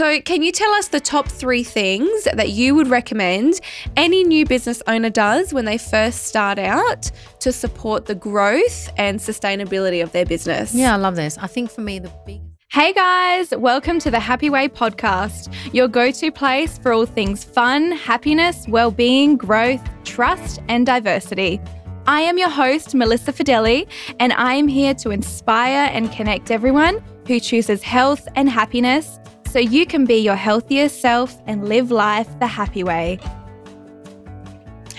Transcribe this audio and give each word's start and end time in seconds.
So, 0.00 0.18
can 0.22 0.42
you 0.42 0.50
tell 0.50 0.70
us 0.72 0.88
the 0.88 0.98
top 0.98 1.28
three 1.28 1.62
things 1.62 2.24
that 2.32 2.48
you 2.48 2.74
would 2.74 2.88
recommend 2.88 3.60
any 3.98 4.24
new 4.24 4.46
business 4.46 4.82
owner 4.86 5.10
does 5.10 5.52
when 5.52 5.66
they 5.66 5.76
first 5.76 6.22
start 6.24 6.58
out 6.58 7.10
to 7.40 7.52
support 7.52 8.06
the 8.06 8.14
growth 8.14 8.88
and 8.96 9.20
sustainability 9.20 10.02
of 10.02 10.10
their 10.12 10.24
business? 10.24 10.72
Yeah, 10.74 10.94
I 10.94 10.96
love 10.96 11.16
this. 11.16 11.36
I 11.36 11.48
think 11.48 11.70
for 11.70 11.82
me, 11.82 11.98
the 11.98 12.10
big 12.24 12.40
Hey 12.70 12.94
guys, 12.94 13.50
welcome 13.50 13.98
to 13.98 14.10
the 14.10 14.20
Happy 14.20 14.48
Way 14.48 14.68
podcast, 14.68 15.54
your 15.74 15.86
go 15.86 16.10
to 16.10 16.32
place 16.32 16.78
for 16.78 16.94
all 16.94 17.04
things 17.04 17.44
fun, 17.44 17.92
happiness, 17.92 18.64
well 18.68 18.90
being, 18.90 19.36
growth, 19.36 19.86
trust, 20.04 20.60
and 20.70 20.86
diversity. 20.86 21.60
I 22.06 22.22
am 22.22 22.38
your 22.38 22.48
host, 22.48 22.94
Melissa 22.94 23.34
Fideli, 23.34 23.86
and 24.18 24.32
I 24.32 24.54
am 24.54 24.66
here 24.66 24.94
to 24.94 25.10
inspire 25.10 25.90
and 25.92 26.10
connect 26.10 26.50
everyone 26.50 27.04
who 27.26 27.38
chooses 27.38 27.82
health 27.82 28.26
and 28.34 28.48
happiness 28.48 29.18
so 29.50 29.58
you 29.58 29.84
can 29.84 30.04
be 30.04 30.18
your 30.18 30.36
healthiest 30.36 31.00
self 31.00 31.36
and 31.46 31.68
live 31.68 31.90
life 31.90 32.28
the 32.38 32.46
happy 32.46 32.84
way. 32.84 33.18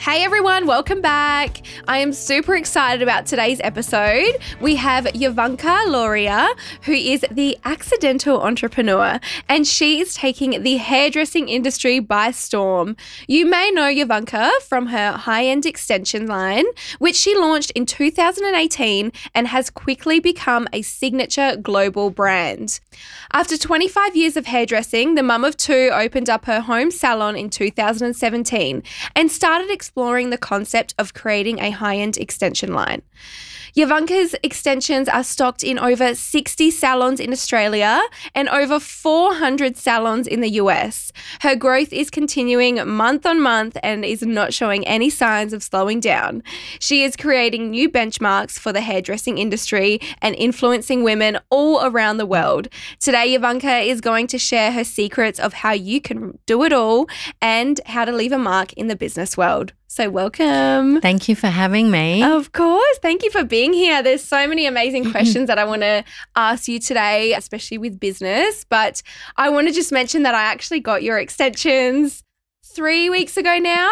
Hey 0.02 0.24
everyone, 0.24 0.66
welcome 0.66 1.00
back. 1.00 1.62
I 1.88 2.00
am 2.00 2.12
super 2.12 2.56
excited 2.56 3.04
about 3.04 3.28
today's 3.28 3.62
episode. 3.64 4.36
We 4.60 4.76
have 4.78 5.06
Yovanka 5.06 5.86
Loria, 5.86 6.50
who 6.82 6.94
is 6.94 7.24
the 7.30 7.56
accidental 7.66 8.42
entrepreneur, 8.42 9.20
and 9.48 9.68
she 9.68 10.00
is 10.02 10.16
taking 10.16 10.64
the 10.64 10.78
hairdressing 10.78 11.50
industry 11.50 12.00
by 12.00 12.32
storm. 12.32 12.98
You 13.28 13.46
may 13.46 13.70
know 13.70 13.94
Yovanka 13.94 14.50
from 14.64 14.88
her 14.88 15.12
high 15.12 15.46
end 15.46 15.68
extension 15.68 16.26
line, 16.26 16.66
which 16.98 17.16
she 17.16 17.38
launched 17.38 17.70
in 17.76 17.86
2018 17.86 19.12
and 19.36 19.48
has 19.50 19.70
quickly 19.70 20.20
become 20.20 20.68
a 20.74 20.82
signature 20.82 21.56
global 21.62 22.10
brand. 22.10 22.80
After 23.34 23.56
25 23.56 24.16
years 24.16 24.36
of 24.36 24.48
hairdressing, 24.48 25.14
the 25.14 25.22
mum 25.22 25.46
of 25.46 25.58
two 25.58 25.92
opened 25.94 26.28
up 26.28 26.46
her 26.46 26.62
home 26.62 26.90
salon 26.90 27.36
in 27.36 27.52
2017 27.52 28.82
and 29.16 29.32
started 29.32 29.70
exploring 29.70 29.91
the 29.96 30.38
concept 30.40 30.94
of 30.98 31.14
creating 31.14 31.60
a 31.60 31.72
high 31.72 31.98
end 31.98 32.18
extension 32.18 32.74
line. 32.74 33.02
Yovanka's 33.76 34.36
extensions 34.44 35.08
are 35.08 35.24
stocked 35.24 35.64
in 35.64 35.80
over 35.80 36.14
60 36.14 36.72
salons 36.72 37.22
in 37.22 37.32
Australia 37.32 38.02
and 38.36 38.50
over 38.50 38.82
400 38.82 39.78
salons 39.78 40.28
in 40.28 40.42
the 40.42 40.50
US. 40.62 41.14
Her 41.40 41.56
growth 41.56 41.94
is 41.94 42.10
continuing 42.10 42.86
month 42.86 43.26
on 43.26 43.40
month 43.40 43.78
and 43.82 44.04
is 44.04 44.24
not 44.24 44.54
showing 44.54 44.86
any 44.86 45.10
signs 45.10 45.54
of 45.54 45.64
slowing 45.64 46.02
down. 46.02 46.44
She 46.80 47.04
is 47.04 47.16
creating 47.16 47.70
new 47.70 47.90
benchmarks 47.90 48.60
for 48.60 48.74
the 48.74 48.82
hairdressing 48.82 49.38
industry 49.38 50.02
and 50.22 50.36
influencing 50.36 51.04
women 51.04 51.40
all 51.50 51.86
around 51.86 52.18
the 52.18 52.26
world. 52.26 52.68
Today, 53.00 53.38
Yovanka 53.38 53.88
is 53.88 54.02
going 54.02 54.28
to 54.28 54.38
share 54.38 54.74
her 54.74 54.84
secrets 54.84 55.40
of 55.40 55.54
how 55.54 55.72
you 55.72 56.02
can 56.02 56.38
do 56.46 56.64
it 56.64 56.74
all 56.74 57.08
and 57.42 57.80
how 57.86 58.04
to 58.04 58.12
leave 58.12 58.34
a 58.34 58.38
mark 58.38 58.74
in 58.74 58.88
the 58.88 58.98
business 58.98 59.38
world. 59.38 59.72
So, 59.94 60.10
welcome. 60.10 61.02
Thank 61.02 61.28
you 61.28 61.36
for 61.36 61.48
having 61.48 61.92
me. 61.92 62.24
Of 62.24 62.54
course. 62.54 62.98
Thank 63.02 63.24
you 63.24 63.30
for 63.30 63.44
being 63.44 63.74
here. 63.74 64.02
There's 64.02 64.24
so 64.24 64.48
many 64.48 64.66
amazing 64.66 65.12
questions 65.12 65.48
that 65.48 65.60
I 65.60 65.66
want 65.66 65.82
to 65.82 66.06
ask 66.34 66.70
you 66.70 66.80
today, 66.80 67.34
especially 67.34 67.78
with 67.78 68.00
business. 68.00 68.64
But 68.64 69.04
I 69.36 69.50
want 69.50 69.68
to 69.68 69.74
just 69.74 69.92
mention 69.92 70.24
that 70.24 70.34
I 70.34 70.44
actually 70.44 70.80
got 70.80 71.04
your 71.04 71.18
extensions 71.20 72.24
three 72.64 73.10
weeks 73.10 73.36
ago 73.36 73.58
now. 73.58 73.92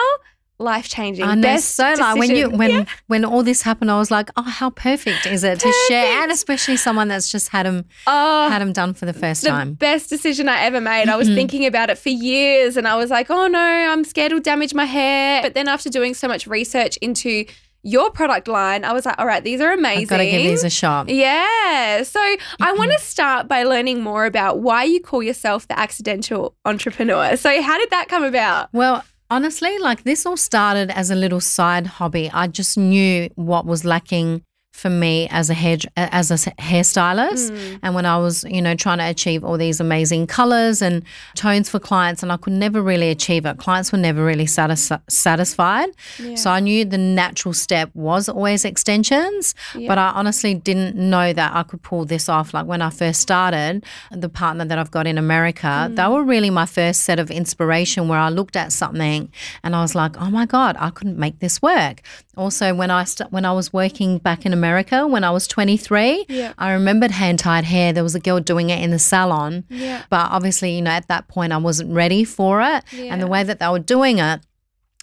Life 0.61 0.89
changing. 0.89 1.23
I 1.23 1.35
know 1.35 1.55
so 1.57 1.95
like 1.97 2.17
when 2.17 2.35
you 2.35 2.49
when 2.49 2.69
yeah. 2.69 2.85
when 3.07 3.23
all 3.23 3.43
this 3.43 3.61
happened, 3.61 3.89
I 3.89 3.97
was 3.97 4.11
like, 4.11 4.29
oh, 4.35 4.43
how 4.43 4.69
perfect 4.71 5.25
is 5.25 5.45
it 5.45 5.59
perfect. 5.59 5.73
to 5.73 5.85
share, 5.87 6.21
and 6.21 6.31
especially 6.33 6.75
someone 6.75 7.07
that's 7.07 7.31
just 7.31 7.47
had 7.47 7.65
them 7.65 7.85
oh, 8.07 8.49
had 8.49 8.59
them 8.59 8.73
done 8.73 8.93
for 8.93 9.05
the 9.05 9.13
first 9.13 9.43
the 9.43 9.49
time. 9.49 9.75
Best 9.75 10.09
decision 10.09 10.49
I 10.49 10.61
ever 10.63 10.81
made. 10.81 11.07
I 11.07 11.15
was 11.15 11.27
mm-hmm. 11.27 11.35
thinking 11.35 11.65
about 11.65 11.89
it 11.89 11.97
for 11.97 12.09
years, 12.09 12.75
and 12.75 12.89
I 12.89 12.97
was 12.97 13.09
like, 13.09 13.29
oh 13.29 13.47
no, 13.47 13.59
I'm 13.59 14.03
scared 14.03 14.33
it'll 14.33 14.41
damage 14.41 14.73
my 14.73 14.85
hair. 14.85 15.41
But 15.41 15.53
then 15.53 15.67
after 15.67 15.89
doing 15.89 16.13
so 16.13 16.27
much 16.27 16.45
research 16.45 16.97
into 16.97 17.45
your 17.81 18.11
product 18.11 18.47
line, 18.47 18.83
I 18.83 18.91
was 18.91 19.05
like, 19.05 19.15
all 19.17 19.25
right, 19.25 19.43
these 19.43 19.61
are 19.61 19.71
amazing. 19.71 20.03
I've 20.03 20.09
got 20.09 20.17
to 20.17 20.29
give 20.29 20.41
these 20.41 20.63
a 20.63 20.69
shot. 20.69 21.07
Yeah. 21.09 22.03
So 22.03 22.19
I 22.19 22.37
mm-hmm. 22.59 22.77
want 22.77 22.91
to 22.91 22.99
start 22.99 23.47
by 23.47 23.63
learning 23.63 24.01
more 24.01 24.25
about 24.25 24.59
why 24.59 24.83
you 24.83 24.99
call 24.99 25.23
yourself 25.23 25.67
the 25.67 25.79
accidental 25.79 26.55
entrepreneur. 26.65 27.37
So 27.37 27.61
how 27.61 27.77
did 27.77 27.89
that 27.91 28.09
come 28.09 28.23
about? 28.23 28.69
Well, 28.73 29.03
Honestly, 29.31 29.77
like 29.77 30.03
this 30.03 30.25
all 30.25 30.37
started 30.37 30.89
as 30.89 31.11
a 31.11 31.15
little 31.15 31.39
side 31.39 31.85
hobby. 31.85 32.31
I 32.33 32.47
just 32.47 32.77
knew 32.77 33.29
what 33.35 33.65
was 33.65 33.85
lacking 33.85 34.43
for 34.79 34.89
me 34.89 35.27
as 35.29 35.49
a 35.49 35.53
hair 35.53 35.77
as 35.97 36.31
a 36.31 36.35
hairstylist 36.35 37.51
mm. 37.51 37.79
and 37.83 37.93
when 37.93 38.05
I 38.05 38.17
was 38.17 38.45
you 38.45 38.61
know 38.61 38.75
trying 38.75 38.99
to 38.99 39.03
achieve 39.03 39.43
all 39.43 39.57
these 39.57 39.79
amazing 39.79 40.25
colors 40.27 40.81
and 40.81 41.03
tones 41.35 41.69
for 41.69 41.79
clients 41.79 42.23
and 42.23 42.31
I 42.31 42.37
could 42.37 42.53
never 42.53 42.81
really 42.81 43.09
achieve 43.09 43.45
it 43.45 43.57
clients 43.57 43.91
were 43.91 43.97
never 43.97 44.23
really 44.23 44.45
satis- 44.45 44.91
satisfied 45.09 45.89
yeah. 46.17 46.35
so 46.35 46.49
I 46.49 46.61
knew 46.61 46.85
the 46.85 46.97
natural 46.97 47.53
step 47.53 47.89
was 47.93 48.29
always 48.29 48.63
extensions 48.63 49.53
yeah. 49.75 49.87
but 49.87 49.97
I 49.97 50.09
honestly 50.11 50.53
didn't 50.55 50.95
know 50.95 51.33
that 51.33 51.53
I 51.53 51.63
could 51.63 51.81
pull 51.81 52.05
this 52.05 52.29
off 52.29 52.53
like 52.53 52.65
when 52.65 52.81
I 52.81 52.89
first 52.89 53.19
started 53.19 53.85
the 54.11 54.29
partner 54.29 54.63
that 54.65 54.79
I've 54.79 54.91
got 54.91 55.07
in 55.07 55.17
America 55.17 55.67
mm. 55.67 55.95
they 55.97 56.07
were 56.07 56.23
really 56.23 56.49
my 56.49 56.65
first 56.65 57.01
set 57.01 57.19
of 57.19 57.29
inspiration 57.29 58.07
where 58.07 58.19
I 58.19 58.29
looked 58.29 58.55
at 58.55 58.71
something 58.71 59.29
and 59.63 59.75
I 59.75 59.81
was 59.81 59.93
like 59.93 60.19
oh 60.21 60.29
my 60.29 60.45
god 60.45 60.77
I 60.79 60.89
couldn't 60.89 61.17
make 61.17 61.39
this 61.39 61.61
work 61.61 62.01
also 62.37 62.73
when 62.73 62.89
I 62.89 63.03
st- 63.03 63.31
when 63.31 63.43
I 63.43 63.51
was 63.51 63.73
working 63.73 64.17
back 64.17 64.45
in 64.45 64.53
America 64.53 64.68
when 65.07 65.23
I 65.23 65.31
was 65.31 65.47
23. 65.47 66.25
Yeah. 66.29 66.53
I 66.57 66.71
remembered 66.73 67.11
hand 67.11 67.39
tied 67.39 67.65
hair. 67.65 67.93
There 67.93 68.03
was 68.03 68.15
a 68.15 68.19
girl 68.19 68.39
doing 68.39 68.69
it 68.69 68.81
in 68.81 68.91
the 68.91 68.99
salon. 68.99 69.65
Yeah. 69.69 70.03
But 70.09 70.31
obviously, 70.31 70.75
you 70.75 70.81
know, 70.81 70.91
at 70.91 71.07
that 71.07 71.27
point, 71.27 71.53
I 71.53 71.57
wasn't 71.57 71.93
ready 71.93 72.23
for 72.23 72.61
it. 72.61 72.83
Yeah. 72.91 73.13
And 73.13 73.21
the 73.21 73.27
way 73.27 73.43
that 73.43 73.59
they 73.59 73.67
were 73.67 73.79
doing 73.79 74.19
it, 74.19 74.41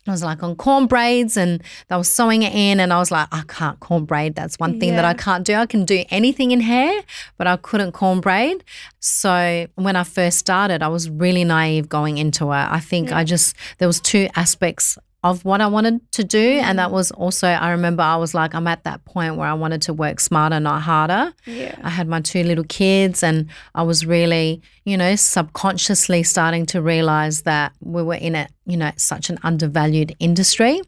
I 0.08 0.12
was 0.12 0.22
like 0.22 0.42
on 0.42 0.54
corn 0.54 0.86
braids 0.86 1.36
and 1.36 1.62
they 1.88 1.96
were 1.96 2.04
sewing 2.04 2.42
it 2.44 2.54
in 2.54 2.78
and 2.78 2.92
I 2.92 2.98
was 2.98 3.10
like, 3.10 3.28
I 3.32 3.42
can't 3.48 3.80
corn 3.80 4.04
braid. 4.04 4.34
That's 4.36 4.56
one 4.56 4.78
thing 4.78 4.90
yeah. 4.90 4.96
that 4.96 5.04
I 5.04 5.14
can't 5.14 5.44
do. 5.44 5.54
I 5.54 5.66
can 5.66 5.84
do 5.84 6.04
anything 6.10 6.52
in 6.52 6.60
hair, 6.60 7.02
but 7.36 7.46
I 7.46 7.56
couldn't 7.56 7.92
corn 7.92 8.20
braid. 8.20 8.62
So 9.00 9.66
when 9.74 9.96
I 9.96 10.04
first 10.04 10.38
started, 10.38 10.82
I 10.82 10.88
was 10.88 11.10
really 11.10 11.44
naive 11.44 11.88
going 11.88 12.18
into 12.18 12.52
it. 12.52 12.54
I 12.54 12.78
think 12.78 13.10
yeah. 13.10 13.18
I 13.18 13.24
just 13.24 13.56
there 13.78 13.88
was 13.88 14.00
two 14.00 14.28
aspects 14.36 14.96
of 15.30 15.44
what 15.44 15.60
I 15.60 15.66
wanted 15.66 16.00
to 16.12 16.24
do. 16.24 16.60
And 16.62 16.78
that 16.78 16.90
mm. 16.90 16.92
was 16.92 17.10
also, 17.10 17.48
I 17.48 17.70
remember 17.70 18.02
I 18.02 18.16
was 18.16 18.32
like, 18.32 18.54
I'm 18.54 18.66
at 18.68 18.84
that 18.84 19.04
point 19.04 19.36
where 19.36 19.48
I 19.48 19.54
wanted 19.54 19.82
to 19.82 19.92
work 19.92 20.20
smarter, 20.20 20.60
not 20.60 20.82
harder. 20.82 21.34
Yeah. 21.46 21.74
I 21.82 21.90
had 21.90 22.06
my 22.06 22.20
two 22.20 22.44
little 22.44 22.64
kids 22.64 23.22
and 23.22 23.48
I 23.74 23.82
was 23.82 24.06
really, 24.06 24.62
you 24.84 24.96
know, 24.96 25.16
subconsciously 25.16 26.22
starting 26.22 26.64
to 26.66 26.80
realize 26.80 27.42
that 27.42 27.72
we 27.80 28.02
were 28.02 28.14
in 28.14 28.36
a, 28.36 28.46
you 28.66 28.76
know, 28.76 28.92
such 28.96 29.28
an 29.30 29.38
undervalued 29.42 30.14
industry. 30.20 30.80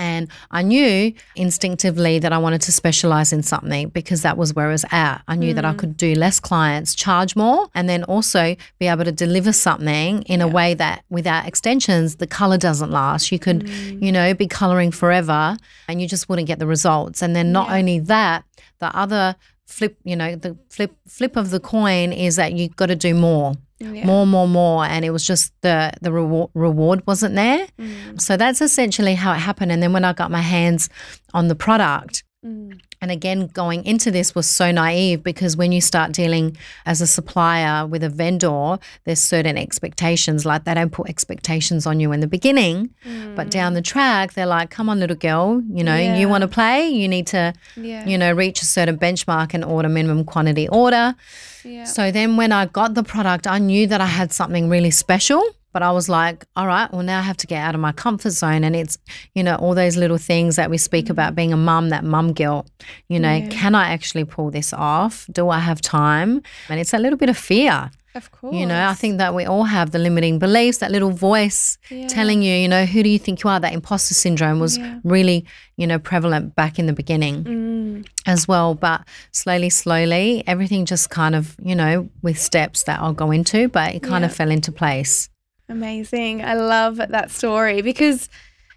And 0.00 0.28
I 0.50 0.62
knew 0.62 1.12
instinctively 1.36 2.18
that 2.20 2.32
I 2.32 2.38
wanted 2.38 2.62
to 2.62 2.72
specialize 2.72 3.34
in 3.34 3.42
something 3.42 3.90
because 3.90 4.22
that 4.22 4.38
was 4.38 4.54
where 4.54 4.68
I 4.68 4.72
was 4.72 4.86
at. 4.90 5.18
I 5.28 5.36
knew 5.36 5.52
mm. 5.52 5.56
that 5.56 5.66
I 5.66 5.74
mm. 5.74 5.78
could 5.78 5.98
do 5.98 6.14
less 6.14 6.40
clients, 6.40 6.94
charge 6.94 7.36
more, 7.36 7.68
and 7.74 7.86
then 7.86 8.04
also 8.04 8.56
be 8.78 8.86
able 8.86 9.04
to 9.04 9.12
deliver 9.12 9.52
something 9.52 10.22
in 10.22 10.40
yeah. 10.40 10.46
a 10.46 10.48
way 10.48 10.72
that 10.72 11.04
without 11.10 11.46
extensions, 11.46 12.16
the 12.16 12.26
color 12.26 12.56
doesn't 12.56 12.90
last. 12.90 13.30
You 13.30 13.38
could, 13.38 13.66
mm. 13.66 14.02
you 14.02 14.10
know, 14.10 14.32
be 14.32 14.46
coloring 14.46 14.90
forever 14.90 15.58
and 15.86 16.00
you 16.00 16.08
just 16.08 16.30
wouldn't 16.30 16.48
get 16.48 16.58
the 16.58 16.66
results. 16.66 17.20
And 17.20 17.36
then 17.36 17.52
not 17.52 17.68
yeah. 17.68 17.76
only 17.76 17.98
that, 17.98 18.44
the 18.78 18.96
other 18.96 19.36
flip, 19.66 19.98
you 20.02 20.16
know, 20.16 20.34
the 20.34 20.56
flip 20.70 20.96
flip 21.06 21.36
of 21.36 21.50
the 21.50 21.60
coin 21.60 22.14
is 22.14 22.36
that 22.36 22.54
you've 22.54 22.74
got 22.74 22.86
to 22.86 22.96
do 22.96 23.14
more 23.14 23.52
yeah. 23.80 24.04
more, 24.04 24.26
more, 24.26 24.46
more, 24.46 24.84
and 24.84 25.04
it 25.04 25.10
was 25.10 25.24
just 25.24 25.52
the 25.62 25.92
the 26.00 26.12
reward 26.12 26.50
reward 26.54 27.02
wasn't 27.06 27.34
there. 27.34 27.66
Mm. 27.78 28.20
So 28.20 28.36
that's 28.36 28.60
essentially 28.60 29.14
how 29.14 29.32
it 29.32 29.38
happened. 29.38 29.72
And 29.72 29.82
then 29.82 29.92
when 29.92 30.04
I 30.04 30.12
got 30.12 30.30
my 30.30 30.42
hands 30.42 30.88
on 31.32 31.48
the 31.48 31.54
product. 31.54 32.24
Mm. 32.44 32.80
And 33.02 33.10
again, 33.10 33.48
going 33.48 33.84
into 33.84 34.10
this 34.10 34.34
was 34.34 34.48
so 34.48 34.70
naive 34.70 35.22
because 35.22 35.58
when 35.58 35.72
you 35.72 35.82
start 35.82 36.12
dealing 36.12 36.56
as 36.86 37.02
a 37.02 37.06
supplier 37.06 37.86
with 37.86 38.02
a 38.02 38.08
vendor, 38.08 38.78
there's 39.04 39.20
certain 39.20 39.58
expectations. 39.58 40.46
Like 40.46 40.64
they 40.64 40.72
don't 40.72 40.90
put 40.90 41.08
expectations 41.10 41.86
on 41.86 42.00
you 42.00 42.12
in 42.12 42.20
the 42.20 42.26
beginning, 42.26 42.94
mm. 43.04 43.36
but 43.36 43.50
down 43.50 43.74
the 43.74 43.82
track, 43.82 44.32
they're 44.32 44.46
like, 44.46 44.70
come 44.70 44.88
on, 44.88 45.00
little 45.00 45.16
girl, 45.16 45.62
you 45.70 45.84
know, 45.84 45.96
yeah. 45.96 46.16
you 46.16 46.28
want 46.28 46.42
to 46.42 46.48
play, 46.48 46.88
you 46.88 47.08
need 47.08 47.26
to, 47.28 47.52
yeah. 47.76 48.06
you 48.06 48.16
know, 48.16 48.32
reach 48.32 48.62
a 48.62 48.66
certain 48.66 48.96
benchmark 48.96 49.52
and 49.52 49.62
order 49.62 49.90
minimum 49.90 50.24
quantity 50.24 50.66
order. 50.68 51.14
Yeah. 51.62 51.84
So 51.84 52.10
then 52.10 52.38
when 52.38 52.52
I 52.52 52.66
got 52.66 52.94
the 52.94 53.02
product, 53.02 53.46
I 53.46 53.58
knew 53.58 53.86
that 53.86 54.00
I 54.00 54.06
had 54.06 54.32
something 54.32 54.70
really 54.70 54.90
special. 54.90 55.42
But 55.72 55.82
I 55.82 55.92
was 55.92 56.08
like, 56.08 56.44
all 56.56 56.66
right, 56.66 56.90
well, 56.92 57.02
now 57.02 57.18
I 57.18 57.22
have 57.22 57.36
to 57.38 57.46
get 57.46 57.62
out 57.62 57.74
of 57.74 57.80
my 57.80 57.92
comfort 57.92 58.30
zone. 58.30 58.64
And 58.64 58.74
it's, 58.74 58.98
you 59.34 59.42
know, 59.42 59.54
all 59.56 59.74
those 59.74 59.96
little 59.96 60.18
things 60.18 60.56
that 60.56 60.70
we 60.70 60.78
speak 60.78 61.06
mm. 61.06 61.10
about 61.10 61.34
being 61.34 61.52
a 61.52 61.56
mum, 61.56 61.90
that 61.90 62.04
mum 62.04 62.32
guilt. 62.32 62.68
You 63.08 63.20
know, 63.20 63.34
yeah. 63.34 63.48
can 63.48 63.74
I 63.74 63.90
actually 63.92 64.24
pull 64.24 64.50
this 64.50 64.72
off? 64.72 65.26
Do 65.30 65.48
I 65.48 65.60
have 65.60 65.80
time? 65.80 66.42
And 66.68 66.80
it's 66.80 66.92
a 66.92 66.98
little 66.98 67.18
bit 67.18 67.28
of 67.28 67.38
fear. 67.38 67.90
Of 68.12 68.32
course. 68.32 68.56
You 68.56 68.66
know, 68.66 68.88
I 68.88 68.94
think 68.94 69.18
that 69.18 69.36
we 69.36 69.44
all 69.44 69.62
have 69.62 69.92
the 69.92 70.00
limiting 70.00 70.40
beliefs, 70.40 70.78
that 70.78 70.90
little 70.90 71.12
voice 71.12 71.78
yeah. 71.90 72.08
telling 72.08 72.42
you, 72.42 72.52
you 72.52 72.66
know, 72.66 72.84
who 72.84 73.04
do 73.04 73.08
you 73.08 73.20
think 73.20 73.44
you 73.44 73.50
are? 73.50 73.60
That 73.60 73.72
imposter 73.72 74.14
syndrome 74.14 74.58
was 74.58 74.78
yeah. 74.78 74.98
really, 75.04 75.46
you 75.76 75.86
know, 75.86 76.00
prevalent 76.00 76.56
back 76.56 76.80
in 76.80 76.86
the 76.86 76.92
beginning. 76.92 77.44
Mm. 77.44 78.06
as 78.26 78.48
well. 78.48 78.74
But 78.74 79.02
slowly, 79.30 79.70
slowly, 79.70 80.42
everything 80.46 80.86
just 80.86 81.08
kind 81.10 81.36
of, 81.36 81.56
you 81.62 81.76
know, 81.76 82.10
with 82.20 82.36
steps 82.36 82.82
that 82.84 82.98
I'll 83.00 83.12
go 83.12 83.30
into, 83.30 83.68
but 83.68 83.94
it 83.94 84.02
kind 84.02 84.22
Yeah. 84.22 84.26
of 84.30 84.34
fell 84.34 84.50
into 84.50 84.72
place. 84.72 85.29
Amazing. 85.70 86.44
I 86.44 86.54
love 86.54 86.96
that 86.96 87.30
story 87.30 87.80
because, 87.80 88.28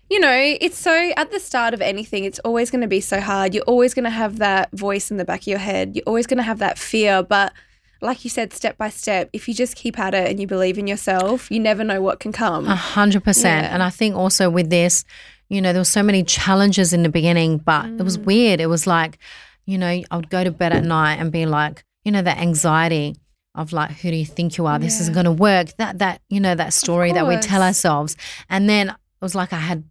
you 0.10 0.20
know, 0.20 0.32
it's 0.32 0.78
so 0.78 1.12
at 1.18 1.32
the 1.32 1.40
start 1.40 1.74
of 1.74 1.82
anything, 1.82 2.24
it's 2.24 2.40
always 2.40 2.70
going 2.70 2.82
to 2.82 2.88
be 2.88 3.02
so 3.02 3.20
hard. 3.20 3.56
You're 3.56 3.64
always 3.64 3.96
going 3.96 4.04
to 4.04 4.12
have 4.12 4.38
that 4.38 4.72
voice 4.72 5.10
in 5.10 5.18
the 5.18 5.26
back 5.26 5.42
of 5.42 5.48
your 5.48 5.58
head. 5.58 5.96
You're 5.96 6.04
always 6.06 6.28
going 6.28 6.38
to 6.38 6.44
have 6.44 6.60
that 6.60 6.78
fear. 6.78 7.24
But 7.24 7.52
like 8.00 8.24
you 8.24 8.30
said, 8.30 8.54
step 8.54 8.78
by 8.78 8.90
step, 8.90 9.30
if 9.34 9.48
you 9.48 9.56
just 9.56 9.76
keep 9.76 9.98
at 9.98 10.14
it 10.14 10.30
and 10.30 10.40
you 10.40 10.46
believe 10.46 10.78
in 10.78 10.86
yourself, 10.86 11.50
you 11.50 11.60
never 11.60 11.84
know 11.84 12.02
what 12.02 12.20
can 12.20 12.32
come. 12.32 12.68
A 12.68 12.76
hundred 12.76 13.24
percent. 13.24 13.66
And 13.68 13.82
I 13.82 13.90
think 13.90 14.16
also 14.16 14.50
with 14.52 14.70
this, 14.70 15.04
you 15.50 15.62
know, 15.62 15.74
there 15.74 15.82
were 15.82 15.86
so 15.86 16.04
many 16.04 16.24
challenges 16.24 16.94
in 16.94 17.02
the 17.02 17.10
beginning, 17.10 17.58
but 17.58 17.86
it 17.86 18.04
was 18.04 18.20
mm. 18.20 18.26
weird. 18.26 18.60
It 18.60 18.68
was 18.68 18.86
like, 18.86 19.18
you 19.66 19.78
know, 19.78 19.88
I 19.88 20.16
would 20.16 20.30
go 20.30 20.44
to 20.44 20.52
bed 20.52 20.74
at 20.74 20.84
night 20.84 21.16
and 21.16 21.32
be 21.32 21.46
like, 21.48 21.84
you 22.04 22.12
know, 22.12 22.22
that 22.22 22.38
anxiety 22.38 23.16
of 23.56 23.72
like, 23.72 23.92
who 23.92 24.10
do 24.12 24.18
you 24.18 24.26
think 24.26 24.58
you 24.58 24.66
are? 24.66 24.80
This 24.80 25.00
isn't 25.02 25.14
going 25.14 25.26
to 25.26 25.32
work. 25.32 25.76
That 25.78 26.00
that 26.00 26.22
you 26.30 26.40
know 26.40 26.56
that 26.56 26.74
story 26.74 27.12
that 27.12 27.28
we 27.28 27.38
tell 27.38 27.62
ourselves. 27.62 28.18
And 28.50 28.70
then 28.70 28.90
it 28.90 28.96
was 29.22 29.36
like 29.36 29.54
I 29.54 29.58
had. 29.60 29.84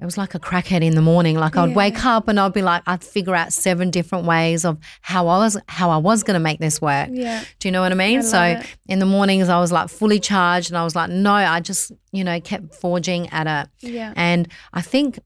It 0.00 0.04
was 0.04 0.18
like 0.18 0.34
a 0.34 0.40
crackhead 0.40 0.82
in 0.82 0.96
the 0.96 1.00
morning. 1.00 1.36
Like 1.38 1.56
I'd 1.56 1.74
wake 1.74 2.04
up 2.04 2.26
and 2.28 2.38
I'd 2.38 2.52
be 2.52 2.60
like, 2.62 2.82
I'd 2.86 3.02
figure 3.02 3.34
out 3.34 3.52
seven 3.52 3.90
different 3.90 4.26
ways 4.26 4.64
of 4.64 4.76
how 5.00 5.28
I 5.28 5.38
was 5.38 5.56
how 5.68 5.88
I 5.88 5.96
was 5.98 6.24
going 6.24 6.34
to 6.34 6.40
make 6.40 6.58
this 6.58 6.82
work. 6.82 7.08
Yeah. 7.12 7.42
Do 7.60 7.68
you 7.68 7.72
know 7.72 7.80
what 7.80 7.92
I 7.92 7.94
mean? 7.94 8.18
I 8.18 8.22
so 8.22 8.42
it. 8.42 8.66
in 8.88 8.98
the 8.98 9.06
mornings, 9.06 9.48
I 9.48 9.58
was 9.60 9.70
like 9.70 9.88
fully 9.88 10.18
charged, 10.18 10.68
and 10.70 10.76
I 10.76 10.84
was 10.84 10.96
like, 10.96 11.10
no, 11.10 11.32
I 11.32 11.60
just 11.60 11.92
you 12.12 12.24
know 12.24 12.38
kept 12.40 12.74
forging 12.74 13.28
at 13.30 13.46
it. 13.46 13.70
Yeah. 13.88 14.12
And 14.16 14.48
I 14.74 14.82
think, 14.82 15.20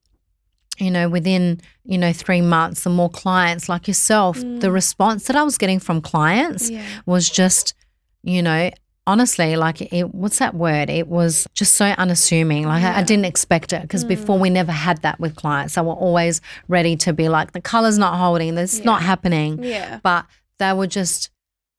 you 0.79 0.91
know, 0.91 1.09
within, 1.09 1.61
you 1.85 1.99
know, 1.99 2.13
three 2.13 2.43
months, 2.43 2.85
the 2.85 2.91
more 2.91 3.11
clients 3.11 3.69
like 3.69 3.89
yourself, 3.89 4.39
the 4.39 4.71
response 4.71 5.25
that 5.27 5.35
I 5.35 5.43
was 5.43 5.59
getting 5.59 5.81
from 5.81 6.01
clients 6.03 6.71
Mm. 6.71 6.75
Yeah. 6.75 6.85
was 7.07 7.29
just, 7.29 7.75
you 8.23 8.43
know, 8.43 8.71
honestly, 9.07 9.57
like 9.57 9.81
it, 9.93 10.15
what's 10.15 10.39
that 10.39 10.55
word? 10.55 10.91
It 10.91 11.09
was 11.09 11.47
just 11.55 11.77
so 11.77 11.87
unassuming. 11.87 12.67
Like 12.67 12.83
I, 12.85 12.99
I 12.99 13.03
didn't 13.03 13.25
expect 13.25 13.73
it 13.73 13.83
because 13.83 14.05
before 14.05 14.37
Mm. 14.37 14.41
we 14.43 14.51
never 14.51 14.73
had 14.73 15.01
that 15.03 15.19
with 15.19 15.35
clients. 15.37 15.75
They 15.77 15.81
were 15.83 15.93
always 15.95 16.41
ready 16.69 16.97
to 16.97 17.13
be 17.13 17.29
like, 17.29 17.53
the 17.53 17.61
color's 17.61 17.97
not 17.99 18.19
holding, 18.19 18.55
this 18.55 18.75
is 18.75 18.85
not 18.85 19.03
happening. 19.03 19.63
Yeah. 19.63 20.01
But 20.03 20.27
they 20.59 20.73
were 20.73 20.87
just 20.87 21.31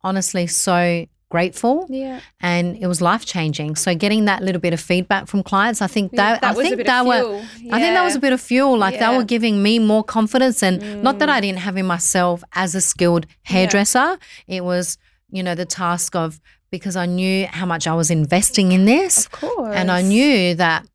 honestly 0.03 0.47
so 0.47 1.05
grateful 1.29 1.85
Yeah. 1.89 2.21
and 2.41 2.75
it 2.77 2.87
was 2.87 3.01
life 3.01 3.23
changing. 3.23 3.75
So 3.75 3.93
getting 3.93 4.25
that 4.25 4.41
little 4.41 4.59
bit 4.59 4.73
of 4.73 4.79
feedback 4.79 5.27
from 5.27 5.43
clients, 5.43 5.79
I 5.79 5.85
think 5.87 6.13
that, 6.13 6.41
that 6.41 6.53
I 6.53 6.55
was 6.55 6.65
a 6.65 6.69
think 6.69 6.77
bit 6.77 6.87
they 6.87 6.93
of 6.97 7.05
were 7.05 7.19
fuel. 7.21 7.71
I 7.71 7.79
think 7.79 7.93
that 7.93 8.03
was 8.03 8.15
a 8.15 8.19
bit 8.19 8.33
of 8.33 8.41
fuel. 8.41 8.75
Like 8.77 8.95
they 8.95 9.01
Yeah. 9.01 9.13
Mm. 9.13 9.17
were 9.17 9.23
giving 9.25 9.61
me 9.61 9.77
more 9.77 10.03
confidence 10.03 10.63
and 10.63 11.03
not 11.03 11.19
that 11.19 11.29
I 11.29 11.39
didn't 11.41 11.59
have 11.59 11.77
in 11.77 11.85
myself 11.85 12.43
as 12.53 12.73
a 12.73 12.81
skilled 12.81 13.27
hairdresser. 13.43 14.17
It 14.47 14.63
was, 14.63 14.97
you 15.31 15.43
know, 15.43 15.55
the 15.55 15.65
task 15.65 16.15
of 16.15 16.39
because 16.71 16.95
I 16.95 17.05
knew 17.05 17.47
how 17.47 17.65
much 17.65 17.87
I 17.87 17.95
was 17.95 18.11
investing 18.11 18.71
in 18.71 18.85
this. 18.85 19.25
Of 19.25 19.31
course. 19.31 19.75
And 19.75 19.89
I 19.89 20.01
knew 20.01 20.53
that 20.55 20.85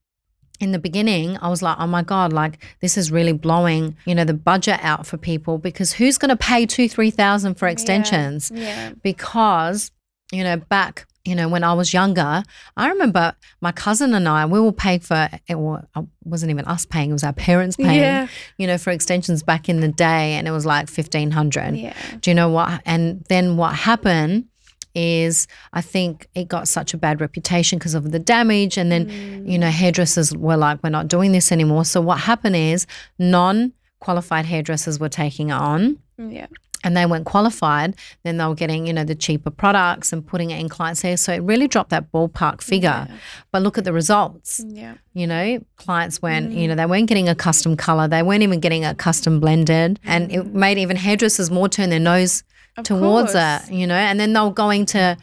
in 0.60 0.70
the 0.70 0.78
beginning, 0.78 1.36
I 1.42 1.48
was 1.48 1.62
like, 1.62 1.76
oh 1.80 1.86
my 1.86 2.02
God, 2.02 2.32
like 2.32 2.64
this 2.80 2.96
is 2.96 3.10
really 3.10 3.32
blowing, 3.32 3.96
you 4.06 4.14
know, 4.14 4.24
the 4.24 4.34
budget 4.34 4.78
out 4.82 5.06
for 5.06 5.16
people 5.16 5.58
because 5.58 5.92
who's 5.92 6.16
going 6.16 6.28
to 6.28 6.36
pay 6.36 6.64
two, 6.64 6.88
3,000 6.88 7.54
for 7.56 7.66
extensions? 7.66 8.52
Yeah. 8.54 8.92
because 9.02 9.90
you 10.32 10.42
know 10.42 10.56
back 10.56 11.06
you 11.24 11.34
know 11.34 11.48
when 11.48 11.64
i 11.64 11.72
was 11.72 11.92
younger 11.92 12.42
i 12.76 12.88
remember 12.88 13.34
my 13.60 13.72
cousin 13.72 14.14
and 14.14 14.28
i 14.28 14.44
we 14.46 14.60
were 14.60 14.72
paying 14.72 15.00
for 15.00 15.28
it 15.48 15.56
uh, 15.94 16.02
wasn't 16.24 16.50
even 16.50 16.64
us 16.66 16.84
paying 16.84 17.10
it 17.10 17.12
was 17.12 17.24
our 17.24 17.32
parents 17.32 17.76
paying 17.76 17.98
Yeah. 18.00 18.28
you 18.58 18.66
know 18.66 18.78
for 18.78 18.90
extensions 18.90 19.42
back 19.42 19.68
in 19.68 19.80
the 19.80 19.88
day 19.88 20.34
and 20.34 20.46
it 20.46 20.50
was 20.50 20.66
like 20.66 20.88
1500 20.88 21.76
Yeah. 21.76 21.94
do 22.20 22.30
you 22.30 22.34
know 22.34 22.48
what 22.50 22.82
and 22.84 23.24
then 23.28 23.56
what 23.56 23.74
happened 23.74 24.46
is 24.94 25.48
i 25.72 25.80
think 25.80 26.28
it 26.34 26.46
got 26.48 26.68
such 26.68 26.94
a 26.94 26.96
bad 26.96 27.20
reputation 27.20 27.78
because 27.78 27.94
of 27.94 28.12
the 28.12 28.18
damage 28.18 28.76
and 28.76 28.92
then 28.92 29.06
mm. 29.06 29.50
you 29.50 29.58
know 29.58 29.70
hairdressers 29.70 30.36
were 30.36 30.56
like 30.56 30.78
we're 30.84 30.90
not 30.90 31.08
doing 31.08 31.32
this 31.32 31.50
anymore 31.50 31.84
so 31.84 32.00
what 32.00 32.20
happened 32.20 32.54
is 32.56 32.86
non 33.18 33.72
qualified 34.00 34.44
hairdressers 34.44 35.00
were 35.00 35.08
taking 35.08 35.48
it 35.48 35.52
on 35.54 35.98
mm, 36.20 36.32
Yeah. 36.32 36.46
And 36.84 36.96
they 36.96 37.06
weren't 37.06 37.24
qualified, 37.24 37.96
then 38.22 38.36
they 38.36 38.44
were 38.46 38.54
getting, 38.54 38.86
you 38.86 38.92
know, 38.92 39.04
the 39.04 39.14
cheaper 39.14 39.50
products 39.50 40.12
and 40.12 40.24
putting 40.24 40.50
it 40.50 40.60
in 40.60 40.68
clients' 40.68 41.02
hair. 41.02 41.16
So 41.16 41.32
it 41.32 41.42
really 41.42 41.66
dropped 41.66 41.90
that 41.90 42.12
ballpark 42.12 42.60
figure. 42.60 43.08
But 43.50 43.62
look 43.62 43.78
at 43.78 43.84
the 43.84 43.92
results. 43.92 44.62
Yeah. 44.66 44.94
You 45.14 45.26
know, 45.26 45.64
clients 45.76 46.20
weren't, 46.20 46.52
you 46.52 46.66
mm. 46.66 46.68
know, 46.68 46.74
they 46.74 46.86
weren't 46.86 47.08
getting 47.08 47.28
a 47.28 47.34
custom 47.34 47.76
color. 47.76 48.06
They 48.06 48.22
weren't 48.22 48.42
even 48.42 48.60
getting 48.60 48.84
a 48.84 48.94
custom 48.94 49.40
blended. 49.40 49.98
And 50.04 50.30
it 50.30 50.44
mm. 50.44 50.52
made 50.52 50.78
even 50.78 50.96
hairdressers 50.96 51.50
more 51.50 51.68
turn 51.68 51.90
their 51.90 52.00
nose 52.00 52.44
towards 52.82 53.32
course. 53.32 53.68
it, 53.68 53.72
you 53.72 53.86
know, 53.86 53.94
and 53.94 54.18
then 54.20 54.32
they 54.32 54.40
were 54.40 54.50
going 54.50 54.84
to, 54.86 55.16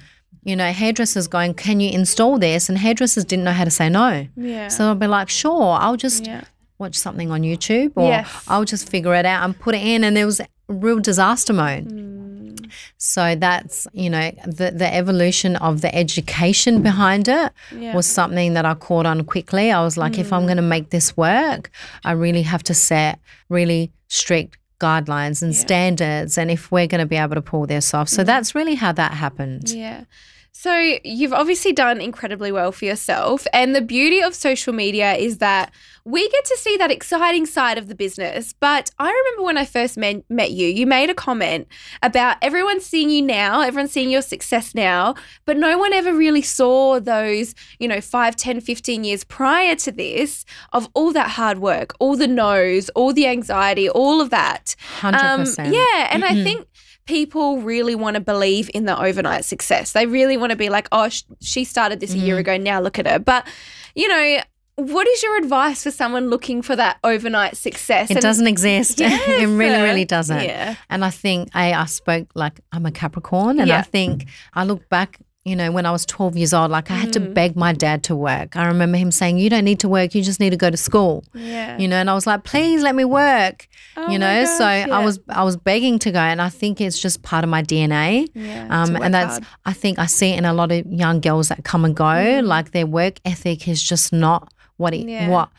you 0.44 0.56
know, 0.56 0.72
hairdressers 0.72 1.28
going, 1.28 1.54
Can 1.54 1.80
you 1.80 1.92
install 1.92 2.40
this? 2.40 2.70
And 2.70 2.78
hairdressers 2.78 3.26
didn't 3.26 3.46
know 3.46 3.52
how 3.52 3.66
to 3.66 3.72
say 3.72 3.90
no. 3.90 4.28
Yeah. 4.36 4.70
So 4.70 4.86
they'll 4.86 4.96
be 4.96 5.08
like, 5.08 5.30
Sure, 5.30 5.78
I'll 5.80 5.98
just 5.98 6.26
yeah. 6.26 6.46
Watch 6.82 6.96
something 6.96 7.32
on 7.32 7.42
YouTube 7.44 7.94
or 7.96 8.08
Yes. 8.10 8.44
I'll 8.48 8.66
just 8.66 8.90
figure 8.90 9.16
it 9.16 9.26
out 9.26 9.46
and 9.46 9.58
put 9.58 9.74
it 9.76 9.82
in. 9.82 10.04
And 10.04 10.18
it 10.18 10.26
was 10.26 10.42
real 10.68 11.00
disaster 11.00 11.54
mode. 11.54 11.86
Mm. 11.88 12.72
So 12.98 13.36
that's, 13.36 13.88
you 13.94 14.10
know, 14.10 14.32
the, 14.46 14.72
the 14.72 14.94
evolution 14.94 15.56
of 15.58 15.82
the 15.82 15.94
education 15.96 16.82
behind 16.82 17.28
it 17.28 17.52
Yeah. 17.78 17.96
was 17.96 18.08
something 18.08 18.54
that 18.56 18.66
I 18.66 18.74
caught 18.74 19.06
on 19.06 19.24
quickly. 19.24 19.72
I 19.72 19.82
was 19.84 19.96
like, 19.98 20.18
if 20.18 20.34
I'm 20.34 20.44
going 20.46 20.58
to 20.58 20.62
make 20.76 20.90
this 20.90 21.16
work, 21.16 21.70
I 22.04 22.12
really 22.12 22.42
have 22.44 22.64
to 22.64 22.74
set 22.74 23.20
really 23.50 23.92
strict 24.08 24.58
guidelines 24.80 25.44
and 25.44 25.56
standards 25.56 26.38
and 26.40 26.50
if 26.50 26.72
we're 26.72 26.88
going 26.88 27.00
to 27.00 27.06
be 27.06 27.16
able 27.16 27.36
to 27.36 27.42
pull 27.42 27.68
this 27.68 27.94
off. 27.94 28.10
So 28.10 28.24
that's 28.24 28.56
really 28.56 28.76
how 28.76 28.92
that 28.94 29.12
happened. 29.12 29.70
Yeah. 29.70 30.06
So 30.54 30.98
you've 31.04 31.34
obviously 31.34 31.72
done 31.72 32.02
incredibly 32.02 32.52
well 32.52 32.72
for 32.72 32.86
yourself. 32.86 33.48
And 33.54 33.74
the 33.74 33.82
beauty 33.82 34.22
of 34.22 34.36
social 34.36 34.74
media 34.74 35.14
is 35.14 35.38
that 35.38 35.74
we 36.04 36.28
get 36.30 36.46
to 36.46 36.58
see 36.58 36.78
that 36.78 36.92
exciting 36.92 37.46
side 37.46 37.78
of 37.78 37.88
the 37.88 37.96
business. 37.96 38.54
But 38.60 38.92
I 39.00 39.10
remember 39.10 39.44
when 39.44 39.58
I 39.58 39.66
first 39.66 39.98
met, 39.98 40.24
met 40.30 40.52
you, 40.52 40.68
you 40.68 40.86
made 40.86 41.10
a 41.10 41.14
comment 41.14 41.68
about 42.04 42.38
everyone 42.42 42.82
seeing 42.82 43.10
you 43.10 43.22
now, 43.22 43.62
everyone 43.62 43.88
seeing 43.88 44.10
your 44.10 44.22
success 44.22 44.76
now, 44.76 45.16
but 45.46 45.58
no 45.58 45.78
one 45.78 45.94
ever 45.94 46.14
really 46.14 46.42
saw 46.42 47.00
those, 47.00 47.56
you 47.80 47.88
know, 47.88 48.02
5, 48.02 48.36
10, 48.36 48.62
15 48.62 49.04
years 49.04 49.24
prior 49.24 49.76
to 49.76 49.92
this 49.92 50.46
of 50.74 50.90
all 50.94 51.14
that 51.14 51.32
hard 51.32 51.60
work, 51.60 51.94
all 52.00 52.18
the 52.18 52.28
no's, 52.28 52.90
all 52.90 53.14
the 53.14 53.28
anxiety, 53.28 53.90
all 53.90 54.22
of 54.22 54.32
that. 54.32 54.76
100%. 55.00 55.66
Um, 55.66 55.74
yeah, 55.74 56.10
and 56.12 56.26
I 56.26 56.44
think 56.44 56.68
people 57.06 57.62
really 57.62 57.96
want 57.96 58.16
to 58.16 58.22
believe 58.22 58.70
in 58.74 58.86
the 58.86 59.00
overnight 59.00 59.46
success. 59.46 59.92
They 59.94 60.06
really 60.06 60.38
want 60.38 60.52
to 60.52 60.56
be 60.56 60.70
like, 60.70 60.88
oh, 60.92 61.10
sh- 61.10 61.24
she 61.42 61.64
started 61.64 62.00
this 62.00 62.14
a 62.14 62.18
year 62.18 62.38
mm. 62.38 62.42
ago. 62.42 62.58
Now 62.58 62.80
look 62.82 63.00
at 63.00 63.08
her. 63.08 63.20
But 63.20 63.48
you 63.96 64.08
know, 64.08 64.42
what 64.76 65.08
is 65.08 65.22
your 65.22 65.38
advice 65.38 65.84
for 65.84 65.92
someone 65.92 66.30
looking 66.30 66.62
for 66.62 66.76
that 66.76 66.98
overnight 67.04 67.58
success? 67.58 68.10
It 68.10 68.16
And- 68.16 68.22
doesn't 68.22 68.48
exist. 68.48 69.00
Yes. 69.00 69.28
it 69.28 69.48
really, 69.48 69.82
really 69.82 70.06
doesn't. 70.06 70.44
Yeah. 70.44 70.76
And 70.90 71.04
I 71.04 71.10
think 71.10 71.50
I, 71.54 71.74
I 71.74 71.86
spoke 71.86 72.30
like 72.36 72.60
I'm 72.72 72.86
a 72.86 72.92
Capricorn, 72.92 73.60
and 73.60 73.68
Yeah. 73.68 73.80
I 73.80 73.82
think 73.82 74.28
I 74.54 74.64
look 74.64 74.88
back. 74.90 75.20
You 75.44 75.56
know, 75.56 75.72
when 75.72 75.88
I 75.88 75.92
was 75.92 76.06
12 76.06 76.38
years 76.38 76.54
old, 76.54 76.70
like 76.70 76.92
I 76.92 76.94
had 76.94 77.14
to 77.14 77.20
Mm. 77.20 77.34
beg 77.34 77.56
my 77.56 77.74
dad 77.74 78.04
to 78.04 78.16
work. 78.16 78.56
I 78.56 78.68
remember 78.68 79.00
him 79.00 79.10
saying, 79.10 79.40
"You 79.40 79.50
don't 79.50 79.64
need 79.66 79.80
to 79.80 79.90
work. 79.90 80.14
You 80.14 80.22
just 80.22 80.40
need 80.40 80.52
to 80.52 80.56
go 80.58 80.70
to 80.70 80.78
school." 80.78 81.24
Yeah. 81.34 81.80
You 81.80 81.88
know, 81.88 81.96
and 81.98 82.12
I 82.12 82.14
was 82.14 82.28
like, 82.28 82.44
"Please 82.44 82.84
let 82.84 82.94
me 82.94 83.06
work." 83.06 83.68
Oh 83.98 84.08
you 84.12 84.20
know, 84.20 84.44
gosh, 84.46 84.58
so 84.60 84.70
yeah. 84.70 84.86
I 84.92 85.04
was 85.04 85.20
I 85.30 85.44
was 85.44 85.58
begging 85.58 85.98
to 86.00 86.12
go, 86.12 86.20
and 86.20 86.40
I 86.44 86.50
think 86.50 86.80
it's 86.80 87.00
just 87.00 87.24
part 87.24 87.44
of 87.44 87.50
my 87.50 87.64
DNA. 87.64 88.28
Yeah, 88.36 88.68
Um, 88.70 88.96
and 88.98 89.14
that's 89.16 89.34
hard. 89.40 89.46
I 89.66 89.74
think 89.74 89.98
I 89.98 90.06
see 90.06 90.30
it 90.30 90.38
in 90.38 90.46
a 90.46 90.54
lot 90.54 90.72
of 90.72 90.86
young 90.86 91.20
girls 91.22 91.48
that 91.48 91.64
come 91.64 91.86
and 91.86 91.96
go. 91.96 92.42
Like 92.44 92.70
their 92.72 92.86
work 92.86 93.20
ethic 93.26 93.68
is 93.68 93.82
just 93.82 94.14
not 94.14 94.54
what 94.78 94.94
it 94.94 95.08
Yeah. 95.10 95.28
what. 95.28 95.50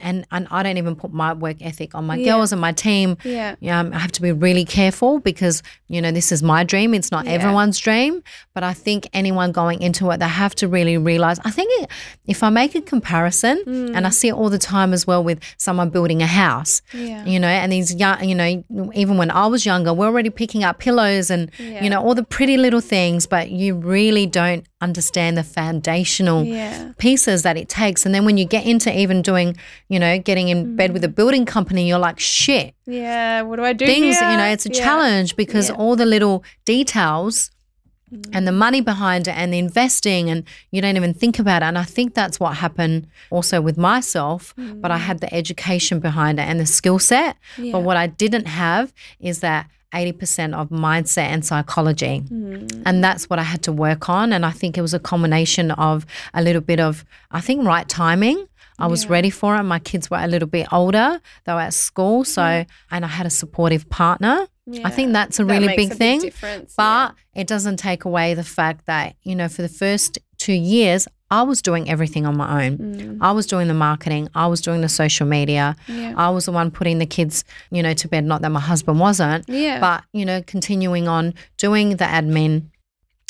And, 0.00 0.26
and 0.30 0.46
I 0.50 0.62
don't 0.62 0.78
even 0.78 0.96
put 0.96 1.12
my 1.12 1.32
work 1.32 1.56
ethic 1.60 1.94
on 1.94 2.04
my 2.06 2.16
Yeah. 2.16 2.32
girls 2.32 2.52
and 2.52 2.60
my 2.60 2.72
team. 2.72 3.16
Yeah. 3.24 3.54
Um, 3.78 3.92
I 3.92 3.98
have 3.98 4.12
to 4.12 4.22
be 4.22 4.32
really 4.32 4.64
careful 4.64 5.20
because 5.20 5.62
you 5.88 6.00
know 6.02 6.10
this 6.10 6.32
is 6.32 6.42
my 6.42 6.64
dream. 6.64 6.94
It's 6.94 7.10
not 7.12 7.24
Yeah. 7.26 7.32
everyone's 7.32 7.78
dream, 7.78 8.22
but 8.54 8.62
I 8.64 8.72
think 8.72 9.08
anyone 9.12 9.52
going 9.52 9.80
into 9.82 10.10
it, 10.10 10.18
they 10.20 10.28
have 10.44 10.54
to 10.56 10.68
really 10.68 10.96
realize. 10.98 11.38
I 11.44 11.50
think 11.50 11.68
it, 11.82 11.90
if 12.26 12.42
I 12.42 12.50
make 12.50 12.74
a 12.74 12.80
comparison, 12.80 13.62
and 13.94 14.06
I 14.06 14.10
see 14.10 14.28
it 14.28 14.34
all 14.34 14.50
the 14.50 14.58
time 14.58 14.92
as 14.92 15.06
well 15.06 15.22
with 15.22 15.38
someone 15.58 15.90
building 15.90 16.22
a 16.22 16.26
house, 16.26 16.82
Yeah. 16.92 17.24
you 17.24 17.38
know, 17.40 17.48
and 17.48 17.70
these 17.72 17.94
young, 17.94 18.24
you 18.28 18.34
know, 18.34 18.64
even 18.94 19.16
when 19.16 19.30
I 19.30 19.46
was 19.46 19.64
younger, 19.64 19.92
we're 19.92 20.06
already 20.06 20.30
picking 20.30 20.64
up 20.64 20.78
pillows 20.78 21.30
and 21.30 21.50
you 21.84 21.88
know 21.90 22.00
all 22.02 22.14
the 22.14 22.22
pretty 22.36 22.56
little 22.56 22.80
things, 22.80 23.26
but 23.26 23.50
you 23.50 23.74
really 23.74 24.26
don't 24.26 24.64
understand 24.80 25.38
the 25.38 25.42
foundational 25.42 26.44
Yeah. 26.44 26.92
pieces 26.98 27.42
that 27.42 27.56
it 27.56 27.68
takes. 27.68 28.04
And 28.04 28.14
then 28.14 28.24
when 28.26 28.36
you 28.36 28.44
get 28.44 28.66
into 28.66 28.94
even 28.96 29.22
doing, 29.22 29.56
you 29.88 29.98
know, 29.98 30.18
getting 30.18 30.48
in 30.48 30.76
bed 30.76 30.92
with 30.92 31.02
a 31.02 31.08
mm. 31.08 31.14
building 31.14 31.46
company, 31.46 31.88
you're 31.88 31.98
like, 31.98 32.18
shit, 32.20 32.74
Yeah. 32.86 33.42
What 33.42 33.56
do 33.56 33.64
I 33.64 33.72
do? 33.72 33.86
things, 33.86 34.18
here? 34.18 34.30
you 34.30 34.36
know, 34.36 34.44
it's 34.44 34.66
a 34.66 34.70
Yeah. 34.70 34.80
challenge 34.84 35.34
because 35.36 35.70
Yeah. 35.70 35.76
all 35.76 35.96
the 35.96 36.04
little 36.06 36.44
details 36.66 37.50
and 38.32 38.46
the 38.46 38.52
money 38.52 38.80
behind 38.80 39.26
it 39.26 39.36
and 39.36 39.52
the 39.52 39.58
investing 39.58 40.30
and 40.30 40.44
you 40.70 40.80
don't 40.80 40.96
even 40.96 41.12
think 41.12 41.38
about 41.38 41.62
it. 41.62 41.66
And 41.66 41.78
i 41.78 41.82
think 41.82 42.14
that's 42.14 42.38
what 42.38 42.56
happened 42.56 43.08
also 43.30 43.60
with 43.60 43.76
myself 43.76 44.54
but 44.56 44.90
i 44.90 44.98
had 44.98 45.20
the 45.20 45.32
education 45.34 45.98
behind 46.00 46.38
it 46.38 46.42
and 46.42 46.60
the 46.60 46.66
skill 46.66 46.98
set. 46.98 47.36
Yeah. 47.58 47.72
but 47.72 47.80
what 47.80 47.96
i 47.96 48.06
didn't 48.06 48.46
have 48.46 48.92
is 49.20 49.40
that 49.40 49.68
80% 49.92 50.54
of 50.54 50.68
mindset 50.68 51.28
and 51.28 51.44
psychology. 51.44 52.20
Mm. 52.20 52.82
And 52.84 53.02
that's 53.02 53.30
what 53.30 53.38
i 53.38 53.42
had 53.42 53.62
to 53.62 53.72
work 53.72 54.08
on. 54.08 54.32
And 54.32 54.44
i 54.44 54.50
think 54.50 54.76
it 54.76 54.82
was 54.82 54.94
a 54.94 54.98
combination 54.98 55.70
of 55.72 56.06
a 56.34 56.42
little 56.42 56.62
bit 56.62 56.80
of 56.80 57.04
i 57.30 57.40
think 57.40 57.64
right 57.64 57.88
timing 57.88 58.46
I 58.78 58.86
was 58.86 59.04
Yeah. 59.04 59.12
ready 59.12 59.30
for 59.30 59.56
it. 59.56 59.62
My 59.62 59.78
kids 59.78 60.10
were 60.10 60.18
a 60.18 60.26
little 60.26 60.48
bit 60.48 60.66
older. 60.72 61.20
They 61.44 61.52
were 61.52 61.60
at 61.60 61.74
school. 61.74 62.24
So, 62.24 62.64
and 62.90 63.04
I 63.04 63.08
had 63.08 63.26
a 63.26 63.30
supportive 63.30 63.88
partner. 63.88 64.46
I 64.84 64.90
think 64.90 65.12
that's 65.12 65.38
a 65.38 65.44
That 65.44 65.52
really 65.52 65.76
big 65.76 65.92
a 65.92 65.94
thing. 65.94 66.32
But 66.76 67.14
it 67.34 67.46
doesn't 67.46 67.76
take 67.78 68.04
away 68.04 68.34
the 68.34 68.44
fact 68.44 68.86
that, 68.86 69.14
you 69.22 69.34
know, 69.34 69.48
for 69.48 69.62
the 69.62 69.68
first 69.68 70.18
two 70.38 70.52
years, 70.52 71.06
I 71.30 71.42
was 71.42 71.60
doing 71.60 71.90
everything 71.90 72.24
on 72.26 72.36
my 72.36 72.66
own. 72.66 72.78
Mm. 72.78 73.18
I 73.20 73.32
was 73.32 73.46
doing 73.46 73.66
the 73.66 73.74
marketing, 73.74 74.28
I 74.34 74.46
was 74.46 74.60
doing 74.60 74.80
the 74.80 74.88
social 74.88 75.26
media, 75.26 75.74
yeah. 75.88 76.14
I 76.16 76.30
was 76.30 76.44
the 76.44 76.52
one 76.52 76.70
putting 76.70 76.98
the 76.98 77.06
kids, 77.06 77.42
you 77.72 77.82
know, 77.82 77.94
to 77.94 78.06
bed. 78.06 78.24
Not 78.24 78.42
that 78.42 78.50
my 78.50 78.60
husband 78.60 79.00
wasn't, 79.00 79.48
yeah. 79.48 79.80
but, 79.80 80.04
you 80.12 80.24
know, 80.24 80.40
continuing 80.42 81.08
on 81.08 81.34
doing 81.58 81.96
the 81.96 82.04
admin. 82.04 82.66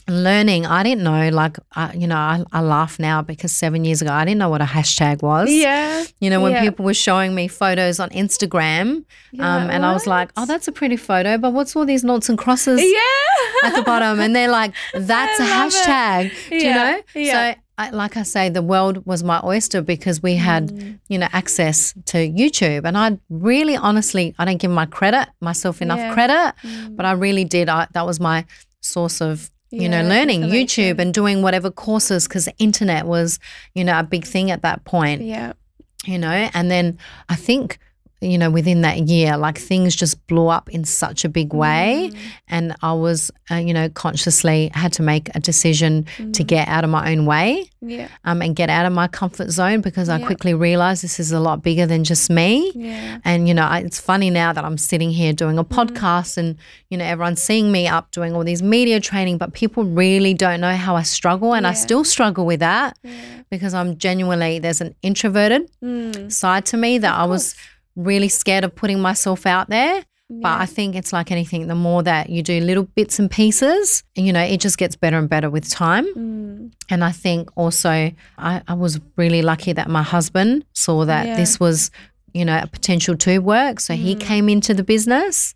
Learning, 0.08 0.66
I 0.66 0.82
didn't 0.82 1.02
know. 1.02 1.28
Like, 1.30 1.56
I, 1.74 1.92
you 1.94 2.06
know, 2.06 2.16
I, 2.16 2.42
I 2.52 2.60
laugh 2.60 2.98
now 2.98 3.22
because 3.22 3.50
seven 3.52 3.84
years 3.84 4.02
ago, 4.02 4.12
I 4.12 4.24
didn't 4.24 4.38
know 4.38 4.48
what 4.48 4.60
a 4.60 4.64
hashtag 4.64 5.22
was. 5.22 5.50
yeah. 5.50 6.04
You 6.20 6.30
know, 6.30 6.40
when 6.40 6.52
Yeah. 6.52 6.60
people 6.62 6.84
were 6.84 6.94
showing 6.94 7.34
me 7.34 7.48
photos 7.48 7.98
on 7.98 8.10
Instagram, 8.10 9.04
You're 9.32 9.44
um, 9.44 9.68
and 9.70 9.84
I 9.84 9.92
was 9.92 10.06
like, 10.06 10.30
oh, 10.36 10.46
that's 10.46 10.68
a 10.68 10.72
pretty 10.72 10.96
photo, 10.96 11.38
but 11.38 11.52
what's 11.52 11.74
all 11.74 11.84
these 11.84 12.04
noughts 12.04 12.28
and 12.28 12.38
crosses 12.38 12.80
Yeah. 12.80 13.68
at 13.68 13.74
the 13.74 13.82
bottom? 13.82 14.20
And 14.20 14.34
they're 14.34 14.50
like, 14.50 14.72
that's 14.94 15.40
a 15.40 15.44
hashtag. 15.44 16.32
Do 16.50 16.56
you 16.56 16.74
know? 16.74 17.00
yeah. 17.14 17.54
So, 17.54 17.60
I, 17.78 17.90
like 17.90 18.16
I 18.16 18.22
say, 18.22 18.48
the 18.48 18.62
world 18.62 19.04
was 19.06 19.22
my 19.22 19.38
oyster 19.44 19.82
because 19.82 20.22
we 20.22 20.36
had, 20.36 20.68
Mm. 20.70 20.98
you 21.08 21.18
know, 21.18 21.28
access 21.32 21.92
to 22.06 22.16
YouTube. 22.16 22.86
And 22.86 22.96
I 22.96 23.18
really, 23.28 23.76
honestly, 23.76 24.34
I 24.38 24.44
don't 24.46 24.56
give 24.56 24.70
my 24.70 24.86
credit, 24.86 25.28
myself 25.42 25.82
enough 25.82 25.98
Yeah. 25.98 26.14
credit, 26.14 26.54
Mm. 26.64 26.96
but 26.96 27.04
I 27.04 27.12
really 27.12 27.44
did. 27.44 27.68
I, 27.68 27.86
that 27.92 28.06
was 28.06 28.18
my 28.18 28.46
source 28.80 29.20
of 29.20 29.50
you 29.70 29.88
know 29.88 30.02
learning 30.02 30.42
youtube 30.42 30.98
and 30.98 31.12
doing 31.12 31.42
whatever 31.42 31.70
courses 31.70 32.28
because 32.28 32.44
the 32.44 32.54
internet 32.58 33.06
was 33.06 33.38
you 33.74 33.84
know 33.84 33.98
a 33.98 34.02
big 34.02 34.24
thing 34.24 34.50
at 34.50 34.62
that 34.62 34.84
point 34.84 35.22
Yeah. 35.22 35.52
you 36.04 36.18
know 36.18 36.30
and 36.30 36.70
then 36.70 36.98
i 37.28 37.34
think 37.34 37.78
you 38.22 38.38
know 38.38 38.50
within 38.50 38.80
that 38.80 39.08
year 39.08 39.36
like 39.36 39.58
things 39.58 39.94
just 39.94 40.26
blew 40.26 40.48
up 40.48 40.70
in 40.70 40.84
such 40.84 41.22
a 41.24 41.28
big 41.28 41.52
way 41.52 42.10
Mm. 42.12 42.16
and 42.48 42.74
i 42.82 42.92
was 42.92 43.30
uh, 43.50 43.56
you 43.56 43.74
know 43.74 43.90
consciously 43.90 44.70
had 44.74 44.90
to 44.94 45.02
make 45.02 45.28
a 45.34 45.40
decision 45.40 46.06
to 46.16 46.42
Mm. 46.42 46.46
get 46.46 46.66
out 46.68 46.82
of 46.82 46.88
my 46.90 47.12
own 47.12 47.26
way 47.26 47.70
Yeah. 47.82 48.08
um, 48.24 48.40
and 48.40 48.56
get 48.56 48.70
out 48.70 48.86
of 48.86 48.92
my 48.94 49.06
comfort 49.06 49.50
zone 49.50 49.82
because 49.82 50.08
i 50.08 50.18
Yeah. 50.18 50.24
quickly 50.26 50.54
realized 50.54 51.02
this 51.04 51.20
is 51.20 51.30
a 51.30 51.40
lot 51.40 51.62
bigger 51.62 51.84
than 51.84 52.04
just 52.04 52.30
me 52.30 52.72
Yeah. 52.74 53.18
and 53.24 53.46
you 53.48 53.52
know 53.54 53.66
I, 53.66 53.80
it's 53.80 54.00
funny 54.00 54.30
now 54.30 54.50
that 54.54 54.64
i'm 54.64 54.78
sitting 54.78 55.10
here 55.10 55.32
doing 55.34 55.58
a 55.58 55.64
Mm. 55.64 55.76
podcast 55.78 56.38
and 56.38 56.56
you 56.88 56.96
know 56.96 57.04
everyone's 57.04 57.42
seeing 57.42 57.70
me 57.70 57.86
up 57.86 58.10
doing 58.12 58.34
all 58.34 58.44
these 58.44 58.62
media 58.62 58.98
training 58.98 59.36
but 59.36 59.52
people 59.52 59.84
really 59.84 60.32
don't 60.32 60.60
know 60.62 60.74
how 60.74 60.96
i 60.96 61.02
struggle 61.02 61.52
and 61.54 61.66
i 61.66 61.74
still 61.74 62.02
struggle 62.02 62.46
with 62.46 62.60
that 62.60 62.96
because 63.50 63.74
i'm 63.74 63.98
genuinely 63.98 64.58
there's 64.58 64.80
an 64.80 64.94
introverted 65.02 65.68
Mm. 65.84 66.32
side 66.32 66.64
to 66.66 66.76
me 66.78 66.96
that 66.98 67.14
I 67.14 67.24
was 67.26 67.54
really 67.96 68.28
scared 68.28 68.64
of 68.64 68.74
putting 68.74 69.00
myself 69.00 69.46
out 69.46 69.68
there. 69.68 70.04
But 70.28 70.60
I 70.60 70.66
think 70.66 70.96
it's 70.96 71.12
like 71.12 71.30
anything, 71.30 71.68
the 71.68 71.76
more 71.76 72.02
that 72.02 72.30
you 72.30 72.42
do 72.42 72.60
little 72.60 72.82
bits 72.82 73.20
and 73.20 73.30
pieces, 73.30 74.02
you 74.16 74.32
know, 74.32 74.40
it 74.42 74.58
just 74.58 74.76
gets 74.76 74.96
better 74.96 75.16
and 75.18 75.28
better 75.28 75.48
with 75.48 75.70
time. 75.70 76.04
Mm. 76.16 76.72
And 76.90 77.04
I 77.04 77.12
think 77.12 77.48
also 77.56 77.90
I, 78.36 78.62
I 78.66 78.74
was 78.74 78.98
really 79.16 79.40
lucky 79.42 79.72
that 79.72 79.88
my 79.88 80.02
husband 80.02 80.64
saw 80.72 81.04
that 81.04 81.26
Yeah. 81.28 81.36
this 81.36 81.60
was, 81.60 81.92
you 82.34 82.44
know, 82.44 82.58
a 82.60 82.66
potential 82.66 83.16
to 83.18 83.38
work. 83.38 83.78
So 83.78 83.94
he 83.94 84.16
Mm. 84.16 84.20
came 84.20 84.48
into 84.48 84.74
the 84.74 84.82
business. 84.82 85.54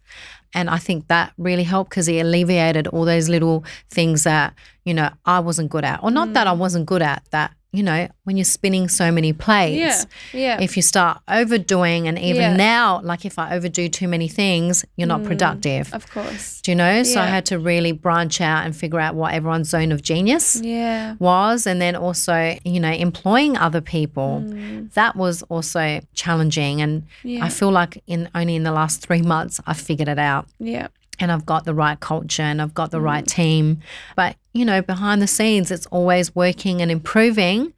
And 0.55 0.71
I 0.71 0.79
think 0.79 1.09
that 1.09 1.33
really 1.37 1.65
helped 1.65 1.91
because 1.91 2.07
he 2.07 2.21
alleviated 2.21 2.87
all 2.87 3.05
those 3.05 3.29
little 3.29 3.65
things 3.91 4.23
that, 4.23 4.55
you 4.85 4.95
know, 4.95 5.11
I 5.25 5.41
wasn't 5.41 5.71
good 5.71 5.85
at. 5.85 5.99
Or 6.03 6.13
not 6.13 6.33
that 6.35 6.47
I 6.47 6.53
wasn't 6.53 6.87
good 6.87 7.03
at, 7.03 7.25
that, 7.33 7.51
you 7.73 7.83
know, 7.85 8.09
when 8.25 8.37
you're 8.37 8.45
spinning 8.45 8.89
so 8.89 9.13
many 9.13 9.33
plates 9.33 10.07
Yeah. 10.33 10.57
Yeah. 10.57 10.61
if 10.61 10.77
you 10.77 10.83
start 10.83 11.21
overdoing 11.29 12.09
and 12.09 12.19
even 12.19 12.43
Yeah. 12.43 12.57
now 12.57 13.01
like 13.03 13.25
if 13.25 13.39
i 13.39 13.55
overdo 13.55 13.89
too 13.89 14.09
many 14.09 14.27
things 14.29 14.85
you're 14.97 15.07
not 15.09 15.21
Mm. 15.21 15.27
productive 15.27 15.93
of 15.95 16.11
course. 16.11 16.61
do 16.63 16.71
you 16.73 16.77
know 16.77 17.03
so 17.05 17.21
i 17.21 17.27
had 17.27 17.45
to 17.47 17.59
really 17.59 17.93
branch 17.93 18.41
out 18.41 18.65
and 18.65 18.75
figure 18.77 18.99
out 19.01 19.15
what 19.15 19.33
everyone's 19.35 19.69
zone 19.69 19.93
of 19.93 20.03
genius 20.03 20.61
Yeah. 20.63 21.15
was 21.19 21.67
and 21.67 21.81
then 21.81 21.95
also 21.97 22.57
you 22.65 22.81
know 22.81 22.91
employing 22.93 23.57
other 23.57 23.81
people 23.81 24.43
Mm. 24.45 24.93
that 24.95 25.15
was 25.17 25.43
also 25.45 26.01
challenging 26.15 26.81
and 26.83 27.05
Yeah. 27.23 27.45
i 27.45 27.49
feel 27.49 27.71
like 27.71 28.03
in 28.07 28.29
only 28.35 28.57
in 28.57 28.63
the 28.65 28.73
last 28.73 29.01
three 29.01 29.23
months 29.23 29.61
i 29.67 29.75
figured 29.75 30.09
it 30.09 30.19
out 30.19 30.47
Yeah. 30.59 30.89
And 31.21 31.31
I've 31.31 31.47
got 31.47 31.65
the 31.65 31.75
right 31.75 31.99
culture 32.01 32.43
and 32.43 32.61
I've 32.63 32.75
got 32.75 32.91
the 32.91 33.01
right 33.01 33.25
Mm. 33.25 33.29
team. 33.29 33.81
But, 34.17 34.37
you 34.55 34.65
know, 34.65 34.83
behind 34.83 35.21
the 35.23 35.27
scenes, 35.27 35.71
it's 35.71 35.87
always 35.87 36.35
working 36.35 36.81
and 36.83 36.91
improving. 36.91 37.73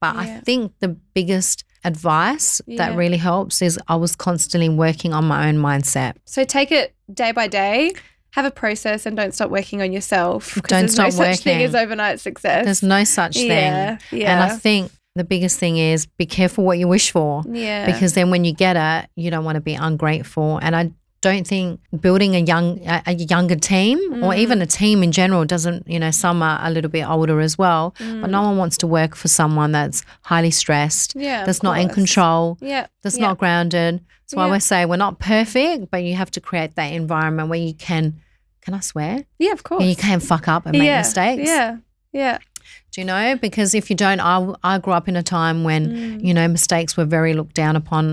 But 0.00 0.16
I 0.16 0.38
think 0.40 0.72
the 0.80 0.88
biggest 0.88 1.64
advice 1.84 2.60
Yeah. 2.66 2.76
that 2.88 2.96
really 2.96 3.16
helps 3.16 3.62
is 3.62 3.78
I 3.88 3.96
was 3.96 4.14
constantly 4.16 4.68
working 4.68 5.12
on 5.12 5.24
my 5.24 5.48
own 5.48 5.56
mindset. 5.56 6.14
So 6.24 6.44
take 6.44 6.70
it 6.72 6.94
day 7.12 7.32
by 7.32 7.48
day. 7.48 7.92
Have 8.32 8.44
a 8.44 8.50
process 8.50 9.06
and 9.06 9.16
don't 9.16 9.32
stop 9.32 9.50
working 9.50 9.80
on 9.80 9.92
yourself. 9.92 10.54
Don't 10.66 10.80
there's 10.80 10.98
no 10.98 11.08
stop 11.10 11.34
such 11.34 11.40
thing 11.44 11.62
as 11.62 11.74
overnight 11.74 12.18
success. 12.20 12.64
There's 12.64 12.82
no 12.82 13.04
such 13.04 13.34
thing. 13.36 13.48
Yeah. 13.50 13.98
Yeah. 14.10 14.32
And 14.42 14.52
I 14.52 14.56
think 14.56 14.90
the 15.14 15.22
biggest 15.24 15.58
thing 15.60 15.76
is 15.78 16.06
be 16.06 16.26
careful 16.26 16.64
what 16.64 16.76
you 16.78 16.88
wish 16.88 17.12
for. 17.12 17.44
yeah. 17.48 17.86
because 17.86 18.14
then 18.14 18.30
when 18.30 18.44
you 18.44 18.52
get 18.52 18.76
it, 18.76 19.08
you 19.14 19.30
don't 19.30 19.44
want 19.44 19.54
to 19.56 19.60
be 19.60 19.74
ungrateful. 19.74 20.58
And 20.60 20.74
I 20.74 20.90
don't 21.28 21.46
think 21.52 21.80
building 22.06 22.32
a 22.36 22.42
young 22.52 22.66
a, 22.94 22.96
a 23.12 23.14
younger 23.34 23.56
team 23.72 23.98
or 24.24 24.30
Mm. 24.32 24.38
even 24.42 24.56
a 24.62 24.66
team 24.80 25.02
in 25.06 25.10
general 25.20 25.44
doesn't 25.54 25.80
you 25.94 25.98
know 26.02 26.10
some 26.24 26.38
are 26.48 26.58
a 26.68 26.70
little 26.74 26.90
bit 26.98 27.04
older 27.14 27.38
as 27.48 27.54
well 27.62 27.94
but 28.22 28.28
no 28.36 28.42
one 28.48 28.56
wants 28.62 28.76
to 28.82 28.86
work 28.98 29.12
for 29.22 29.28
someone 29.40 29.70
that's 29.78 29.98
highly 30.32 30.50
stressed 30.62 31.10
Mm. 31.16 31.22
yeah, 31.28 31.40
that's 31.46 31.62
not 31.68 31.74
in 31.82 31.88
control 32.00 32.42
Yeah. 32.60 32.86
that's 33.02 33.16
yeah. 33.18 33.26
not 33.26 33.38
grounded 33.38 33.92
that's 34.20 34.34
why 34.36 34.42
Yeah. 34.42 34.46
always 34.50 34.64
say 34.72 34.80
we're 34.86 35.04
not 35.06 35.14
perfect 35.18 35.80
but 35.92 35.98
you 36.06 36.14
have 36.22 36.30
to 36.36 36.40
create 36.48 36.72
that 36.80 36.90
environment 37.02 37.46
where 37.50 37.62
you 37.68 37.74
can 37.88 38.04
can 38.64 38.72
I 38.74 38.80
swear 38.80 39.12
Yeah, 39.44 39.52
of 39.52 39.62
course. 39.68 39.80
and 39.82 39.90
you 39.92 39.96
can 39.96 40.18
fuck 40.20 40.44
up 40.54 40.62
and 40.66 40.72
make 40.78 40.86
yeah. 40.86 40.98
mistakes 41.04 41.48
Yeah. 41.54 41.70
Yeah. 42.22 42.38
do 42.92 43.00
you 43.00 43.06
know 43.12 43.36
because 43.46 43.70
if 43.80 43.84
you 43.90 43.96
don't 44.04 44.20
I, 44.32 44.36
I 44.72 44.78
grew 44.84 44.94
up 44.98 45.06
in 45.08 45.16
a 45.16 45.22
time 45.38 45.58
when 45.68 45.82
Mm. 45.94 46.24
you 46.26 46.32
know, 46.36 46.46
mistakes 46.58 46.96
were 46.98 47.08
very 47.18 47.32
looked 47.38 47.54
down 47.62 47.74
upon. 47.82 48.04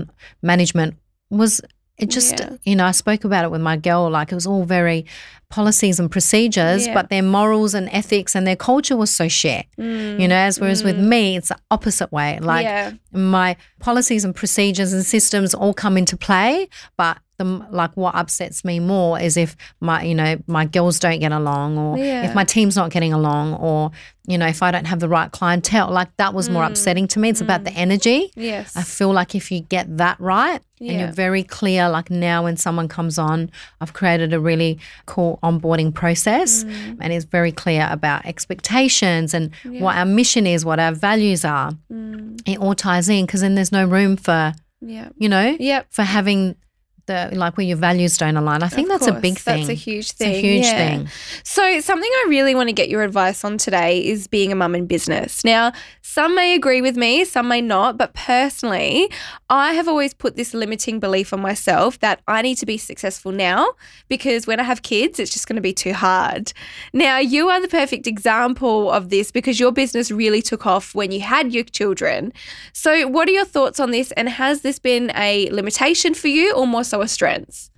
Management 0.42 0.92
was 1.30 1.60
it 2.02 2.10
just 2.10 2.38
Yeah. 2.38 2.50
you 2.64 2.76
know, 2.76 2.86
I 2.86 2.90
spoke 2.92 3.24
about 3.24 3.44
it 3.44 3.50
with 3.50 3.60
my 3.60 3.76
girl, 3.76 4.10
like 4.10 4.32
it 4.32 4.34
was 4.34 4.46
all 4.46 4.64
very 4.64 5.06
policies 5.48 6.00
and 6.00 6.10
procedures, 6.10 6.86
Yeah. 6.86 6.94
but 6.94 7.10
their 7.10 7.22
morals 7.22 7.74
and 7.74 7.88
ethics 7.92 8.34
and 8.34 8.46
their 8.46 8.56
culture 8.56 8.96
was 8.96 9.10
so 9.10 9.28
shit. 9.28 9.66
Mm. 9.78 10.18
You 10.18 10.26
know, 10.28 10.36
as 10.36 10.58
whereas 10.58 10.82
with 10.82 10.96
mm. 10.96 11.08
me, 11.08 11.36
it's 11.36 11.48
the 11.48 11.58
opposite 11.70 12.10
way. 12.10 12.38
Like 12.40 12.64
yeah. 12.64 12.92
my 13.12 13.56
policies 13.78 14.24
and 14.24 14.34
procedures 14.34 14.92
and 14.92 15.04
systems 15.04 15.54
all 15.54 15.74
come 15.74 15.96
into 15.96 16.16
play, 16.16 16.68
but 16.96 17.18
the 17.38 17.44
like 17.70 17.96
what 17.96 18.14
upsets 18.14 18.64
me 18.64 18.78
more 18.78 19.18
is 19.18 19.36
if 19.36 19.56
my 19.80 20.02
you 20.02 20.14
know 20.14 20.36
my 20.46 20.64
girls 20.66 20.98
don't 20.98 21.18
get 21.18 21.32
along 21.32 21.78
or 21.78 21.96
Yeah. 21.98 22.24
if 22.28 22.34
my 22.34 22.44
team's 22.44 22.76
not 22.76 22.90
getting 22.90 23.12
along 23.12 23.54
or 23.54 23.90
you 24.26 24.36
know 24.38 24.46
if 24.46 24.62
I 24.62 24.70
don't 24.70 24.84
have 24.86 25.00
the 25.00 25.08
right 25.08 25.30
clientele 25.32 25.90
like 25.90 26.14
that 26.18 26.34
was 26.34 26.48
more 26.50 26.62
Mm. 26.62 26.68
upsetting 26.70 27.06
to 27.08 27.18
me 27.18 27.30
it's 27.30 27.40
about 27.40 27.64
the 27.64 27.72
energy 27.72 28.30
Yes. 28.36 28.76
I 28.76 28.82
feel 28.82 29.12
like 29.12 29.34
if 29.34 29.50
you 29.50 29.60
get 29.60 29.96
that 29.96 30.20
right 30.20 30.60
and 30.78 31.00
you're 31.00 31.12
very 31.12 31.42
clear 31.42 31.88
like 31.88 32.10
now 32.10 32.42
when 32.44 32.56
someone 32.56 32.86
comes 32.88 33.18
on 33.18 33.50
I've 33.80 33.92
created 33.94 34.32
a 34.34 34.40
really 34.40 34.78
cool 35.06 35.38
onboarding 35.42 35.92
process 35.94 36.64
Mm. 36.64 36.98
and 37.00 37.12
it's 37.14 37.24
very 37.24 37.50
clear 37.52 37.88
about 37.90 38.26
expectations 38.26 39.34
and 39.34 39.50
what 39.80 39.96
our 39.96 40.04
mission 40.06 40.46
is 40.46 40.64
what 40.64 40.78
our 40.78 40.92
values 40.92 41.44
are 41.44 41.72
Mm. 41.90 42.40
it 42.46 42.58
all 42.58 42.74
ties 42.74 43.08
in 43.08 43.24
because 43.26 43.40
then 43.40 43.54
there's 43.54 43.72
no 43.72 43.84
room 43.86 44.16
for 44.16 44.52
Yeah. 44.80 45.08
you 45.16 45.28
know 45.28 45.56
Yep. 45.58 45.86
for 45.90 46.02
having 46.02 46.56
the 47.06 47.30
like 47.32 47.56
where 47.56 47.66
your 47.66 47.76
values 47.76 48.16
don't 48.16 48.36
align 48.36 48.62
i 48.62 48.68
think 48.68 48.88
Of 48.90 49.00
that's 49.00 49.06
a 49.08 49.20
big 49.20 49.38
thing 49.38 49.58
That's 49.58 49.68
a 49.70 49.74
huge 49.74 50.10
it's 50.10 50.12
thing. 50.12 50.34
a 50.34 50.40
huge 50.40 50.64
yeah. 50.64 50.76
thing 50.76 51.08
So, 51.44 51.80
something 51.80 52.10
I 52.10 52.26
really 52.28 52.54
want 52.54 52.68
to 52.68 52.72
get 52.72 52.88
your 52.88 53.02
advice 53.02 53.44
on 53.44 53.58
today 53.58 54.04
is 54.04 54.26
being 54.26 54.52
a 54.52 54.54
mum 54.54 54.74
in 54.74 54.86
business. 54.86 55.44
Now, 55.44 55.72
some 56.02 56.34
may 56.34 56.54
agree 56.54 56.80
with 56.80 56.96
me, 56.96 57.24
some 57.24 57.48
may 57.48 57.60
not, 57.60 57.96
but 57.96 58.14
personally, 58.14 59.10
I 59.50 59.72
have 59.74 59.88
always 59.88 60.14
put 60.14 60.36
this 60.36 60.54
limiting 60.54 61.00
belief 61.00 61.32
on 61.32 61.40
myself 61.40 61.98
that 62.00 62.20
I 62.28 62.42
need 62.42 62.56
to 62.58 62.66
be 62.66 62.78
successful 62.78 63.32
now 63.32 63.68
because 64.08 64.46
when 64.46 64.60
I 64.60 64.62
have 64.64 64.82
kids, 64.82 65.18
it's 65.18 65.32
just 65.32 65.46
going 65.48 65.56
to 65.56 65.62
be 65.62 65.72
too 65.72 65.92
hard. 65.92 66.52
Now, 66.92 67.18
you 67.18 67.48
are 67.48 67.60
the 67.60 67.68
perfect 67.68 68.06
example 68.06 68.90
of 68.90 69.08
this 69.10 69.30
because 69.30 69.58
your 69.60 69.72
business 69.72 70.10
really 70.10 70.42
took 70.42 70.66
off 70.66 70.94
when 70.94 71.10
you 71.12 71.20
had 71.20 71.52
your 71.52 71.64
children. 71.64 72.32
So, 72.72 73.06
what 73.08 73.28
are 73.28 73.32
your 73.32 73.44
thoughts 73.44 73.80
on 73.80 73.90
this, 73.90 74.12
and 74.12 74.28
has 74.28 74.62
this 74.62 74.78
been 74.78 75.10
a 75.16 75.50
limitation 75.50 76.14
for 76.14 76.28
you 76.28 76.54
or 76.54 76.66
more 76.66 76.84
so 76.92 77.00
a 77.00 77.08
strength? 77.08 77.70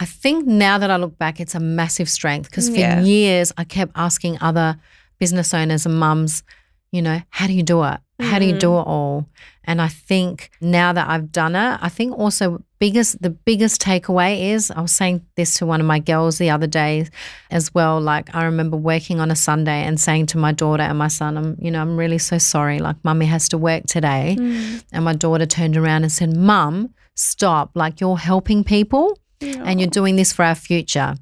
I 0.00 0.04
think 0.04 0.46
now 0.46 0.78
that 0.78 0.90
I 0.90 0.96
look 0.96 1.16
back, 1.18 1.40
it's 1.40 1.54
a 1.54 1.60
massive 1.60 2.08
strength 2.08 2.50
because 2.50 2.68
for 2.68 2.76
Yeah. 2.76 3.00
years 3.00 3.52
I 3.56 3.64
kept 3.64 3.92
asking 3.94 4.38
other 4.40 4.76
business 5.18 5.54
owners 5.54 5.86
and 5.86 5.98
mums, 5.98 6.42
you 6.92 7.02
know, 7.02 7.20
how 7.30 7.46
do 7.46 7.52
you 7.52 7.62
do 7.62 7.84
it? 7.84 7.98
How 8.20 8.38
do 8.40 8.46
you 8.46 8.58
do 8.58 8.68
mm-hmm. 8.68 8.88
it 8.88 8.92
all? 8.92 9.26
And 9.64 9.80
I 9.80 9.88
think 9.88 10.50
now 10.60 10.92
that 10.92 11.08
I've 11.08 11.30
done 11.30 11.54
it, 11.54 11.78
I 11.80 11.88
think 11.88 12.18
also 12.18 12.64
biggest 12.80 13.20
the 13.22 13.30
biggest 13.30 13.80
takeaway 13.80 14.54
is 14.54 14.70
I 14.70 14.80
was 14.80 14.92
saying 14.92 15.24
this 15.36 15.54
to 15.58 15.66
one 15.66 15.80
of 15.80 15.86
my 15.86 16.00
girls 16.00 16.38
the 16.38 16.50
other 16.50 16.66
day 16.66 17.06
as 17.50 17.72
well. 17.74 18.00
Like 18.00 18.34
I 18.34 18.44
remember 18.44 18.76
working 18.76 19.20
on 19.20 19.30
a 19.30 19.36
Sunday 19.36 19.84
and 19.84 20.00
saying 20.00 20.26
to 20.26 20.38
my 20.38 20.52
daughter 20.52 20.82
and 20.82 20.98
my 20.98 21.08
son, 21.08 21.36
I'm 21.36 21.56
you 21.60 21.70
know, 21.70 21.80
I'm 21.80 21.96
really 21.96 22.18
so 22.18 22.38
sorry. 22.38 22.78
Like 22.80 22.96
mummy 23.04 23.26
has 23.26 23.48
to 23.50 23.58
work 23.58 23.84
today. 23.86 24.36
Mm. 24.38 24.82
And 24.92 25.04
my 25.04 25.14
daughter 25.14 25.46
turned 25.46 25.76
around 25.76 26.02
and 26.02 26.10
said, 26.10 26.36
Mum, 26.36 26.92
stop. 27.18 27.70
Like 27.74 28.00
you're 28.00 28.16
helping 28.18 28.64
people 28.64 29.18
and 29.40 29.80
you're 29.80 29.90
doing 29.90 30.16
this 30.16 30.32
for 30.32 30.44
our 30.44 30.54
future. 30.54 31.14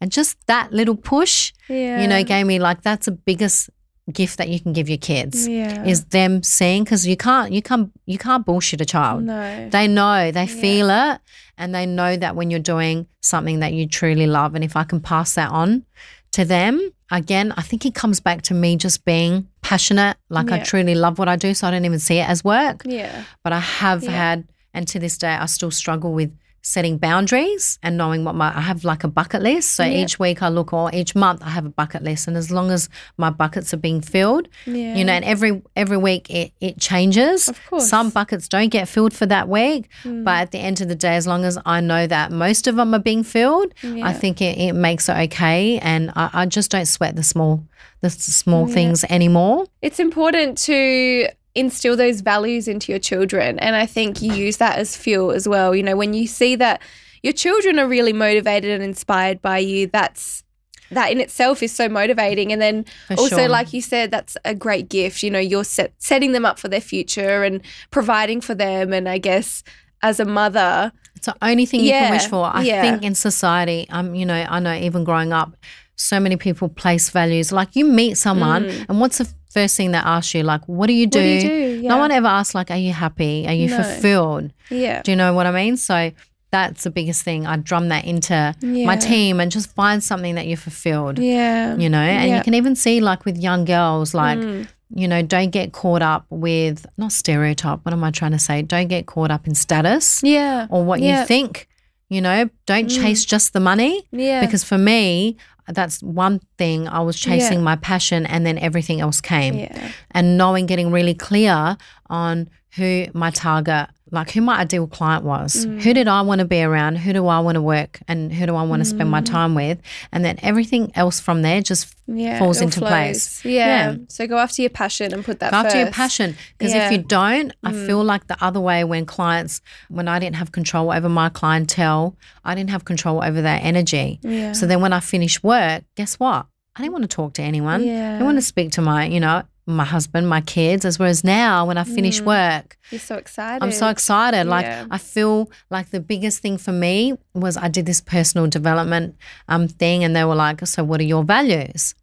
And 0.00 0.10
just 0.10 0.36
that 0.46 0.72
little 0.72 0.96
push, 0.96 1.52
Yeah. 1.68 2.00
you 2.02 2.08
know, 2.08 2.22
gave 2.24 2.46
me 2.46 2.58
like 2.58 2.82
that's 2.82 3.06
the 3.06 3.12
biggest 3.12 3.70
gift 4.12 4.38
that 4.38 4.48
you 4.48 4.58
can 4.58 4.72
give 4.72 4.88
your 4.88 4.98
kids 4.98 5.46
Yeah. 5.46 5.84
is 5.84 6.06
them 6.06 6.42
seeing 6.42 6.82
because 6.82 7.06
you 7.06 7.14
can't 7.16 7.52
you 7.52 7.60
can't 7.60 7.90
you 8.06 8.16
can't 8.18 8.44
bullshit 8.46 8.80
a 8.80 8.86
child. 8.86 9.22
no. 9.24 9.68
They 9.70 9.86
know, 9.86 10.30
they 10.32 10.46
feel 10.46 10.88
it, 10.90 11.20
and 11.58 11.74
they 11.74 11.84
know 11.86 12.16
that 12.16 12.34
when 12.34 12.50
you're 12.50 12.60
doing 12.74 13.06
something 13.20 13.60
that 13.60 13.72
you 13.74 13.86
truly 13.86 14.26
love. 14.26 14.54
And 14.54 14.64
if 14.64 14.76
I 14.76 14.84
can 14.84 15.00
pass 15.00 15.34
that 15.34 15.50
on 15.50 15.84
to 16.32 16.44
them, 16.44 16.90
again, 17.10 17.52
I 17.56 17.62
think 17.62 17.84
it 17.86 17.94
comes 17.94 18.18
back 18.20 18.42
to 18.42 18.54
me 18.54 18.76
just 18.76 19.04
being 19.04 19.46
passionate. 19.62 20.16
Like 20.30 20.50
I 20.50 20.58
truly 20.60 20.94
love 20.94 21.18
what 21.18 21.28
I 21.28 21.36
do, 21.36 21.52
so 21.54 21.68
I 21.68 21.70
don't 21.70 21.84
even 21.84 21.98
see 21.98 22.18
it 22.18 22.28
as 22.28 22.42
work. 22.42 22.82
Yeah. 22.86 23.24
But 23.44 23.52
I 23.52 23.60
have 23.60 24.04
Yeah. 24.04 24.10
had, 24.10 24.44
and 24.78 24.86
to 24.88 24.98
this 25.00 25.18
day, 25.18 25.34
I 25.44 25.46
still 25.46 25.70
struggle 25.72 26.12
with 26.12 26.30
setting 26.60 26.98
boundaries 26.98 27.78
and 27.84 27.96
knowing 27.96 28.24
what 28.24 28.34
my 28.34 28.48
I 28.54 28.60
have 28.60 28.84
like 28.84 29.02
a 29.04 29.08
bucket 29.08 29.42
list. 29.42 29.72
So 29.78 29.84
Yeah. 29.84 30.02
each 30.02 30.18
week 30.18 30.42
I 30.42 30.48
look 30.48 30.72
or 30.72 30.90
each 30.92 31.14
month 31.14 31.40
I 31.42 31.50
have 31.50 31.64
a 31.64 31.70
bucket 31.80 32.02
list, 32.02 32.28
and 32.28 32.36
as 32.36 32.50
long 32.50 32.70
as 32.70 32.88
my 33.16 33.30
buckets 33.30 33.72
are 33.74 33.78
being 33.88 34.00
filled, 34.02 34.48
Yeah. 34.66 34.94
you 34.96 35.04
know, 35.04 35.12
and 35.18 35.24
every 35.24 35.62
every 35.76 35.96
week 35.96 36.28
it, 36.40 36.52
it 36.60 36.74
changes. 36.78 37.48
Of 37.48 37.58
course. 37.70 37.88
Some 37.88 38.10
buckets 38.10 38.48
don't 38.48 38.68
get 38.78 38.86
filled 38.88 39.14
for 39.14 39.26
that 39.26 39.48
week, 39.48 39.88
Hmm. 40.02 40.24
but 40.24 40.36
at 40.44 40.50
the 40.50 40.58
end 40.58 40.80
of 40.82 40.88
the 40.88 40.94
day, 41.06 41.16
as 41.16 41.26
long 41.26 41.44
as 41.44 41.56
I 41.64 41.80
know 41.80 42.06
that 42.06 42.30
most 42.32 42.66
of 42.66 42.74
them 42.76 42.92
are 42.96 43.04
being 43.10 43.24
filled, 43.24 43.70
Yeah. 43.82 44.06
I 44.10 44.12
think 44.12 44.40
it, 44.42 44.54
it 44.58 44.74
makes 44.74 45.08
it 45.08 45.16
okay. 45.26 45.78
And 45.78 46.10
I, 46.16 46.24
I 46.40 46.46
just 46.46 46.70
don't 46.70 46.86
sweat 46.96 47.14
the 47.16 47.22
small 47.34 47.64
the 48.00 48.10
small 48.10 48.66
things 48.68 49.04
anymore. 49.10 49.58
it's 49.82 49.98
important 49.98 50.56
to 50.68 51.26
instill 51.54 51.96
those 51.96 52.20
values 52.20 52.68
into 52.68 52.92
your 52.92 52.98
children 52.98 53.58
and 53.58 53.74
i 53.74 53.86
think 53.86 54.22
you 54.22 54.32
use 54.32 54.58
that 54.58 54.78
as 54.78 54.96
fuel 54.96 55.30
as 55.30 55.48
well 55.48 55.74
you 55.74 55.82
know 55.82 55.96
when 55.96 56.14
you 56.14 56.26
see 56.26 56.54
that 56.54 56.80
your 57.22 57.32
children 57.32 57.78
are 57.78 57.88
really 57.88 58.12
motivated 58.12 58.70
and 58.70 58.82
inspired 58.82 59.40
by 59.42 59.58
you 59.58 59.86
that's 59.86 60.44
that 60.90 61.10
in 61.10 61.20
itself 61.20 61.62
is 61.62 61.70
so 61.72 61.88
motivating 61.88 62.52
and 62.52 62.62
then 62.62 62.84
For 63.08 63.14
also 63.14 63.36
sure. 63.36 63.48
like 63.48 63.72
you 63.72 63.82
said 63.82 64.10
that's 64.10 64.36
a 64.44 64.54
great 64.54 64.88
gift 64.88 65.22
you 65.22 65.30
know 65.30 65.38
you're 65.38 65.64
set, 65.64 65.92
setting 65.98 66.32
them 66.32 66.44
up 66.46 66.58
for 66.58 66.68
their 66.68 66.80
future 66.80 67.42
and 67.42 67.60
providing 67.90 68.40
for 68.40 68.54
them 68.54 68.92
and 68.92 69.08
i 69.08 69.18
guess 69.18 69.62
as 70.02 70.20
a 70.20 70.24
mother 70.24 70.92
It's 71.16 71.26
the 71.26 71.36
only 71.42 71.66
thing 71.66 71.80
you 71.80 71.90
can 71.90 72.12
wish 72.12 72.26
for. 72.26 72.44
I 72.44 72.62
yeah. 72.62 72.82
think 72.82 73.02
in 73.02 73.14
society, 73.16 73.88
um, 73.90 74.14
you 74.14 74.24
know, 74.24 74.46
I 74.48 74.60
know 74.60 74.72
even 74.72 75.02
growing 75.02 75.32
up, 75.32 75.56
so 75.98 76.18
many 76.20 76.36
people 76.36 76.68
place 76.68 77.10
values. 77.10 77.52
Like 77.52 77.76
you 77.76 77.84
meet 77.84 78.16
someone, 78.16 78.64
and 78.88 79.00
what's 79.00 79.18
the 79.18 79.28
first 79.50 79.76
thing 79.76 79.90
they 79.90 79.98
ask 79.98 80.34
you? 80.34 80.42
Like, 80.42 80.62
what 80.66 80.86
do 80.86 80.92
you 80.94 81.06
do? 81.06 81.18
Mm. 81.18 81.40
do 81.40 81.46
you 81.46 81.76
do 81.76 81.82
yeah. 81.82 81.88
No 81.90 81.96
one 81.98 82.10
ever 82.10 82.26
asks, 82.28 82.54
like, 82.54 82.70
are 82.70 82.76
you 82.76 82.92
happy? 82.92 83.46
Are 83.46 83.52
you 83.52 83.68
No. 83.68 83.82
fulfilled? 83.82 84.52
yeah 84.70 85.02
Do 85.02 85.10
you 85.12 85.16
know 85.16 85.32
what 85.34 85.46
I 85.46 85.50
mean? 85.52 85.76
So 85.76 86.12
that's 86.50 86.84
the 86.84 86.90
biggest 86.90 87.22
thing. 87.24 87.46
I 87.46 87.56
drum 87.56 87.88
that 87.88 88.04
into 88.06 88.54
my 88.62 88.96
team 88.96 89.38
and 89.40 89.50
just 89.52 89.74
find 89.74 90.02
something 90.02 90.34
that 90.36 90.46
you're 90.46 90.56
fulfilled. 90.56 91.18
yeah 91.18 91.76
You 91.76 91.88
know, 91.90 91.98
and 92.00 92.30
Yeah. 92.30 92.36
you 92.38 92.42
can 92.42 92.54
even 92.54 92.74
see 92.76 93.00
like 93.00 93.24
with 93.24 93.36
young 93.36 93.64
girls, 93.64 94.14
like, 94.14 94.38
Mm. 94.38 94.66
you 94.94 95.08
know, 95.08 95.20
don't 95.22 95.50
get 95.50 95.72
caught 95.72 96.02
up 96.02 96.24
with 96.30 96.86
not 96.96 97.12
stereotype. 97.12 97.80
What 97.84 97.92
am 97.92 98.02
I 98.04 98.10
trying 98.10 98.32
to 98.32 98.38
say? 98.38 98.62
Don't 98.62 98.88
get 98.88 99.06
caught 99.06 99.30
up 99.30 99.46
in 99.46 99.54
status 99.54 100.20
yeah 100.22 100.66
or 100.70 100.84
what 100.84 101.00
Yeah. 101.00 101.20
you 101.20 101.26
think. 101.26 101.68
You 102.10 102.22
know, 102.22 102.48
don't 102.66 102.88
chase 102.88 103.24
just 103.26 103.52
the 103.52 103.60
money 103.60 104.02
yeah 104.12 104.40
because 104.40 104.64
for 104.64 104.78
me, 104.78 105.36
that's 105.68 106.02
one 106.02 106.40
thing. 106.56 106.88
I 106.88 107.00
was 107.00 107.18
chasing 107.18 107.62
my 107.62 107.76
passion 107.76 108.26
and 108.26 108.46
then 108.46 108.58
everything 108.58 109.00
else 109.00 109.20
came 109.20 109.54
yeah 109.54 109.90
and 110.12 110.36
knowing, 110.38 110.66
getting 110.66 110.90
really 110.90 111.14
clear 111.14 111.76
on 112.10 112.48
who 112.78 113.06
my 113.12 113.30
target, 113.30 113.88
like 114.10 114.30
who 114.30 114.40
my 114.40 114.56
ideal 114.64 114.86
client 114.86 115.22
was. 115.24 115.66
Mm. 115.66 115.82
Who 115.82 115.92
did 115.92 116.08
I 116.08 116.22
want 116.22 116.38
to 116.38 116.44
be 116.46 116.62
around? 116.62 116.96
Who 116.96 117.12
do 117.12 117.26
I 117.26 117.40
want 117.40 117.56
to 117.56 117.62
work 117.62 118.00
and 118.08 118.32
who 118.32 118.46
do 118.46 118.54
I 118.56 118.62
want 118.62 118.80
to 118.80 118.84
spend 118.86 119.08
Mm. 119.08 119.16
my 119.18 119.20
time 119.20 119.54
with? 119.54 119.78
And 120.12 120.24
then 120.24 120.38
everything 120.42 120.84
else 120.94 121.20
from 121.20 121.42
there 121.42 121.60
just 121.60 121.94
yeah, 122.06 122.38
falls 122.38 122.60
into 122.62 122.78
flows. 122.78 122.90
place. 122.90 123.44
Yeah. 123.44 123.66
Yeah. 123.90 123.96
So 124.08 124.26
go 124.26 124.38
after 124.38 124.62
your 124.62 124.70
passion 124.70 125.12
and 125.12 125.22
put 125.24 125.40
that 125.40 125.50
go 125.50 125.58
after 125.58 125.78
your 125.78 125.90
passion. 125.90 126.36
Because 126.56 126.72
Yeah. 126.74 126.84
Mm. 126.84 126.86
if 126.86 126.92
you 126.92 126.98
don't, 127.04 127.52
I 127.64 127.72
feel 127.72 128.02
like 128.02 128.28
the 128.28 128.36
other 128.42 128.60
way 128.60 128.82
when 128.84 129.04
clients, 129.04 129.60
when 129.88 130.08
I 130.08 130.18
didn't 130.18 130.36
have 130.36 130.52
control 130.52 130.90
over 130.90 131.08
my 131.10 131.28
clientele, 131.28 132.16
I 132.44 132.54
didn't 132.54 132.70
have 132.70 132.84
control 132.86 133.22
over 133.22 133.42
their 133.42 133.60
energy. 133.62 134.20
Yeah. 134.22 134.52
So 134.52 134.66
then 134.66 134.80
when 134.80 134.92
I 134.94 135.00
finished 135.00 135.44
work, 135.44 135.82
guess 135.96 136.14
what? 136.14 136.46
I 136.76 136.82
didn't 136.82 136.92
want 136.92 137.02
to 137.10 137.14
talk 137.20 137.34
to 137.34 137.42
anyone. 137.42 137.80
I 137.82 137.84
Yeah. 137.84 138.12
didn't 138.12 138.24
want 138.26 138.38
to 138.38 138.42
speak 138.52 138.70
to 138.72 138.80
my, 138.80 139.04
you 139.06 139.20
know, 139.20 139.42
my 139.68 139.84
husband, 139.84 140.28
my 140.28 140.40
kids, 140.40 140.84
as 140.84 140.98
whereas 140.98 141.22
now 141.24 141.66
when 141.66 141.76
I 141.78 141.84
finish 141.84 142.20
work, 142.22 142.76
You're 142.90 142.98
so 143.00 143.16
excited. 143.16 143.62
I'm 143.62 143.72
so 143.72 143.88
excited. 143.88 144.46
Like 144.46 144.66
I 144.90 144.98
feel 144.98 145.50
like 145.70 145.90
the 145.90 146.00
biggest 146.00 146.40
thing 146.40 146.56
for 146.58 146.72
me 146.72 147.14
was 147.34 147.56
I 147.56 147.68
did 147.68 147.84
this 147.86 148.00
personal 148.00 148.46
development 148.46 149.14
um 149.48 149.68
thing 149.68 150.04
and 150.04 150.16
they 150.16 150.24
were 150.24 150.34
like, 150.34 150.66
So 150.66 150.82
what 150.84 151.00
are 151.00 151.04
your 151.14 151.22
values? 151.22 151.94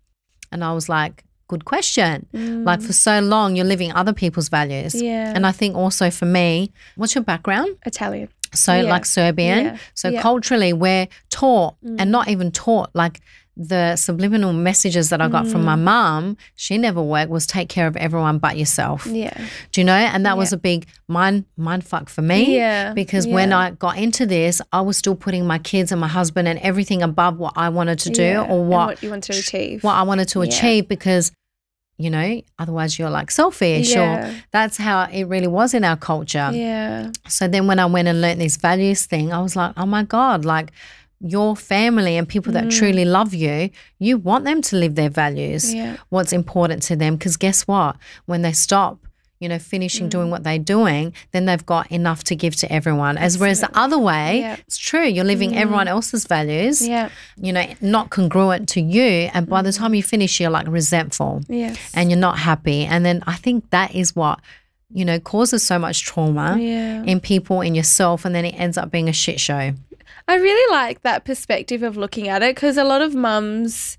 And 0.51 0.63
I 0.63 0.73
was 0.73 0.87
like, 0.89 1.23
Good 1.47 1.65
question. 1.65 2.25
Like 2.33 2.81
for 2.81 2.93
so 2.93 3.19
long 3.19 3.55
you're 3.55 3.65
living 3.65 3.91
other 3.91 4.13
people's 4.13 4.49
values. 4.49 4.93
Mm. 4.95 5.01
Yeah. 5.03 5.33
And 5.35 5.45
I 5.45 5.51
think 5.51 5.75
also 5.75 6.09
for 6.09 6.25
me, 6.25 6.71
what's 6.95 7.13
your 7.15 7.23
background? 7.23 7.77
Italian. 7.85 8.29
So 8.53 8.73
Yeah. 8.73 8.89
like 8.89 9.05
Serbian. 9.05 9.65
Yeah. 9.65 9.77
So 9.95 10.09
Yeah. 10.09 10.19
Mm. 10.19 10.21
culturally 10.23 10.73
we're 10.73 11.07
taught 11.29 11.75
and 11.99 12.11
not 12.11 12.27
even 12.29 12.51
taught 12.51 12.89
like 12.93 13.21
the 13.57 13.95
subliminal 13.95 14.51
messages 14.51 15.09
that 15.09 15.21
I 15.21 15.29
got 15.29 15.47
from 15.47 15.61
Mm. 15.61 15.65
my 15.65 15.75
mom, 15.75 16.37
she 16.55 16.77
never 16.77 17.01
worked, 17.01 17.31
was 17.31 17.47
take 17.47 17.69
care 17.69 17.87
of 17.87 17.95
everyone 17.95 18.37
but 18.37 18.57
yourself. 18.57 19.05
Yeah. 19.07 19.33
Do 19.71 19.79
you 19.81 19.85
know? 19.85 19.93
And 19.93 20.25
that 20.25 20.37
was 20.37 20.51
a 20.51 20.57
big 20.57 20.87
mind 21.07 21.45
mind 21.55 21.85
fuck 21.85 22.09
for 22.09 22.21
me. 22.21 22.57
Yeah, 22.57 22.93
Because 22.93 23.25
when. 23.25 23.53
I 23.53 23.71
got 23.71 23.97
into 23.97 24.25
this, 24.25 24.61
I 24.73 24.81
was 24.81 24.97
still 24.97 25.15
putting 25.15 25.47
my 25.47 25.59
kids 25.59 25.91
and 25.93 26.01
my 26.01 26.07
husband 26.09 26.47
and 26.49 26.59
everything 26.59 27.01
above 27.01 27.37
what 27.37 27.53
I 27.55 27.69
wanted 27.69 27.99
to 27.99 28.09
do 28.09 28.23
Yeah. 28.23 28.41
or 28.41 28.63
what 28.65 28.87
what 28.87 29.03
you 29.03 29.09
want 29.09 29.23
to 29.25 29.33
achieve. 29.33 29.83
what 29.83 29.93
I 29.93 30.03
wanted 30.03 30.27
to 30.29 30.39
Yeah. 30.39 30.45
achieve 30.49 30.87
because 30.89 31.31
you 31.97 32.09
know, 32.09 32.41
otherwise 32.59 32.99
you're 32.99 33.09
like 33.09 33.31
selfish 33.31 33.93
Yeah. 33.95 34.27
or 34.27 34.35
that's 34.51 34.75
how 34.75 35.03
it 35.09 35.23
really 35.29 35.47
was 35.47 35.73
in 35.73 35.85
our 35.85 35.95
culture. 35.95 36.49
yeah. 36.53 37.11
So 37.29 37.47
then 37.47 37.67
when 37.67 37.79
I 37.79 37.85
went 37.85 38.09
and 38.09 38.19
learned 38.19 38.41
this 38.41 38.57
values 38.57 39.05
thing, 39.05 39.31
I 39.31 39.39
was 39.41 39.55
like, 39.55 39.71
oh 39.77 39.85
my 39.85 40.03
God, 40.03 40.43
like 40.43 40.73
your 41.21 41.55
family 41.55 42.17
and 42.17 42.27
people 42.27 42.51
Mm. 42.51 42.55
that 42.55 42.71
truly 42.71 43.05
love 43.05 43.33
you, 43.33 43.69
you 43.99 44.17
want 44.17 44.45
them 44.45 44.61
to 44.63 44.75
live 44.75 44.95
their 44.95 45.09
values, 45.09 45.73
Yeah. 45.73 45.95
what's 46.09 46.33
important 46.33 46.83
to 46.83 46.95
them. 46.95 47.15
Because 47.15 47.37
guess 47.37 47.63
what? 47.63 47.95
When 48.25 48.41
they 48.41 48.51
stop, 48.51 48.99
you 49.39 49.49
know, 49.49 49.59
finishing 49.59 50.07
Mm. 50.07 50.09
doing 50.11 50.29
what 50.29 50.43
they're 50.43 50.59
doing, 50.59 51.13
then 51.31 51.45
they've 51.45 51.65
got 51.65 51.91
enough 51.91 52.23
to 52.25 52.35
give 52.35 52.55
to 52.57 52.71
everyone. 52.71 53.17
As 53.17 53.37
whereas 53.37 53.59
the 53.61 53.69
other 53.77 53.97
way, 53.99 54.39
Yeah. 54.39 54.55
it's 54.67 54.77
true, 54.77 55.05
you're 55.05 55.25
living 55.25 55.55
everyone 55.57 55.87
else's 55.87 56.25
values, 56.25 56.85
Yeah. 56.85 57.09
you 57.41 57.51
know, 57.53 57.65
not 57.81 58.09
congruent 58.11 58.67
to 58.69 58.81
you. 58.81 59.29
And 59.33 59.47
by 59.47 59.61
the 59.61 59.69
Mm. 59.71 59.77
time 59.77 59.93
you 59.93 60.03
finish, 60.03 60.39
you're 60.39 60.49
like 60.49 60.67
resentful 60.67 61.41
Yes. 61.49 61.77
and 61.93 62.09
you're 62.09 62.19
not 62.19 62.39
happy. 62.39 62.85
And 62.85 63.05
then 63.05 63.23
I 63.27 63.35
think 63.35 63.69
that 63.71 63.93
is 63.95 64.15
what, 64.15 64.39
you 64.93 65.03
know, 65.03 65.19
causes 65.19 65.63
so 65.63 65.77
much 65.79 66.03
trauma 66.05 66.57
yeah. 66.59 67.03
in 67.03 67.19
people, 67.19 67.59
in 67.61 67.75
yourself, 67.75 68.23
and 68.23 68.33
then 68.33 68.45
it 68.45 68.55
ends 68.57 68.77
up 68.77 68.89
being 68.91 69.09
a 69.09 69.13
shit 69.13 69.39
show. 69.39 69.73
I 70.27 70.35
really 70.35 70.71
like 70.73 71.01
that 71.01 71.23
perspective 71.25 71.83
of 71.83 71.97
looking 71.97 72.27
at 72.27 72.41
it 72.41 72.55
because 72.55 72.77
a 72.77 72.83
lot 72.83 73.01
of 73.01 73.13
mums, 73.13 73.97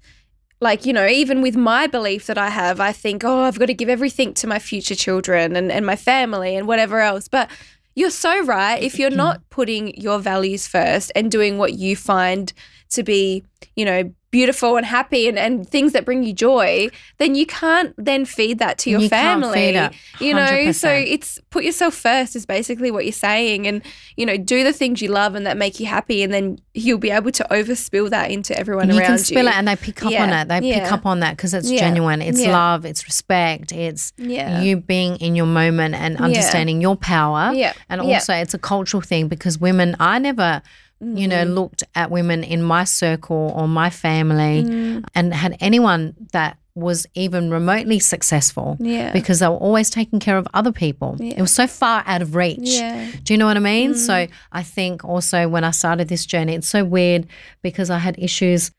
like, 0.61 0.85
you 0.85 0.93
know, 0.93 1.07
even 1.07 1.41
with 1.41 1.57
my 1.57 1.87
belief 1.87 2.27
that 2.27 2.39
I 2.39 2.49
have, 2.51 2.81
I 2.81 2.93
think, 2.93 3.23
oh, 3.23 3.43
I've 3.43 3.59
got 3.59 3.67
to 3.67 3.75
give 3.75 3.89
everything 3.89 4.35
to 4.35 4.47
my 4.47 4.59
future 4.59 4.97
children 4.97 5.55
and, 5.55 5.71
and 5.71 5.87
my 5.87 5.97
family 5.97 6.57
and 6.57 6.67
whatever 6.67 7.01
else. 7.01 7.29
But 7.29 7.49
you're 7.95 8.11
so 8.11 8.45
right. 8.45 8.83
If 8.83 8.99
you're 8.99 9.11
not 9.25 9.49
putting 9.51 9.95
your 10.01 10.19
values 10.19 10.67
first 10.67 11.12
and 11.15 11.31
doing 11.31 11.59
what 11.59 11.75
you 11.75 11.95
find 11.95 12.53
to 12.90 13.03
be, 13.03 13.44
you 13.75 13.85
know, 13.85 14.12
beautiful 14.33 14.77
and 14.77 14.85
happy 14.85 15.29
and, 15.29 15.38
and 15.38 15.66
things 15.66 15.92
that 15.92 16.05
bring 16.05 16.22
you 16.22 16.33
joy, 16.33 16.88
then 17.16 17.35
you 17.35 17.46
can't 17.46 17.94
then 17.96 18.27
feed 18.27 18.59
that 18.59 18.77
to 18.77 18.90
your 18.90 19.01
You 19.01 19.09
family. 19.09 19.79
You 20.20 20.35
know, 20.35 20.72
so 20.72 20.90
it's 20.90 21.40
put 21.49 21.64
yourself 21.64 21.94
first 21.94 22.37
is 22.37 22.44
basically 22.44 22.90
what 22.90 23.05
you're 23.07 23.12
saying 23.12 23.66
and 23.66 23.83
you 24.16 24.27
know, 24.27 24.37
do 24.37 24.62
the 24.62 24.75
things 24.75 25.01
you 25.01 25.09
love 25.09 25.37
and 25.37 25.46
that 25.46 25.57
make 25.57 25.81
you 25.81 25.87
happy 25.87 26.22
and 26.22 26.35
then 26.35 26.59
you'll 26.75 26.99
be 26.99 27.11
able 27.11 27.31
to 27.31 27.46
overspill 27.51 28.11
that 28.11 28.31
into 28.31 28.59
everyone 28.59 28.90
you 28.90 28.99
around 28.99 29.07
can 29.07 29.18
spill 29.18 29.44
you. 29.44 29.49
it 29.49 29.55
and 29.57 29.68
they 29.68 29.77
pick 29.77 30.01
up 30.01 30.07
on 30.07 30.12
Yeah, 30.12 30.42
it. 30.42 30.49
They 30.49 30.61
pick 30.72 30.92
up 30.92 31.07
on 31.07 31.20
that 31.20 31.37
because 31.37 31.55
it's 31.55 31.70
Yeah, 31.70 31.79
genuine. 31.79 32.20
It's 32.20 32.42
yeah. 32.42 32.53
love, 32.53 32.85
it's 32.85 33.05
respect, 33.07 33.72
it's 33.72 34.12
Yeah. 34.18 34.61
you 34.61 34.77
being 34.77 35.16
in 35.16 35.35
your 35.35 35.46
moment 35.46 35.94
and 35.94 36.18
understanding 36.18 36.83
your 36.83 36.96
power. 36.96 37.53
Yeah, 37.55 37.72
And 37.88 38.05
yeah. 38.05 38.14
also, 38.14 38.35
it's 38.35 38.53
a 38.53 38.59
cultural 38.59 39.01
thing 39.01 39.29
because 39.29 39.59
women, 39.59 39.96
I 39.99 40.18
never 40.18 40.61
you 41.01 41.29
know, 41.29 41.45
mm-hmm. 41.45 41.53
looked 41.53 41.85
at 41.95 42.11
women 42.11 42.43
in 42.43 42.63
my 42.63 42.85
circle 42.85 43.53
or 43.55 43.69
my 43.69 43.91
family 43.91 44.65
Mm. 44.65 45.05
and 45.15 45.35
had 45.35 45.57
anyone 45.61 46.15
that 46.33 46.59
was 46.75 47.07
even 47.15 47.51
remotely 47.51 47.99
successful 47.99 48.77
Yeah. 48.79 49.13
because 49.13 49.39
they 49.41 49.49
were 49.49 49.57
always 49.57 49.89
taking 49.91 50.21
care 50.21 50.37
of 50.37 50.47
other 50.53 50.73
people. 50.73 51.17
Yeah. 51.19 51.35
It 51.39 51.41
was 51.41 51.51
so 51.51 51.67
far 51.67 52.03
out 52.07 52.21
of 52.23 52.35
reach. 52.35 52.59
Yeah. 52.61 53.11
Do 53.25 53.33
you 53.33 53.39
know 53.39 53.47
what 53.47 53.57
I 53.57 53.61
mean? 53.61 53.95
So 53.95 54.13
mm-hmm. 54.13 54.33
I 54.53 54.63
think 54.63 55.05
also 55.05 55.49
when 55.49 55.65
I 55.65 55.71
started 55.71 56.09
this 56.09 56.27
journey, 56.27 56.55
it's 56.55 56.69
so 56.69 56.85
weird 56.85 57.27
because 57.63 57.89
I 57.89 57.99
had 57.99 58.19
issues 58.19 58.71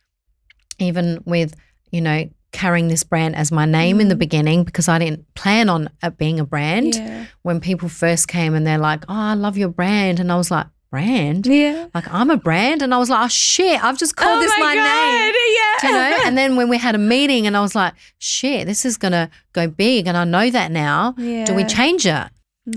even 0.79 1.23
with, 1.25 1.55
you 1.91 2.01
know, 2.01 2.29
carrying 2.51 2.87
this 2.87 3.03
brand 3.03 3.35
as 3.35 3.51
my 3.51 3.65
name 3.65 3.99
in 3.99 4.07
the 4.07 4.13
mm-hmm. 4.13 4.19
beginning 4.19 4.63
because 4.63 4.87
I 4.87 4.99
didn't 4.99 5.31
plan 5.33 5.67
on 5.67 5.89
it 6.03 6.17
being 6.17 6.39
a 6.39 6.45
brand. 6.45 6.95
Yeah. 6.95 7.25
When 7.41 7.59
people 7.59 7.89
first 7.89 8.27
came 8.27 8.53
and 8.53 8.65
they're 8.65 8.77
like, 8.77 9.03
oh, 9.09 9.13
I 9.13 9.33
love 9.33 9.57
your 9.57 9.69
brand. 9.69 10.19
And 10.19 10.31
I 10.31 10.35
was 10.35 10.51
like, 10.51 10.67
brand? 10.89 11.45
Yeah. 11.47 11.87
Like, 11.93 12.11
I'm 12.13 12.29
a 12.29 12.37
brand. 12.37 12.81
And 12.81 12.93
I 12.93 12.97
was 12.97 13.09
like, 13.09 13.25
oh, 13.25 13.27
shit, 13.27 13.83
I've 13.83 13.97
just 13.97 14.15
called 14.15 14.41
this 14.41 14.51
my, 14.59 14.73
name. 14.73 14.83
Yeah. 14.83 15.87
You 15.89 15.93
know? 15.95 16.17
And 16.25 16.37
then 16.37 16.55
when 16.55 16.69
we 16.69 16.77
had 16.77 16.95
a 16.95 16.99
meeting 16.99 17.45
and 17.47 17.55
I 17.57 17.61
was 17.61 17.75
like, 17.75 17.93
shit, 18.19 18.67
this 18.67 18.85
is 18.85 18.97
going 18.97 19.11
to 19.13 19.29
go 19.53 19.67
big. 19.67 20.07
And 20.07 20.17
I 20.17 20.23
know 20.23 20.49
that 20.49 20.71
now. 20.71 21.13
Yeah. 21.17 21.45
Do 21.45 21.53
we 21.53 21.63
Mm. 21.63 21.69
change 21.69 22.05
it? 22.05 22.27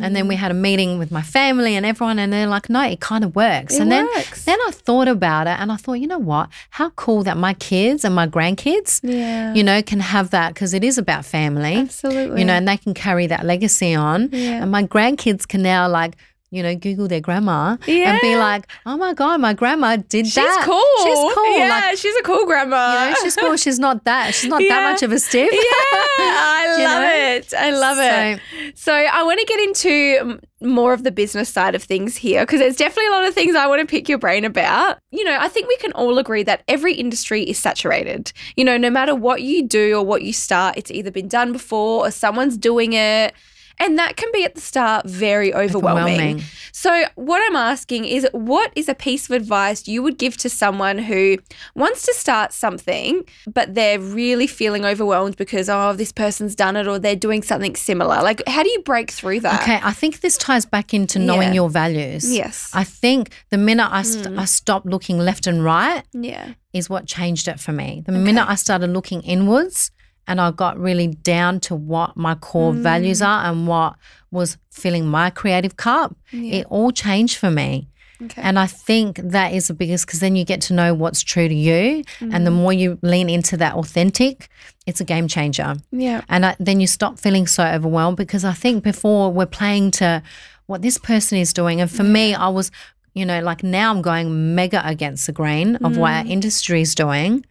And 0.01 0.15
then 0.15 0.29
we 0.29 0.37
had 0.37 0.53
a 0.53 0.55
meeting 0.55 1.01
with 1.01 1.11
my 1.11 1.21
family 1.21 1.75
and 1.75 1.85
everyone, 1.85 2.21
and 2.21 2.33
they're 2.33 2.47
like, 2.47 2.71
no, 2.71 2.81
it 2.83 3.01
kind 3.01 3.25
of 3.25 3.35
works. 3.35 3.75
It 3.75 3.81
and 3.83 3.91
then, 3.91 4.07
works. 4.15 4.45
then 4.45 4.57
I 4.69 4.71
thought 4.71 5.09
about 5.09 5.49
it 5.49 5.59
and 5.59 5.73
I 5.73 5.75
thought, 5.75 5.95
you 5.95 6.07
know 6.07 6.17
what? 6.21 6.49
How 6.71 6.91
cool 6.91 7.25
that 7.25 7.37
my 7.37 7.55
kids 7.55 8.05
and 8.05 8.15
my 8.15 8.29
grandkids, 8.29 9.01
Yeah. 9.03 9.53
you 9.53 9.65
know, 9.65 9.83
can 9.83 9.99
have 9.99 10.31
that 10.31 10.55
because 10.55 10.75
it 10.75 10.85
is 10.85 10.97
about 10.97 11.25
family, 11.25 11.75
Absolutely. 11.75 12.39
you 12.39 12.45
know, 12.47 12.53
and 12.53 12.69
they 12.69 12.77
can 12.77 12.95
carry 12.95 13.27
that 13.27 13.45
legacy 13.45 13.93
on. 13.93 14.29
Yeah. 14.31 14.63
And 14.63 14.71
my 14.71 14.85
grandkids 14.85 15.49
can 15.49 15.63
now, 15.63 15.89
like, 15.89 16.15
you 16.51 16.63
know, 16.65 16.75
Google 16.75 17.07
their 17.07 17.21
grandma 17.21 17.77
and 17.87 18.21
be 18.21 18.37
like, 18.37 18.67
oh 18.85 18.97
my 18.97 19.15
God, 19.15 19.41
my 19.41 19.53
grandma 19.55 19.97
did 19.97 20.27
She's 20.27 20.35
that. 20.35 20.57
She's 20.59 20.65
cool. 20.67 21.05
She's 21.05 21.35
cool. 21.35 21.57
Yeah, 21.59 21.69
Like, 21.69 21.97
she's 21.97 22.17
a 22.17 22.23
cool 22.23 22.45
grandma. 22.45 23.05
you 23.05 23.11
know, 23.11 23.17
she's 23.23 23.37
cool. 23.37 23.57
She's 23.57 23.79
not 23.79 24.05
that. 24.05 24.35
She's 24.35 24.51
not 24.51 24.61
Yeah. 24.63 24.69
that 24.71 24.93
much 24.93 25.03
of 25.05 25.13
a 25.13 25.19
stiff. 25.21 25.51
Yeah, 25.53 25.59
I 26.19 26.77
love 26.79 27.03
know? 27.03 27.37
it. 27.37 27.55
I 27.55 27.71
love 27.71 27.99
it. 28.01 28.77
So 28.79 28.93
I 28.93 29.23
want 29.23 29.39
to 29.41 29.47
get 29.47 29.61
into 29.61 30.41
more 30.63 30.93
of 30.93 31.05
the 31.05 31.11
business 31.13 31.49
side 31.49 31.75
of 31.75 31.83
things 31.83 32.17
here 32.17 32.43
because 32.45 32.61
there's 32.61 32.77
definitely 32.77 33.07
a 33.07 33.13
lot 33.13 33.25
of 33.27 33.33
things 33.35 33.55
I 33.55 33.67
want 33.67 33.81
to 33.81 33.87
pick 33.87 34.09
your 34.09 34.19
brain 34.19 34.45
about. 34.45 34.99
You 35.11 35.25
know, 35.25 35.37
I 35.41 35.49
think 35.49 35.69
we 35.69 35.77
can 35.77 35.93
all 35.93 36.19
agree 36.19 36.43
that 36.43 36.63
every 36.69 36.95
industry 36.95 37.45
is 37.45 37.59
saturated. 37.59 38.33
You 38.57 38.65
know, 38.65 38.77
no 38.77 38.91
matter 38.91 39.15
what 39.15 39.43
you 39.43 39.67
do 39.67 39.97
or 39.99 40.05
what 40.05 40.23
you 40.23 40.33
start, 40.33 40.77
it's 40.77 40.91
either 40.91 41.11
been 41.11 41.29
done 41.29 41.53
before 41.53 42.07
or 42.07 42.11
someone's 42.11 42.57
doing 42.59 42.93
it. 42.93 43.35
And 43.81 43.99
that 43.99 44.17
can 44.17 44.31
be 44.33 44.45
at 44.45 44.55
the 44.55 44.61
start 44.61 45.07
very 45.09 45.53
overwhelming. 45.53 46.15
Overwhelming. 46.15 46.43
So, 46.73 47.05
what 47.17 47.43
I'm 47.47 47.57
asking 47.57 48.05
is 48.05 48.29
what 48.33 48.73
is 48.77 48.89
a 48.89 48.95
piece 48.95 49.29
of 49.29 49.33
advice 49.35 49.89
you 49.89 50.03
would 50.03 50.19
give 50.19 50.37
to 50.39 50.49
someone 50.49 50.99
who 50.99 51.39
wants 51.75 52.05
to 52.07 52.15
start 52.15 52.53
something, 52.53 53.25
but 53.53 53.75
they're 53.75 53.99
really 53.99 54.47
feeling 54.47 54.85
overwhelmed 54.85 55.37
because, 55.37 55.69
oh, 55.69 55.95
this 55.95 56.13
person's 56.13 56.55
done 56.55 56.77
it 56.77 56.87
or 56.87 56.99
they're 56.99 57.17
doing 57.17 57.43
something 57.43 57.75
similar? 57.75 58.23
Like, 58.23 58.43
how 58.47 58.63
do 58.63 58.71
you 58.71 58.81
break 58.83 59.11
through 59.11 59.41
that? 59.41 59.63
Okay, 59.63 59.81
I 59.83 59.93
think 59.93 60.21
this 60.21 60.37
ties 60.37 60.67
back 60.67 60.95
into 60.95 61.19
knowing 61.19 61.49
Yeah. 61.49 61.55
your 61.55 61.71
values. 61.71 62.31
Yes. 62.33 62.71
I 62.73 62.85
think 62.85 63.31
the 63.49 63.59
minute 63.59 63.89
I, 63.91 64.03
st- 64.03 64.27
mm. 64.27 64.39
I 64.39 64.45
stopped 64.45 64.87
looking 64.87 65.19
left 65.19 65.47
and 65.47 65.65
right 65.65 66.05
yeah. 66.13 66.53
is 66.73 66.89
what 66.91 67.07
changed 67.07 67.49
it 67.49 67.59
for 67.59 67.73
me. 67.73 68.03
The 68.07 68.13
minute 68.13 68.47
I 68.49 68.55
started 68.55 68.91
looking 68.91 69.23
inwards 69.23 69.91
and 70.27 70.41
I 70.41 70.51
got 70.51 70.79
really 70.79 71.09
down 71.09 71.61
to 71.61 71.75
what 71.75 72.17
my 72.17 72.35
core 72.35 72.73
Mm. 72.73 72.83
values 72.83 73.21
are 73.23 73.45
and 73.51 73.67
what 73.67 73.95
was 74.31 74.57
filling 74.71 75.07
my 75.07 75.31
creative 75.31 75.77
cup, 75.77 76.15
it 76.33 76.67
all 76.71 76.93
changed 76.93 77.37
for 77.37 77.51
me. 77.51 77.89
Okay. 78.23 78.43
And 78.43 78.59
I 78.59 78.67
think 78.67 79.19
that 79.23 79.55
is 79.55 79.69
the 79.69 79.75
biggest 79.75 80.07
because 80.07 80.21
then 80.21 80.37
you 80.37 80.45
get 80.45 80.61
to 80.63 80.75
know 80.75 80.93
what's 80.93 81.23
true 81.23 81.49
to 81.49 81.55
you. 81.55 82.05
And 82.21 82.33
Mm. 82.33 82.45
the 82.45 82.51
more 82.51 82.73
you 82.73 82.99
lean 83.03 83.31
into 83.31 83.57
that 83.57 83.75
authentic, 83.75 84.49
it's 84.87 85.01
a 85.01 85.05
game 85.05 85.27
changer. 85.27 85.77
yeah. 85.91 86.21
And 86.29 86.45
I, 86.47 86.55
then 86.61 86.81
you 86.81 86.87
stop 86.87 87.19
feeling 87.19 87.47
so 87.47 87.65
overwhelmed 87.65 88.19
because 88.19 88.45
I 88.45 88.53
think 88.53 88.85
before 88.85 89.33
we're 89.33 89.47
playing 89.47 89.91
to 89.93 90.23
what 90.67 90.83
this 90.83 90.99
person 90.99 91.39
is 91.39 91.53
doing. 91.55 91.81
And 91.81 91.91
for 91.91 92.05
me, 92.05 92.35
I 92.35 92.49
was, 92.49 92.71
you 93.15 93.27
know, 93.27 93.41
like 93.41 93.63
now 93.63 93.91
I'm 93.91 94.03
going 94.03 94.55
mega 94.55 94.87
against 94.87 95.27
the 95.27 95.33
grain 95.33 95.77
of 95.77 95.97
what 95.97 96.13
our 96.13 96.23
mm. 96.25 96.31
industry 96.31 96.81
is 96.81 96.95
doing. 96.95 97.45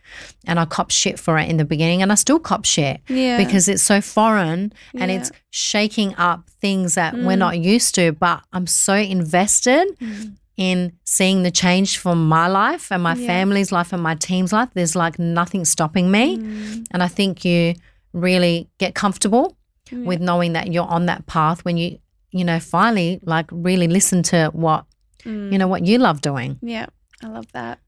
And 0.46 0.60
I 0.60 0.66
cop 0.66 0.90
shit 0.90 1.20
for 1.20 1.38
it 1.38 1.50
in 1.50 1.58
the 1.58 1.66
beginning 1.66 2.02
and 2.02 2.12
I 2.12 2.16
still 2.16 2.40
cop 2.40 2.66
shit 2.66 3.02
Yeah. 3.10 3.38
because 3.38 3.68
it's 3.68 3.84
so 3.84 4.00
foreign 4.00 4.72
and 4.94 5.12
Yeah. 5.12 5.18
it's 5.18 5.32
shaking 5.50 6.16
up 6.16 6.50
things 6.62 6.96
that 6.96 7.14
we're 7.14 7.36
mm. 7.36 7.40
not 7.40 7.60
used 7.60 7.94
to. 7.96 8.14
But 8.14 8.42
I'm 8.54 8.68
so 8.68 8.96
invested 8.96 9.88
mm. 10.00 10.36
in 10.56 10.94
seeing 11.04 11.44
the 11.44 11.52
change 11.52 11.98
for 11.98 12.16
my 12.16 12.48
life 12.48 12.90
and 12.92 13.04
my 13.04 13.16
Yeah. 13.16 13.28
family's 13.28 13.72
life 13.72 13.92
and 13.92 14.02
my 14.02 14.16
team's 14.16 14.54
life. 14.54 14.70
There's 14.74 14.96
like 14.96 15.20
nothing 15.20 15.66
stopping 15.66 16.10
me. 16.10 16.36
And 16.92 17.04
I 17.04 17.08
think 17.08 17.44
you 17.44 17.74
really 18.14 18.70
get 18.78 18.96
comfortable 18.96 19.58
with 19.92 20.22
knowing 20.22 20.54
that 20.54 20.72
you're 20.72 20.88
on 20.88 21.08
that 21.08 21.26
path 21.26 21.66
when 21.66 21.76
you, 21.78 22.00
you 22.32 22.46
know, 22.46 22.60
finally 22.60 23.20
like 23.24 23.48
really 23.52 23.88
listen 23.88 24.24
to 24.24 24.50
what, 24.54 24.86
you 25.26 25.58
know, 25.58 25.68
what 25.68 25.86
you 25.86 25.98
love 25.98 26.22
doing. 26.22 26.58
Yeah, 26.62 26.88
I 27.24 27.28
love 27.28 27.52
that. 27.54 27.80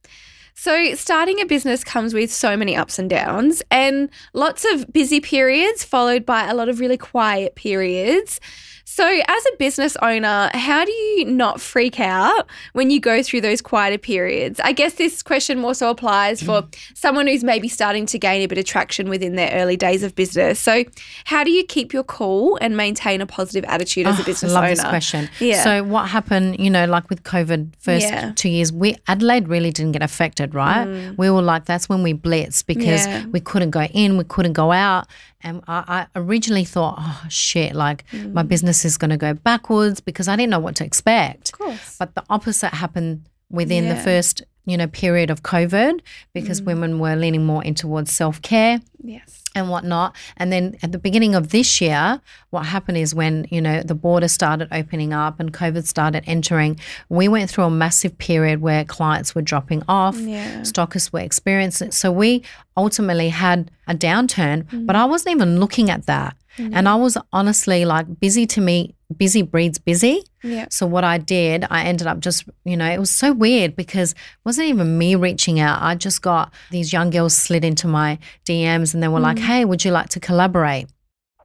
So, 0.54 0.94
starting 0.96 1.40
a 1.40 1.46
business 1.46 1.84
comes 1.84 2.14
with 2.14 2.32
so 2.32 2.56
many 2.56 2.76
ups 2.76 3.00
and 3.00 3.10
downs, 3.10 3.64
and 3.72 4.10
lots 4.34 4.66
of 4.66 4.92
busy 4.94 5.20
periods 5.20 5.84
followed 5.84 6.26
by 6.26 6.48
a 6.48 6.54
lot 6.54 6.70
of 6.70 6.80
really 6.80 6.98
quiet 6.98 7.56
periods. 7.56 8.40
So, 8.84 9.06
as 9.08 9.46
a 9.54 9.58
business 9.58 9.96
owner, 10.02 10.50
how 10.54 10.84
do 10.86 10.92
you 10.92 11.26
not 11.26 11.62
freak 11.62 12.00
out 12.00 12.48
when 12.74 12.90
you 12.90 13.00
go 13.00 13.24
through 13.24 13.42
those 13.42 13.62
quieter 13.62 13.98
periods? 13.98 14.60
I 14.64 14.74
guess 14.74 14.94
this 14.96 15.24
question 15.24 15.60
more 15.60 15.74
so 15.74 15.90
applies 15.90 16.42
for 16.42 16.64
someone 16.94 17.28
who's 17.28 17.44
maybe 17.44 17.68
starting 17.68 18.06
to 18.08 18.20
gain 18.20 18.42
a 18.42 18.48
bit 18.48 18.58
of 18.58 18.66
traction 18.66 19.10
within 19.10 19.36
their 19.36 19.52
early 19.54 19.78
days 19.78 20.04
of 20.04 20.16
business. 20.16 20.60
So, 20.60 20.84
how 21.26 21.44
do 21.44 21.52
you 21.52 21.64
keep 21.64 21.94
your 21.94 22.04
cool 22.04 22.58
and 22.62 22.76
maintain 22.76 23.22
a 23.22 23.26
positive 23.26 23.64
attitude 23.68 24.08
as 24.08 24.18
a 24.20 24.22
Oh, 24.22 24.26
business 24.26 24.52
love 24.52 24.64
owner? 24.64 24.76
this 24.76 24.84
question. 24.84 25.30
Yeah. 25.40 25.64
So 25.64 25.84
what 25.84 26.10
happened, 26.10 26.60
you 26.60 26.70
know, 26.70 26.86
like 26.86 27.10
with 27.10 27.24
COVID 27.24 27.74
first 27.80 28.06
Yeah. 28.08 28.32
two 28.36 28.50
years, 28.50 28.74
we 28.74 28.98
Adelaide 29.08 29.48
really 29.48 29.72
didn't 29.72 29.94
get 29.94 30.02
affected, 30.04 30.54
right? 30.54 31.14
We 31.18 31.30
were 31.30 31.42
like, 31.42 31.66
that's 31.66 31.88
when 31.88 32.04
we 32.04 32.14
blitzed 32.14 32.66
because 32.66 33.06
Mm. 33.08 33.12
Yeah. 33.12 33.26
we 33.32 33.40
couldn't 33.40 33.72
go 33.72 33.84
in, 33.84 34.18
we 34.18 34.24
couldn't 34.24 34.54
go 34.54 34.72
out. 34.72 35.08
And 35.44 35.62
I, 35.68 35.84
I 36.16 36.20
originally 36.20 36.66
thought, 36.66 36.96
oh 37.00 37.24
shit, 37.30 37.74
like 37.76 38.06
Mm. 38.12 38.34
my 38.34 38.44
business 38.44 38.86
is 38.86 38.98
gonna 38.98 39.18
go 39.18 39.34
backwards 39.34 40.00
because 40.02 40.28
I 40.28 40.36
didn't 40.36 40.50
know 40.52 40.60
what 40.60 40.76
to 40.78 40.86
expect. 40.86 41.50
Of 41.54 41.60
course. 41.60 41.96
But 41.98 42.16
the 42.16 42.24
opposite 42.30 42.74
happened 42.74 43.28
within 43.50 43.90
the 43.90 43.96
first, 43.96 44.42
you 44.66 44.78
know, 44.78 44.88
period 44.88 45.30
of 45.30 45.44
COVID 45.44 46.02
because 46.34 46.62
mm. 46.62 46.66
women 46.66 47.00
were 47.00 47.16
leaning 47.16 47.46
more 47.46 47.64
in 47.64 47.74
towards 47.76 48.12
self 48.12 48.42
care 48.42 48.80
Yes. 49.04 49.44
and 49.56 49.70
whatnot. 49.70 50.16
And 50.38 50.52
then 50.52 50.78
at 50.84 50.92
the 50.92 51.00
beginning 51.00 51.34
of 51.34 51.50
this 51.50 51.82
year, 51.82 52.22
what 52.52 52.66
happened 52.68 52.98
is 52.98 53.16
when, 53.16 53.48
you 53.50 53.60
know, 53.62 53.82
the 53.82 53.96
border 53.96 54.28
started 54.28 54.68
opening 54.72 55.14
up 55.14 55.40
and 55.40 55.52
COVID 55.52 55.86
started 55.86 56.24
entering, 56.28 56.80
we 57.10 57.28
went 57.28 57.50
through 57.50 57.64
a 57.66 57.72
massive 57.72 58.18
period 58.18 58.62
where 58.62 58.86
clients 58.86 59.34
were 59.34 59.42
dropping 59.42 59.84
off, 59.88 60.18
Yeah. 60.18 60.64
stockers 60.64 61.12
were 61.12 61.20
experiencing. 61.22 61.92
So 61.92 62.12
we 62.12 62.44
ultimately 62.78 63.30
had 63.30 63.72
a 63.88 63.96
downturn, 63.96 64.66
but 64.86 64.96
mm. 64.96 65.00
I 65.00 65.06
wasn't 65.06 65.36
even 65.36 65.60
looking 65.60 65.90
at 65.90 66.06
that. 66.06 66.36
Mm-hmm. 66.58 66.74
And 66.74 66.90
I 66.90 66.96
was 66.96 67.18
honestly 67.32 67.86
like 67.86 68.20
busy 68.20 68.46
to 68.48 68.62
me, 68.62 68.96
busy 69.16 69.42
breeds 69.42 69.80
busy. 69.80 70.24
Yeah. 70.44 70.68
So 70.70 70.86
what 70.86 71.04
I 71.04 71.18
did, 71.18 71.66
I 71.70 71.84
ended 71.84 72.08
up 72.08 72.20
just, 72.20 72.46
you 72.66 72.76
know, 72.76 72.90
it 72.90 73.00
was 73.00 73.12
so 73.12 73.34
weird 73.34 73.76
because 73.76 74.12
it 74.12 74.18
wasn't 74.44 74.68
even 74.68 74.98
me 74.98 75.16
reaching 75.16 75.60
out. 75.60 75.82
I 75.82 75.96
just 75.96 76.22
got 76.22 76.54
these 76.72 76.92
young 76.92 77.10
girls 77.10 77.36
slid 77.36 77.64
into 77.64 77.88
my 77.88 78.20
DMs 78.46 78.94
and 78.94 79.02
they 79.02 79.08
were 79.08 79.20
like, 79.20 79.38
mm. 79.38 79.42
"Hey, 79.44 79.66
would 79.66 79.86
you 79.86 79.92
like 79.92 80.10
to 80.10 80.20
collaborate?" 80.20 80.88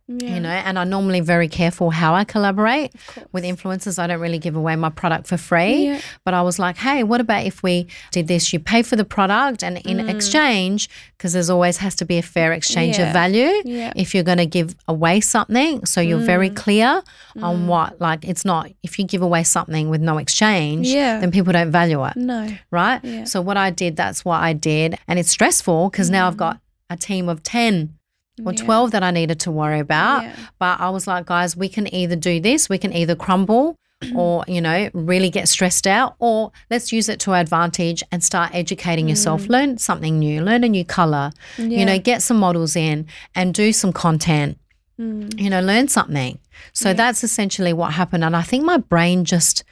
Yeah. 0.08 0.34
You 0.34 0.40
know, 0.40 0.48
and 0.50 0.78
I'm 0.78 0.88
normally 0.88 1.20
very 1.20 1.48
careful 1.48 1.90
how 1.90 2.14
I 2.14 2.22
collaborate 2.22 2.92
with 3.32 3.42
influencers. 3.42 3.98
I 3.98 4.06
don't 4.06 4.20
really 4.20 4.38
give 4.38 4.54
away 4.54 4.76
my 4.76 4.88
product 4.88 5.26
for 5.26 5.36
free. 5.36 5.86
Yeah. 5.86 6.00
But 6.24 6.32
I 6.34 6.42
was 6.42 6.58
like, 6.60 6.76
"Hey, 6.76 7.02
what 7.02 7.20
about 7.20 7.44
if 7.44 7.62
we 7.62 7.88
did 8.12 8.28
this? 8.28 8.52
You 8.52 8.60
pay 8.60 8.82
for 8.82 8.94
the 8.94 9.04
product 9.04 9.64
and 9.64 9.78
in 9.78 9.98
mm. 9.98 10.08
exchange 10.08 10.88
because 11.16 11.32
there's 11.32 11.50
always 11.50 11.78
has 11.78 11.94
to 11.96 12.04
be 12.04 12.18
a 12.18 12.22
fair 12.22 12.52
exchange 12.52 12.98
Yeah. 12.98 13.08
of 13.08 13.12
value 13.12 13.50
if 13.96 14.14
you're 14.14 14.24
going 14.24 14.38
to 14.38 14.46
give 14.46 14.74
away 14.86 15.20
something 15.20 15.84
so 15.86 16.00
you're 16.00 16.18
very 16.18 16.50
mm. 16.50 16.56
clear 16.56 17.02
on 17.40 17.64
mm. 17.64 17.66
what 17.66 18.00
like 18.00 18.24
it's 18.24 18.44
not 18.44 18.70
if 18.82 18.98
you 18.98 19.04
give 19.04 19.22
away 19.22 19.42
something 19.42 19.88
with 19.88 20.00
no 20.00 20.18
exchange 20.18 20.92
then 20.92 21.30
people 21.30 21.52
don't 21.52 21.70
value 21.70 22.04
it 22.04 22.16
No. 22.16 22.48
right 22.70 23.26
so 23.26 23.40
what 23.40 23.56
i 23.56 23.70
did 23.70 23.96
that's 23.96 24.24
what 24.24 24.40
i 24.40 24.52
did 24.52 24.98
and 25.08 25.18
it's 25.18 25.30
stressful 25.30 25.90
because 25.90 26.10
now 26.10 26.26
i've 26.26 26.36
got 26.36 26.60
a 26.90 26.96
team 26.96 27.28
of 27.28 27.42
10 27.42 27.95
or 28.44 28.52
Yeah. 28.52 28.64
12 28.64 28.90
that 28.90 29.02
i 29.02 29.10
needed 29.10 29.40
to 29.40 29.50
worry 29.50 29.80
about 29.80 30.22
Yeah. 30.24 30.36
but 30.58 30.78
i 30.80 30.90
was 30.90 31.06
like 31.06 31.26
guys 31.26 31.56
we 31.56 31.68
can 31.68 31.92
either 31.94 32.16
do 32.16 32.40
this 32.40 32.68
we 32.68 32.78
can 32.78 32.92
either 32.92 33.14
crumble 33.14 33.76
or 34.14 34.44
you 34.46 34.60
know 34.60 34.90
really 34.92 35.30
get 35.30 35.48
stressed 35.48 35.86
out 35.86 36.16
or 36.18 36.52
let's 36.70 36.92
use 36.92 37.08
it 37.08 37.18
to 37.20 37.32
our 37.32 37.40
advantage 37.40 38.02
and 38.12 38.22
start 38.22 38.50
educating 38.54 39.08
yourself 39.08 39.48
learn 39.48 39.78
something 39.78 40.18
new 40.18 40.42
learn 40.42 40.64
a 40.64 40.68
new 40.68 40.84
color 40.84 41.30
Mm. 41.56 41.70
Yeah. 41.70 41.78
you 41.78 41.84
know 41.86 41.98
get 41.98 42.20
some 42.22 42.36
models 42.38 42.76
in 42.76 43.06
and 43.34 43.54
do 43.54 43.72
some 43.72 43.92
content 43.92 44.58
Mm. 44.98 45.38
you 45.38 45.50
know 45.50 45.60
learn 45.60 45.88
something 45.88 46.38
so 46.72 46.94
that's 46.94 47.22
essentially 47.22 47.72
what 47.74 47.92
happened 47.92 48.24
and 48.24 48.34
i 48.34 48.40
think 48.40 48.64
my 48.64 48.78
brain 48.78 49.26
just 49.26 49.62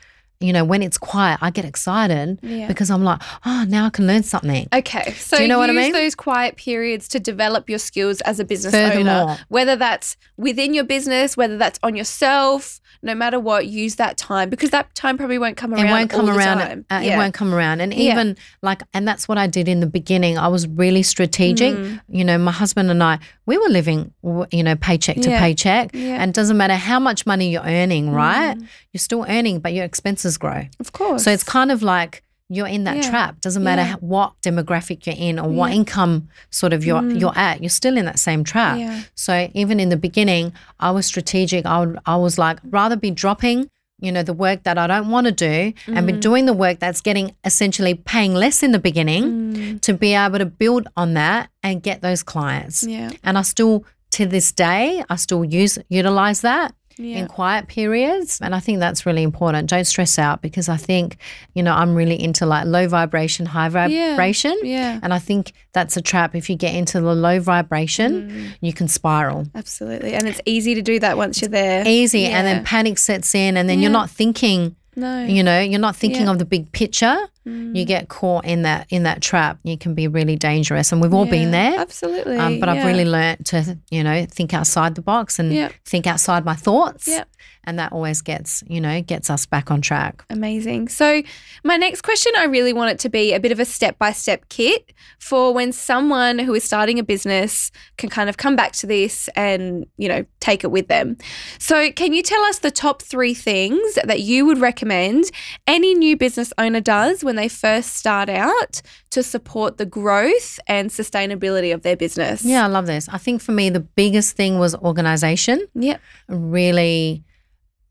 you 0.41 0.53
know, 0.53 0.65
when 0.65 0.83
it's 0.83 0.99
quiet, 0.99 1.39
I 1.41 1.51
get 1.51 1.65
excited 1.65 2.39
Yeah. 2.43 2.67
because 2.67 2.91
I'm 2.91 3.03
like, 3.05 3.21
oh, 3.47 3.65
now 3.69 3.87
I 3.87 3.91
can 3.91 4.07
learn 4.07 4.23
something. 4.23 4.69
Okay, 4.75 5.13
so 5.15 5.37
Do 5.37 5.43
you 5.43 5.49
know 5.49 5.59
what 5.59 5.71
I 5.71 5.73
use 5.73 5.83
mean? 5.85 5.93
those 5.93 6.15
quiet 6.15 6.57
periods 6.57 7.09
to 7.09 7.21
develop 7.21 7.69
your 7.71 7.79
skills 7.79 8.21
as 8.23 8.41
a 8.41 8.45
business 8.45 8.75
Furthermore. 8.75 9.13
owner, 9.13 9.39
whether 9.49 9.77
that's 9.77 10.17
within 10.37 10.75
your 10.75 10.85
business, 10.85 11.37
whether 11.37 11.57
that's 11.57 11.79
on 11.83 11.95
yourself. 11.97 12.81
No 13.03 13.15
matter 13.15 13.39
what, 13.39 13.67
use 13.67 13.97
that 13.97 14.17
time 14.17 14.49
because 14.49 14.71
that 14.71 14.95
time 14.95 15.19
probably 15.19 15.37
won't 15.39 15.59
come 15.59 15.75
around. 15.75 15.87
it 15.87 15.91
won't 15.91 16.11
come 16.11 16.31
around. 16.31 16.59
time. 16.59 16.85
Uh, 16.91 17.03
It 17.05 17.17
won't 17.19 17.35
come 17.35 17.53
around. 17.53 17.83
And 17.83 17.93
Yeah. 17.93 18.13
even 18.13 18.37
like, 18.63 18.83
and 18.95 19.07
that's 19.07 19.29
what 19.29 19.37
I 19.37 19.47
did 19.47 19.69
in 19.69 19.81
the 19.81 19.87
beginning. 19.87 20.39
I 20.39 20.49
was 20.49 20.67
really 20.67 21.03
strategic. 21.03 21.75
Mm. 21.75 22.01
You 22.09 22.25
know, 22.25 22.39
my 22.39 22.51
husband 22.53 22.91
and 22.91 23.03
I, 23.03 23.19
we 23.45 23.59
were 23.59 23.69
living, 23.69 24.11
you 24.51 24.63
know, 24.63 24.75
paycheck 24.77 25.17
to 25.21 25.29
Yeah. 25.31 25.39
paycheck. 25.39 25.91
Yeah. 25.93 26.17
And 26.23 26.31
it 26.31 26.35
doesn't 26.35 26.57
matter 26.57 26.77
how 26.77 26.99
much 26.99 27.27
money 27.27 27.51
you're 27.51 27.63
earning, 27.67 28.11
right? 28.11 28.57
Mm. 28.57 28.67
You're 28.95 29.01
still 29.01 29.27
earning, 29.29 29.59
but 29.59 29.75
your 29.75 29.85
expenses 29.85 30.24
grow. 30.39 30.63
Of 30.81 30.93
course. 30.93 31.25
So 31.25 31.31
it's 31.31 31.45
kind 31.45 31.71
of 31.71 31.83
like 31.83 32.23
you're 32.51 32.67
in 32.67 32.85
that 32.85 32.97
Yeah. 32.97 33.11
trap. 33.11 33.41
Doesn't 33.41 33.63
matter 33.63 33.83
Yeah. 33.83 33.95
what 34.01 34.33
demographic 34.43 35.07
you're 35.07 35.17
in 35.19 35.39
or 35.39 35.49
what 35.49 35.71
Yeah. 35.71 35.77
income 35.77 36.29
sort 36.51 36.73
of 36.75 36.85
you're 36.85 37.01
Mm. 37.01 37.19
you're 37.21 37.37
at. 37.39 37.63
You're 37.63 37.71
still 37.71 37.97
in 37.97 38.05
that 38.05 38.19
same 38.19 38.45
trap. 38.45 38.79
So 39.15 39.49
even 39.55 39.81
in 39.81 39.89
the 39.89 39.97
beginning, 39.97 40.53
I 40.79 40.91
was 40.91 41.07
strategic. 41.07 41.65
I 41.65 41.81
would, 41.81 41.99
I 42.05 42.17
was 42.17 42.37
like 42.39 42.59
rather 42.71 42.97
be 42.97 43.11
dropping. 43.11 43.69
You 44.01 44.13
know, 44.13 44.23
the 44.23 44.35
work 44.35 44.65
that 44.65 44.77
I 44.77 44.87
don't 44.87 45.09
want 45.09 45.27
to 45.27 45.33
do 45.33 45.73
and 45.87 46.07
be 46.07 46.13
Mm. 46.13 46.21
doing 46.21 46.45
the 46.47 46.53
work 46.53 46.79
that's 46.81 47.01
getting 47.01 47.33
essentially 47.45 47.95
paying 47.95 48.35
less 48.35 48.63
in 48.63 48.73
the 48.73 48.79
beginning 48.79 49.25
Mm. 49.25 49.81
to 49.81 49.95
be 49.95 50.13
able 50.15 50.39
to 50.39 50.45
build 50.47 50.89
on 50.97 51.15
that 51.15 51.49
and 51.63 51.83
get 51.83 52.03
those 52.03 52.23
clients. 52.23 52.83
Yeah. 52.83 53.11
And 53.23 53.39
I 53.39 53.43
still, 53.43 53.85
to 54.13 54.27
this 54.27 54.53
day, 54.53 55.03
I 55.09 55.17
still 55.17 55.45
use 55.45 55.79
utilize 55.89 56.43
that 56.43 56.75
Yeah. 56.97 57.19
in 57.19 57.27
quiet 57.29 57.67
periods. 57.67 58.41
And 58.41 58.55
I 58.55 58.61
think 58.61 58.79
that's 58.79 59.05
really 59.05 59.23
important. 59.23 59.69
Don't 59.69 59.85
stress 59.85 60.19
out 60.19 60.43
because 60.43 60.69
I 60.69 60.77
think, 60.77 61.17
you 61.55 61.63
know, 61.63 61.73
I'm 61.75 61.95
really 61.95 62.21
into 62.23 62.47
like 62.47 62.67
low 62.67 62.87
vibration, 62.89 63.47
high 63.47 63.69
vibration. 63.69 64.57
Yeah. 64.63 65.01
And 65.03 65.13
I 65.13 65.19
think 65.19 65.53
that's 65.73 65.97
a 65.97 66.03
trap. 66.03 66.35
If 66.35 66.49
you 66.49 66.57
get 66.57 66.75
into 66.75 67.01
the 67.01 67.15
low 67.15 67.41
vibration, 67.41 68.31
Mm. 68.31 68.57
you 68.61 68.73
can 68.73 68.87
spiral. 68.89 69.47
Absolutely. 69.55 70.15
And 70.15 70.29
it's 70.29 70.41
easy 70.47 70.75
to 70.75 70.83
do 70.83 70.99
that 71.01 71.17
once 71.17 71.41
you're 71.41 71.49
there. 71.49 71.83
Easy. 71.87 72.27
And 72.27 72.47
then 72.47 72.65
panic 72.65 72.99
sets 72.99 73.35
in, 73.35 73.57
and 73.57 73.69
then 73.69 73.81
you're 73.81 73.91
not 73.91 74.09
thinking, 74.11 74.77
No. 74.97 75.25
you 75.25 75.43
know, 75.43 75.61
you're 75.61 75.81
not 75.81 75.97
thinking 75.97 76.23
Yeah. 76.27 76.31
of 76.31 76.39
the 76.39 76.45
big 76.45 76.71
picture. 76.73 77.17
Mm. 77.47 77.77
You 77.77 77.85
get 77.85 78.09
caught 78.09 78.45
in 78.47 78.63
that 78.63 78.87
in 78.91 79.03
that 79.03 79.21
trap. 79.21 79.59
You 79.65 79.77
can 79.77 79.95
be 79.95 80.09
really 80.09 80.37
dangerous. 80.37 80.93
And 80.93 81.03
we've 81.03 81.13
all 81.13 81.27
been 81.27 81.51
there. 81.51 81.79
Absolutely. 81.79 82.37
Um, 82.39 82.59
but 82.61 82.69
I've 82.69 82.85
really 82.85 83.05
learnt 83.05 83.47
to, 83.47 83.79
you 83.91 84.03
know, 84.03 84.27
think 84.31 84.55
outside 84.55 84.95
the 84.95 85.03
box 85.03 85.39
and 85.39 85.53
Yeah. 85.53 85.69
think 85.85 86.07
outside 86.07 86.45
my 86.45 86.55
thoughts. 86.55 87.07
Yeah. 87.07 87.25
And 87.67 87.79
that 87.79 87.93
always 87.93 88.21
gets, 88.21 88.63
you 88.69 88.79
know, 88.79 89.01
gets 89.01 89.31
us 89.31 89.47
back 89.47 89.71
on 89.71 89.81
track. 89.81 90.23
Amazing. 90.29 90.89
So, 90.89 91.23
my 91.65 91.77
next 91.77 92.03
question, 92.03 92.31
I 92.37 92.45
really 92.45 92.75
want 92.75 92.91
it 92.91 92.99
to 93.01 93.09
be 93.09 93.33
a 93.33 93.41
bit 93.41 93.53
of 93.53 93.61
a 93.61 93.65
step 93.65 93.99
by 93.99 94.13
step 94.13 94.49
kit 94.51 94.93
for 95.19 95.53
when 95.55 95.73
someone 95.73 96.39
who 96.39 96.53
is 96.55 96.63
starting 96.65 96.99
a 96.99 97.03
business 97.03 97.71
can 97.97 98.11
kind 98.11 98.29
of 98.29 98.37
come 98.37 98.55
back 98.55 98.73
to 98.73 98.87
this 98.87 99.29
and, 99.35 99.87
you 99.97 100.09
know, 100.09 100.27
take 100.41 100.63
it 100.63 100.71
with 100.71 100.89
them. 100.89 101.17
So, 101.59 101.91
can 101.93 102.13
you 102.13 102.23
tell 102.23 102.43
us 102.43 102.59
the 102.59 102.71
top 102.71 103.01
three 103.01 103.33
things 103.33 103.99
that 104.05 104.21
you 104.21 104.45
would 104.45 104.59
recommend 104.59 105.31
any 105.67 105.95
new 105.95 106.19
business 106.19 106.53
owner 106.59 106.81
does 106.83 107.25
when 107.25 107.34
they 107.37 107.49
first 107.49 107.95
start 107.97 108.29
out 108.29 108.81
to 109.11 109.23
support 109.23 109.79
the 109.79 109.87
growth 109.87 110.59
and 110.67 110.91
sustainability 110.91 111.73
of 111.75 111.83
their 111.83 111.97
business? 111.97 112.45
Yeah, 112.45 112.65
I 112.65 112.69
love 112.69 112.87
this. 112.87 113.09
I 113.09 113.19
think 113.19 113.41
for 113.43 113.53
me, 113.53 113.71
the 113.71 113.81
biggest 113.81 114.37
thing 114.37 114.59
was 114.59 114.75
organization, 114.77 115.67
Yep. 115.75 116.01
really 116.29 117.23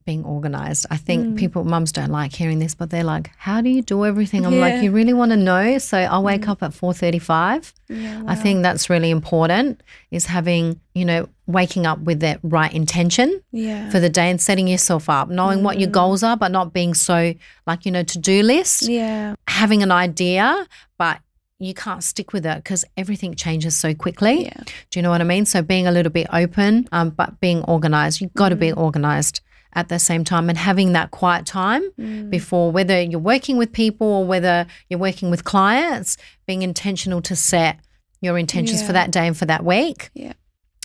being 0.06 0.24
organized. 0.24 0.86
I 0.92 0.98
think 0.98 1.26
Mm. 1.26 1.38
people, 1.38 1.64
mums 1.64 1.92
don't 1.92 2.12
like 2.12 2.34
hearing 2.36 2.60
this, 2.60 2.76
but 2.76 2.90
they're 2.90 3.04
like, 3.04 3.32
how 3.38 3.62
do 3.62 3.70
you 3.70 3.82
do 3.82 4.06
everything? 4.06 4.46
I'm 4.46 4.54
Yeah. 4.54 4.60
like, 4.62 4.84
you 4.84 4.92
really 4.92 5.14
want 5.14 5.32
to 5.32 5.38
know? 5.38 5.78
So 5.78 5.98
I'll 5.98 6.24
wake 6.24 6.42
Mm. 6.44 6.50
up 6.50 6.64
at 6.64 6.74
4.35. 6.74 7.74
Yeah, 7.90 8.22
I 8.28 8.36
think 8.36 8.64
that's 8.64 8.90
really 8.90 9.10
important 9.12 9.82
is 10.12 10.26
having, 10.28 10.80
you 10.94 11.06
know, 11.06 11.28
waking 11.48 11.86
up 11.86 12.00
with 12.00 12.20
that 12.22 12.40
right 12.44 12.74
intention 12.74 13.42
Yeah. 13.52 13.90
for 13.90 14.00
the 14.00 14.10
day 14.10 14.30
and 14.30 14.40
setting 14.42 14.68
yourself 14.68 15.10
up, 15.10 15.30
knowing 15.30 15.64
what 15.64 15.80
your 15.80 15.90
Mm. 15.90 15.94
goals 15.94 16.24
are, 16.24 16.38
but 16.38 16.52
not 16.52 16.74
being 16.74 16.94
so 16.94 17.34
like, 17.68 17.86
you 17.86 17.92
know, 17.92 18.04
to-do 18.04 18.44
list, 18.44 18.88
yeah. 18.90 19.36
having 19.48 19.84
an 19.84 19.92
idea, 19.92 20.66
but 20.98 21.20
you 21.60 21.74
can't 21.74 22.04
stick 22.04 22.34
with 22.34 22.46
it 22.46 22.58
because 22.58 22.84
everything 22.98 23.36
changes 23.36 23.74
so 23.74 23.94
quickly. 23.94 24.46
Yeah. 24.46 24.64
Do 24.90 25.00
you 25.00 25.02
know 25.02 25.12
what 25.12 25.22
I 25.22 25.24
mean? 25.24 25.46
So 25.46 25.62
being 25.62 25.88
a 25.88 25.92
little 25.92 26.12
bit 26.12 26.28
open, 26.34 26.90
um, 26.92 27.12
but 27.12 27.40
being 27.40 27.64
organized. 27.64 28.20
You've 28.20 28.34
got 28.34 28.50
to 28.50 28.58
be 28.58 28.74
organized 28.74 29.40
at 29.76 29.90
the 29.90 30.00
same 30.00 30.24
time 30.24 30.50
and 30.50 30.58
having 30.58 30.94
that 30.94 31.12
quiet 31.12 31.46
time 31.46 31.82
Mm. 32.00 32.30
before 32.30 32.72
whether 32.72 33.02
you're 33.02 33.20
working 33.20 33.58
with 33.58 33.72
people 33.72 34.08
or 34.08 34.26
whether 34.26 34.66
you're 34.90 35.00
working 35.00 35.30
with 35.32 35.44
clients, 35.44 36.18
being 36.48 36.62
intentional 36.62 37.22
to 37.22 37.36
set 37.36 37.80
your 38.22 38.38
intentions 38.38 38.82
Yeah. 38.82 38.88
for 38.88 38.94
that 38.94 39.12
day 39.12 39.28
and 39.28 39.38
for 39.38 39.46
that 39.46 39.64
week. 39.66 40.10
Yeah. 40.14 40.34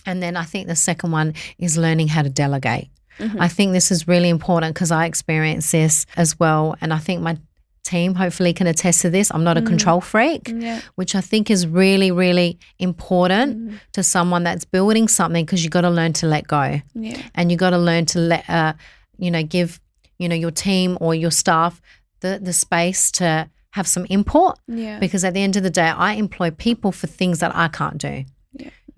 And 0.05 0.21
then 0.23 0.35
I 0.37 0.43
think 0.43 0.67
the 0.67 0.75
second 0.75 1.11
one 1.11 1.33
is 1.57 1.77
learning 1.77 2.09
how 2.09 2.21
to 2.23 2.29
delegate. 2.29 2.89
Mhm. 3.19 3.35
I 3.39 3.47
think 3.49 3.73
this 3.73 3.91
is 3.91 4.07
really 4.07 4.29
important 4.29 4.73
because 4.73 4.91
I 4.91 5.05
experience 5.05 5.71
this 5.71 6.05
as 6.15 6.39
well. 6.39 6.75
And 6.81 6.93
I 6.93 6.97
think 6.99 7.21
my 7.21 7.37
team 7.83 8.15
hopefully 8.15 8.53
can 8.53 8.67
attest 8.67 9.01
to 9.01 9.09
this. 9.09 9.31
I'm 9.33 9.43
not 9.43 9.57
a 9.57 9.61
Mm. 9.61 9.67
control 9.67 10.01
freak, 10.01 10.53
Yeah. 10.55 10.81
which 10.95 11.15
I 11.15 11.21
think 11.21 11.49
is 11.49 11.65
really, 11.67 12.11
really 12.11 12.59
important 12.77 13.57
Mm. 13.71 13.79
to 13.93 14.03
someone 14.03 14.43
that's 14.43 14.65
building 14.65 15.07
something 15.07 15.45
because 15.45 15.63
you 15.63 15.69
got 15.69 15.81
to 15.81 15.89
learn 15.89 16.13
to 16.13 16.27
let 16.27 16.47
go 16.47 16.81
Yeah. 16.93 17.17
and 17.35 17.51
you 17.51 17.57
got 17.57 17.71
to 17.71 17.77
learn 17.77 18.05
to 18.07 18.19
let, 18.19 18.49
uh, 18.49 18.73
you 19.17 19.31
know, 19.31 19.43
give, 19.43 19.79
you 20.17 20.27
know, 20.29 20.35
your 20.35 20.51
team 20.51 20.97
or 21.01 21.15
your 21.15 21.31
staff 21.31 21.81
the, 22.21 22.39
the 22.41 22.51
space 22.53 23.11
to 23.11 23.47
have 23.71 23.87
some 23.87 24.05
input 24.09 24.57
Yeah. 24.67 24.99
because 24.99 25.23
at 25.23 25.33
the 25.33 25.41
end 25.41 25.55
of 25.55 25.63
the 25.63 25.69
day, 25.69 25.87
I 25.87 26.13
employ 26.13 26.51
people 26.51 26.91
for 26.91 27.07
things 27.07 27.39
that 27.39 27.55
I 27.55 27.67
can't 27.69 27.97
do. 27.97 28.25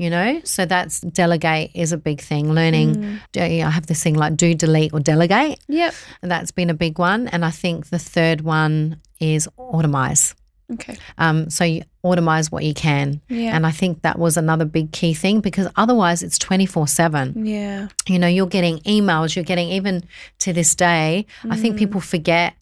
You 0.01 0.09
know, 0.09 0.41
so 0.43 0.65
that's 0.65 0.99
delegate 1.01 1.69
is 1.75 1.91
a 1.91 1.97
big 1.97 2.21
thing. 2.21 2.53
Learning, 2.53 2.95
Mm. 2.95 3.19
do- 3.33 3.41
I 3.41 3.69
have 3.69 3.85
this 3.85 4.01
thing 4.01 4.15
like 4.15 4.35
do, 4.35 4.55
delete, 4.55 4.93
or 4.93 4.99
delegate. 4.99 5.59
Yep. 5.67 5.93
And 6.23 6.31
that's 6.31 6.51
been 6.51 6.71
a 6.71 6.73
big 6.73 6.97
one. 6.97 7.27
And 7.27 7.45
I 7.45 7.51
think 7.51 7.89
the 7.91 7.99
third 7.99 8.41
one 8.41 8.97
is 9.19 9.47
automize. 9.59 10.33
Okay. 10.73 10.95
Um, 11.17 11.49
so 11.49 11.65
you 11.65 11.83
automize 12.03 12.51
what 12.51 12.63
you 12.63 12.73
can. 12.73 13.21
Yeah. 13.29 13.55
And 13.55 13.67
I 13.67 13.71
think 13.71 14.01
that 14.01 14.17
was 14.17 14.37
another 14.37 14.65
big 14.65 14.91
key 14.91 15.13
thing 15.13 15.39
because 15.41 15.67
otherwise 15.75 16.23
it's 16.23 16.39
24 16.39 16.87
7. 16.87 17.45
yeah. 17.45 17.87
You 18.07 18.17
know, 18.17 18.27
you're 18.27 18.47
getting 18.47 18.79
emails, 18.79 19.35
you're 19.35 19.45
getting 19.45 19.69
even 19.69 20.03
to 20.39 20.53
this 20.53 20.73
day, 20.73 21.25
I 21.49 21.57
think 21.57 21.75
Mm. 21.75 21.79
people 21.79 22.01
forget. 22.01 22.53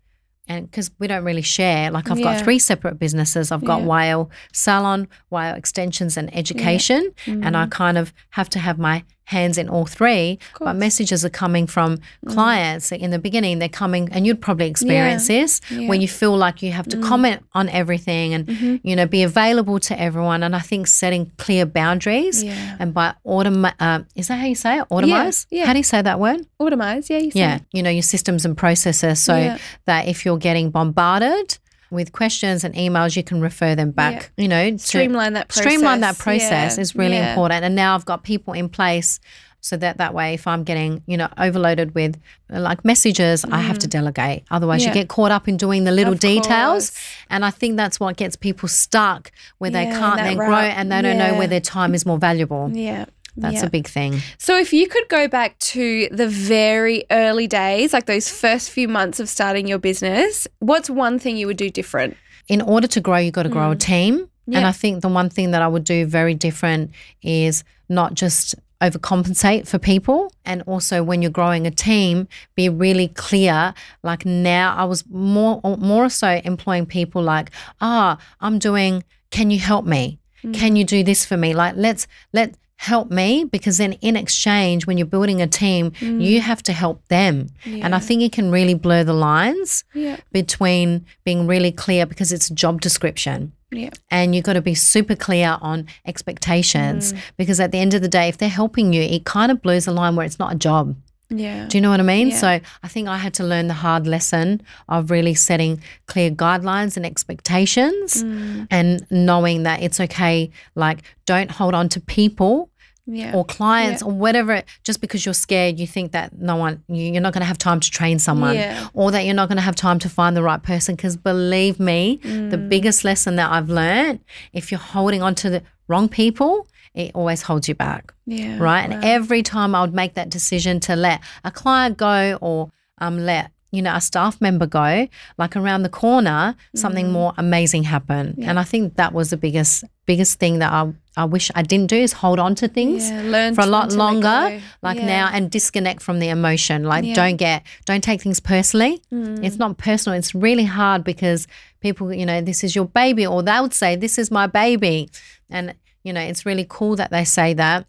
And 0.50 0.70
because 0.70 0.90
we 1.00 1.08
don't 1.08 1.24
really 1.24 1.44
share, 1.44 1.92
like 1.92 2.10
I've 2.10 2.18
Yeah. 2.20 2.36
got 2.36 2.44
three 2.44 2.60
separate 2.60 2.98
businesses. 2.98 3.52
I've 3.52 3.64
got 3.64 3.82
Yeah. 3.82 3.88
Whale 3.88 4.32
Salon, 4.52 5.08
Whale 5.30 5.54
Extensions, 5.56 6.18
and 6.18 6.36
Education. 6.36 7.12
And 7.28 7.56
I 7.56 7.66
mm. 7.66 7.72
kind 7.72 7.98
of 7.98 8.12
have 8.32 8.50
to 8.50 8.60
have 8.60 8.80
my 8.80 9.04
hands 9.30 9.58
in 9.58 9.70
all 9.70 9.86
three. 9.86 10.40
But 10.60 10.76
messages 10.76 11.24
are 11.24 11.30
coming 11.44 11.68
from 11.68 12.00
clients 12.28 12.92
in 12.92 13.12
the 13.12 13.20
beginning. 13.20 13.60
They're 13.60 13.70
coming, 13.84 14.10
and 14.12 14.26
you'd 14.26 14.42
probably 14.42 14.68
experience 14.68 15.28
this 15.28 15.62
Yeah. 15.70 15.88
when 15.88 16.02
you 16.02 16.08
feel 16.08 16.36
like 16.46 16.62
you 16.64 16.72
have 16.72 16.88
to 16.90 16.98
comment 16.98 17.44
on 17.54 17.70
everything 17.70 18.34
and 18.34 18.44
Mhm. 18.48 18.80
you 18.84 18.96
know 18.96 19.06
be 19.06 19.24
available 19.24 19.80
to 19.90 19.94
everyone. 20.08 20.42
And 20.44 20.56
I 20.56 20.60
think 20.70 20.88
setting 20.88 21.32
clear 21.38 21.66
boundaries 21.66 22.44
Yeah. 22.44 22.76
and 22.80 22.94
by 22.94 23.14
autom 23.26 23.72
uh, 23.80 24.00
is 24.16 24.28
that 24.28 24.40
how 24.40 24.48
you 24.48 24.56
say 24.56 24.80
it? 24.80 24.86
Automize. 24.90 25.46
yeah. 25.52 25.66
How 25.66 25.74
do 25.74 25.80
you 25.80 25.84
say 25.84 26.02
that 26.02 26.20
word? 26.20 26.42
Automize. 26.60 27.10
Yeah. 27.10 27.18
You 27.20 27.32
Yeah, 27.36 27.56
it. 27.58 27.62
you 27.72 27.82
know 27.84 27.90
your 27.92 28.04
systems 28.04 28.46
and 28.46 28.58
processes 28.58 29.20
so 29.20 29.36
Yeah. 29.38 29.58
that 29.86 30.08
if 30.08 30.26
you're 30.26 30.38
getting 30.38 30.72
bombarded 30.72 31.58
with 31.92 32.12
questions 32.12 32.64
and 32.64 32.74
emails, 32.76 33.16
you 33.16 33.24
can 33.24 33.42
refer 33.42 33.76
them 33.76 33.92
back. 33.92 34.32
You 34.38 34.48
know, 34.48 34.78
Streamline 34.78 35.34
that 35.34 35.48
process. 35.50 35.64
streamline 35.64 36.02
that 36.02 36.18
process 36.18 36.78
Yeah. 36.78 36.82
is 36.82 36.96
really 36.96 37.18
Yeah. 37.18 37.30
important. 37.30 37.64
And 37.66 37.76
now 37.76 37.96
I've 37.96 38.06
got 38.06 38.24
people 38.24 38.54
in 38.54 38.70
place 38.70 39.20
so 39.62 39.76
that 39.76 39.98
that 39.98 40.14
way, 40.14 40.34
if 40.36 40.48
I'm 40.48 40.64
getting 40.64 41.04
you 41.06 41.18
know 41.18 41.28
overloaded 41.38 41.94
with 41.94 42.18
uh, 42.54 42.60
like 42.62 42.86
messages, 42.86 43.44
I 43.52 43.60
have 43.60 43.78
to 43.80 43.88
delegate. 43.88 44.44
Otherwise, 44.52 44.82
Mm. 44.82 44.84
Yeah. 44.86 44.90
you 44.90 44.94
get 45.02 45.10
caught 45.10 45.32
up 45.32 45.48
in 45.50 45.58
doing 45.58 45.84
the 45.84 45.92
little 45.92 46.14
Of 46.14 46.20
details. 46.22 46.92
course. 46.92 46.92
And 47.30 47.44
I 47.44 47.50
think 47.52 47.76
that's 47.76 48.00
what 48.00 48.16
gets 48.16 48.36
people 48.38 48.70
stuck 48.70 49.32
where 49.58 49.70
they 49.70 49.84
Yeah, 49.84 49.94
in 49.94 50.00
can't 50.00 50.18
then 50.18 50.38
rut. 50.38 50.48
grow 50.48 50.58
and 50.60 50.92
they 50.92 51.02
don't 51.02 51.18
know 51.18 51.34
where 51.38 51.48
their 51.48 51.60
time 51.60 51.94
is 51.94 52.06
more 52.06 52.18
valuable. 52.18 52.72
Yeah. 52.74 53.06
That's 53.40 53.56
yeah. 53.56 53.66
a 53.66 53.70
big 53.70 53.88
thing. 53.88 54.22
So, 54.38 54.58
if 54.58 54.74
you 54.74 54.88
could 54.88 55.08
go 55.10 55.28
back 55.28 55.58
to 55.60 56.08
the 56.12 56.28
very 56.28 57.06
early 57.12 57.48
days, 57.48 57.94
like 57.94 58.06
those 58.06 58.30
first 58.30 58.70
few 58.70 58.88
months 58.88 59.20
of 59.20 59.30
starting 59.30 59.68
your 59.68 59.80
business, 59.80 60.48
what's 60.60 60.90
one 60.90 61.20
thing 61.20 61.38
you 61.38 61.48
would 61.48 61.58
do 61.58 61.70
different? 61.70 62.18
in 62.50 62.62
order 62.64 62.88
to 62.88 63.00
grow, 63.00 63.18
you've 63.18 63.34
got 63.34 63.44
to 63.44 63.50
grow 63.50 63.72
a 63.72 63.76
team. 63.76 64.28
And 64.48 64.56
Mm. 64.56 64.64
I 64.66 64.72
think 64.72 65.02
the 65.02 65.08
one 65.08 65.30
thing 65.30 65.52
that 65.52 65.62
I 65.62 65.68
would 65.68 65.84
do 65.84 66.08
very 66.08 66.34
different 66.34 66.90
is 67.22 67.64
not 67.88 68.16
just 68.16 68.56
overcompensate 68.82 69.68
for 69.68 69.78
people. 69.78 70.34
And 70.46 70.64
also 70.66 71.04
when 71.04 71.22
you're 71.22 71.30
growing 71.32 71.68
a 71.68 71.72
team, 71.72 72.28
be 72.56 72.68
really 72.70 73.10
clear. 73.10 73.76
Like 74.02 74.26
now 74.26 74.76
I 74.76 74.86
was 74.86 75.04
more 75.10 75.62
more 75.78 76.10
so 76.10 76.42
employing 76.44 76.88
people 76.88 77.22
like, 77.22 77.52
ah, 77.82 78.18
I'm 78.42 78.58
doing, 78.58 79.04
can 79.30 79.52
you 79.52 79.60
help 79.60 79.86
me? 79.86 80.20
Mm. 80.44 80.54
Can 80.56 80.76
you 80.76 80.84
do 80.84 81.04
this 81.04 81.26
for 81.26 81.38
me? 81.38 81.54
Like 81.54 81.76
let's 81.78 82.08
let 82.34 82.56
help 82.82 83.12
me 83.12 83.44
because 83.44 83.78
then 83.78 83.92
in 84.02 84.16
exchange 84.16 84.88
when 84.88 84.98
you're 84.98 85.06
building 85.16 85.42
a 85.42 85.48
team 85.48 85.92
you 86.00 86.40
have 86.40 86.64
to 86.64 86.72
help 86.72 87.06
them 87.10 87.48
and 87.66 87.94
i 87.94 88.00
think 88.00 88.22
it 88.22 88.32
can 88.32 88.50
really 88.50 88.74
blur 88.74 89.04
the 89.04 89.14
lines 89.14 89.84
Yeah. 89.94 90.16
between 90.32 91.06
being 91.26 91.46
really 91.46 91.74
clear 91.74 92.06
because 92.06 92.32
it's 92.32 92.50
a 92.50 92.54
job 92.54 92.80
description 92.80 93.52
Yeah. 93.70 93.90
and 94.10 94.34
you've 94.34 94.46
got 94.46 94.54
to 94.54 94.62
be 94.62 94.76
super 94.76 95.16
clear 95.18 95.58
on 95.62 95.88
expectations 96.34 97.12
Mm. 97.14 97.18
because 97.38 97.60
at 97.60 97.72
the 97.74 97.80
end 97.80 97.94
of 97.94 98.02
the 98.02 98.08
day 98.08 98.28
if 98.30 98.38
they're 98.38 98.50
helping 98.64 98.94
you 98.94 99.02
it 99.02 99.26
kind 99.26 99.52
of 99.52 99.62
blurs 99.62 99.84
the 99.86 99.92
line 99.92 100.16
where 100.16 100.26
it's 100.26 100.40
not 100.40 100.54
a 100.54 100.58
job 100.58 100.96
Yeah. 101.30 101.68
do 101.68 101.78
you 101.78 101.82
know 101.82 101.92
what 101.92 102.00
I 102.00 102.04
mean? 102.04 102.30
Yeah. 102.30 102.38
So 102.38 102.48
I 102.84 102.88
think 102.88 103.08
I 103.08 103.18
had 103.18 103.34
to 103.36 103.44
learn 103.44 103.68
the 103.68 103.74
hard 103.76 104.08
lesson 104.08 104.62
of 104.88 105.12
really 105.12 105.36
setting 105.36 105.82
clear 106.08 106.32
guidelines 106.32 106.98
and 106.98 107.06
expectations 107.06 108.24
Mm. 108.24 108.68
and 108.72 109.06
knowing 109.12 109.64
that 109.64 109.82
it's 109.82 110.00
okay. 110.00 110.50
Like, 110.76 111.00
don't 111.26 111.52
hold 111.52 111.74
on 111.76 111.90
to 111.90 112.00
people 112.02 112.70
Yeah. 113.12 113.32
or 113.36 113.44
clients 113.44 114.04
or 114.04 114.12
whatever 114.12 114.62
just 114.84 115.02
because 115.02 115.26
you're 115.26 115.34
scared 115.34 115.80
you 115.80 115.88
think 115.88 116.12
that 116.12 116.38
no 116.40 116.56
one 116.56 116.84
you- 116.88 117.12
you're 117.14 117.22
not 117.22 117.34
going 117.34 117.42
to 117.42 117.48
have 117.48 117.58
time 117.58 117.80
to 117.80 117.90
train 117.90 118.20
someone 118.20 118.54
Yeah. 118.56 118.88
or 118.94 119.10
that 119.12 119.26
you're 119.26 119.34
not 119.42 119.50
going 119.50 119.58
to 119.58 119.64
have 119.64 119.76
time 119.76 119.98
to 120.00 120.10
find 120.10 120.36
the 120.38 120.44
right 120.44 120.62
person 120.62 120.96
because 120.96 121.18
believe 121.18 121.80
me 121.80 122.20
the 122.24 122.58
Mm. 122.58 122.70
biggest 122.70 123.04
lesson 123.04 123.36
that 123.38 123.50
i've 123.52 123.68
learned 123.70 124.20
if 124.54 124.70
you're 124.72 124.80
holding 124.80 125.24
on 125.24 125.34
to 125.36 125.50
the 125.50 125.64
wrong 125.88 126.08
people 126.08 126.68
it 126.94 127.12
always 127.14 127.42
holds 127.44 127.68
you 127.68 127.76
back 127.76 128.14
yeah. 128.26 128.58
right? 128.60 128.90
And 128.90 129.04
every 129.04 129.44
time 129.44 129.76
I 129.76 129.82
would 129.82 129.94
make 129.94 130.14
that 130.16 130.30
decision 130.30 130.80
to 130.82 130.96
let 130.96 131.22
a 131.44 131.52
client 131.52 131.98
go 131.98 132.38
or 132.42 132.72
um, 133.00 133.18
let 133.26 133.52
you 133.72 133.84
know 133.84 133.94
a 133.96 134.02
staff 134.02 134.42
member 134.42 134.66
go, 134.66 135.08
like 135.38 135.56
around 135.56 135.84
the 135.84 135.90
corner, 135.90 136.56
something 136.76 137.06
Mm. 137.08 137.12
more 137.12 137.34
amazing 137.38 137.84
happened. 137.84 138.36
And 138.42 138.58
I 138.58 138.64
think 138.64 138.96
that 138.96 139.14
was 139.14 139.30
the 139.30 139.38
biggest 139.38 139.84
biggest 140.08 140.40
thing 140.40 140.58
that 140.60 140.72
I 140.74 140.92
I 141.16 141.26
wish 141.26 141.52
I 141.54 141.62
didn't 141.62 141.88
do 141.88 141.98
is 141.98 142.14
hold 142.14 142.40
on 142.40 142.56
to 142.56 142.68
things. 142.68 143.10
Yeah, 143.12 143.52
For 143.54 143.62
a 143.62 143.68
lot 143.68 143.92
longer, 143.92 144.60
like 144.82 144.98
Yeah. 144.98 145.06
now, 145.06 145.30
and 145.34 145.52
disconnect 145.52 146.02
from 146.02 146.20
the 146.20 146.30
emotion. 146.30 146.84
Like, 146.86 147.04
Yeah. 147.06 147.14
don't 147.14 147.36
get, 147.36 147.62
don't 147.86 148.04
take 148.04 148.22
things 148.22 148.40
personally. 148.40 149.02
Mm. 149.14 149.44
It's 149.46 149.58
not 149.58 149.78
personal. 149.78 150.18
It's 150.18 150.34
really 150.34 150.64
hard 150.64 151.04
because 151.04 151.46
people, 151.82 152.12
you 152.14 152.26
know, 152.26 152.40
this 152.42 152.64
is 152.64 152.74
your 152.76 152.86
baby, 152.86 153.26
or 153.28 153.44
they 153.44 153.60
would 153.60 153.74
say, 153.74 153.96
"This 153.98 154.18
is 154.18 154.32
my 154.32 154.48
baby," 154.48 155.10
and 155.50 155.74
you 156.10 156.14
know, 156.14 156.22
it's 156.22 156.44
really 156.44 156.66
cool 156.68 156.96
that 156.96 157.12
they 157.12 157.24
say 157.24 157.54
that 157.54 157.86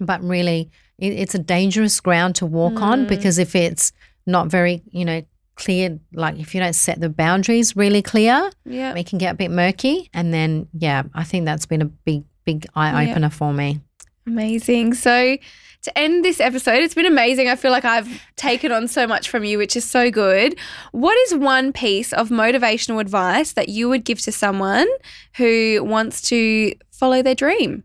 but 0.00 0.20
really 0.22 0.70
it, 0.98 1.12
it's 1.12 1.34
a 1.34 1.38
dangerous 1.38 2.00
ground 2.00 2.34
to 2.34 2.46
walk 2.46 2.80
on 2.80 3.04
mm. 3.04 3.08
because 3.08 3.38
if 3.38 3.54
it's 3.54 3.92
not 4.26 4.48
very 4.48 4.82
you 4.90 5.04
know 5.04 5.22
clear 5.54 6.00
like 6.12 6.36
if 6.38 6.52
you 6.52 6.60
don't 6.60 6.74
set 6.74 7.00
the 7.00 7.08
boundaries 7.08 7.76
really 7.76 8.02
clear 8.02 8.50
Yeah. 8.64 8.92
it 8.96 9.06
can 9.06 9.18
get 9.18 9.34
a 9.34 9.36
bit 9.36 9.52
murky 9.52 10.10
and 10.12 10.34
then 10.34 10.66
yeah 10.72 11.04
i 11.14 11.22
think 11.22 11.44
that's 11.44 11.66
been 11.66 11.80
a 11.80 11.84
big 11.84 12.24
big 12.44 12.66
eye 12.74 13.08
opener 13.08 13.30
for 13.30 13.52
me 13.52 13.80
Amazing. 14.26 14.94
So, 14.94 15.36
to 15.84 15.98
end 15.98 16.24
this 16.24 16.40
episode, 16.40 16.82
it's 16.82 16.94
been 16.94 17.06
amazing. 17.06 17.48
I 17.48 17.56
feel 17.56 17.70
like 17.70 17.84
I've 17.84 18.20
taken 18.36 18.72
on 18.72 18.88
so 18.88 19.06
much 19.06 19.28
from 19.28 19.44
you, 19.44 19.58
which 19.58 19.76
is 19.76 19.84
so 19.84 20.10
good. 20.10 20.58
What 20.92 21.16
is 21.26 21.34
one 21.34 21.72
piece 21.72 22.12
of 22.12 22.28
motivational 22.28 23.00
advice 23.00 23.52
that 23.52 23.68
you 23.68 23.88
would 23.88 24.04
give 24.04 24.20
to 24.22 24.32
someone 24.32 24.88
who 25.36 25.82
wants 25.84 26.20
to 26.28 26.74
follow 26.90 27.22
their 27.22 27.34
dream? 27.34 27.84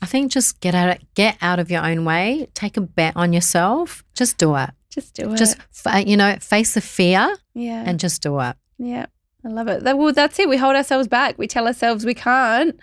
i 0.00 0.06
think 0.06 0.30
just 0.30 0.60
get 0.60 0.76
out 0.76 0.96
get 1.14 1.36
out 1.42 1.58
of 1.58 1.70
your 1.72 1.84
own 1.84 2.04
way 2.04 2.48
take 2.54 2.76
a 2.76 2.80
bet 2.80 3.12
on 3.16 3.32
yourself 3.32 4.04
just 4.14 4.38
do 4.38 4.54
it 4.54 4.70
Just 4.88 5.12
do 5.12 5.32
it. 5.32 5.36
just 5.36 5.56
you 6.06 6.16
know 6.16 6.36
face 6.40 6.74
the 6.74 6.80
fear 6.80 7.36
yeah. 7.52 7.82
and 7.84 7.98
just 7.98 8.22
do 8.22 8.38
it 8.40 8.56
yeah. 8.78 9.06
I 9.44 9.48
love 9.48 9.68
it. 9.68 9.82
Well, 9.82 10.12
that's 10.12 10.38
it. 10.38 10.48
We 10.48 10.56
hold 10.56 10.76
ourselves 10.76 11.08
back. 11.08 11.38
We 11.38 11.46
tell 11.46 11.66
ourselves 11.66 12.04
we 12.04 12.14
can't. 12.14 12.78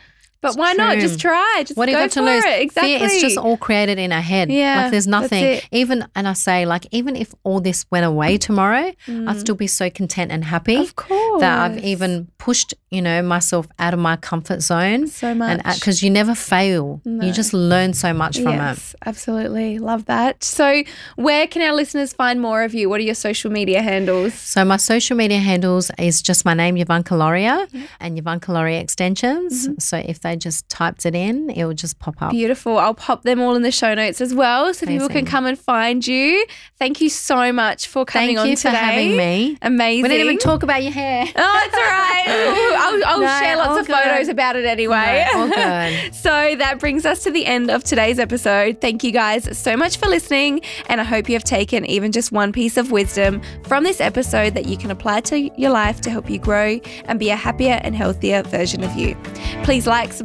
But 0.46 0.50
It's 0.50 0.58
why 0.58 0.74
not? 0.74 0.98
Just 1.00 1.20
try. 1.20 1.64
Just 1.66 1.78
what 1.78 1.88
do 1.88 1.92
go 1.94 2.00
you 2.00 2.04
got 2.06 2.12
to 2.12 2.20
for 2.20 2.26
lose? 2.26 2.44
it. 2.46 2.62
Exactly. 2.62 2.98
Fear 3.00 3.08
is 3.08 3.22
just 3.22 3.38
all 3.38 3.58
created 3.58 3.98
in 4.00 4.12
our 4.12 4.22
head. 4.22 4.52
Yeah, 4.52 4.84
like 4.84 4.92
there's 4.92 5.08
nothing. 5.08 5.44
it. 5.44 5.68
Even 5.72 6.06
and 6.16 6.28
I 6.28 6.34
say 6.34 6.66
like 6.66 6.86
even 6.92 7.16
if 7.16 7.34
all 7.44 7.60
this 7.62 7.86
went 7.92 8.06
away 8.06 8.38
tomorrow, 8.38 8.92
I'd 9.08 9.40
still 9.40 9.56
be 9.56 9.68
so 9.68 9.90
content 9.90 10.32
and 10.32 10.44
happy 10.46 10.76
Mm. 10.78 10.82
Of 10.82 10.96
course. 10.96 11.42
that 11.42 11.60
I've 11.72 11.84
even 11.84 12.28
pushed 12.38 12.74
you 12.92 13.02
know 13.02 13.22
myself 13.22 13.68
out 13.80 13.94
of 13.94 14.00
my 14.00 14.16
comfort 14.16 14.62
zone. 14.62 15.08
so 15.08 15.34
much. 15.34 15.60
And 15.66 15.76
because 15.76 16.02
you 16.04 16.10
never 16.10 16.36
fail, 16.36 17.02
No. 17.06 17.26
you 17.26 17.32
just 17.34 17.54
learn 17.54 17.94
so 17.94 18.14
much 18.14 18.38
from 18.40 18.54
it. 18.54 18.58
yes, 18.58 18.96
absolutely. 19.06 19.80
Love 19.80 20.06
that. 20.06 20.44
So, 20.44 20.84
where 21.16 21.48
can 21.48 21.62
our 21.62 21.74
listeners 21.74 22.14
find 22.14 22.42
more 22.42 22.64
of 22.64 22.74
you? 22.74 22.90
What 22.90 23.00
are 23.00 23.04
your 23.04 23.16
social 23.16 23.52
media 23.52 23.82
handles? 23.82 24.34
So 24.34 24.64
my 24.64 24.78
social 24.78 25.18
media 25.18 25.40
handles 25.40 25.92
is 25.98 26.22
just 26.22 26.46
my 26.46 26.54
name, 26.54 26.76
Yovanka 26.76 27.18
Loria, 27.18 27.68
and 28.00 28.18
Yovanka 28.18 28.50
Loria 28.50 28.80
Extensions. 28.80 29.68
Mm-hmm. 29.68 29.80
So 29.80 29.98
if 29.98 30.20
they 30.22 30.35
just 30.36 30.68
typed 30.70 31.06
it 31.06 31.16
in, 31.16 31.50
it 31.50 31.66
will 31.66 31.74
just 31.74 32.00
pop 32.00 32.22
up. 32.22 32.32
Beautiful. 32.32 32.78
I'll 32.78 32.94
pop 32.94 33.24
them 33.24 33.40
all 33.42 33.56
in 33.56 33.62
the 33.62 33.72
show 33.72 33.94
notes 33.94 34.22
as 34.22 34.34
well 34.34 34.74
so 34.74 34.86
people 34.86 35.10
can 35.10 35.26
come 35.26 35.46
and 35.46 35.58
find 35.58 36.06
you. 36.06 36.46
Thank 36.78 37.02
you 37.02 37.10
so 37.10 37.52
much 37.54 37.88
for 37.88 38.06
coming 38.06 38.36
Thank 38.36 38.40
on 38.40 38.50
you 38.50 38.56
today. 38.56 38.70
for 38.72 38.76
having 38.78 39.18
me. 39.18 39.58
Amazing. 39.62 40.04
We 40.04 40.10
didn't 40.10 40.26
even 40.26 40.38
talk 40.38 40.64
about 40.64 40.84
your 40.84 40.92
hair. 40.92 41.26
Oh, 41.38 41.62
it's 41.66 41.76
all 41.76 41.82
right. 41.82 42.76
I'll, 42.78 43.06
I'll 43.06 43.22
No, 43.22 43.40
share 43.40 43.56
lots 43.58 43.80
of 43.80 43.88
good. 43.88 43.96
photos 43.96 44.28
about 44.28 44.56
it 44.56 44.66
anyway. 44.66 45.26
No, 45.34 45.42
all 45.42 45.48
good. 45.48 46.14
so 46.16 46.56
that 46.58 46.80
brings 46.80 47.06
us 47.06 47.24
to 47.24 47.32
the 47.32 47.46
end 47.46 47.70
of 47.70 47.84
today's 47.84 48.20
episode. 48.20 48.82
Thank 48.82 49.04
you 49.04 49.12
guys 49.12 49.58
so 49.58 49.78
much 49.78 49.98
for 49.98 50.08
listening, 50.08 50.62
and 50.88 51.00
I 51.00 51.04
hope 51.04 51.28
you 51.30 51.36
have 51.36 51.44
taken 51.44 51.86
even 51.86 52.12
just 52.12 52.32
one 52.32 52.52
piece 52.52 52.78
of 52.78 52.92
wisdom 52.92 53.42
from 53.66 53.84
this 53.84 54.02
episode 54.02 54.54
that 54.56 54.66
you 54.66 54.78
can 54.78 54.92
apply 54.92 55.22
to 55.22 55.50
your 55.60 55.72
life 55.72 56.02
to 56.02 56.10
help 56.10 56.30
you 56.30 56.40
grow 56.40 56.80
and 57.06 57.20
be 57.20 57.30
a 57.30 57.36
happier 57.36 57.80
and 57.84 57.96
healthier 57.96 58.42
version 58.44 58.84
of 58.84 58.94
you. 58.96 59.16
Please 59.64 59.86
like, 59.88 60.12
subscribe, 60.12 60.25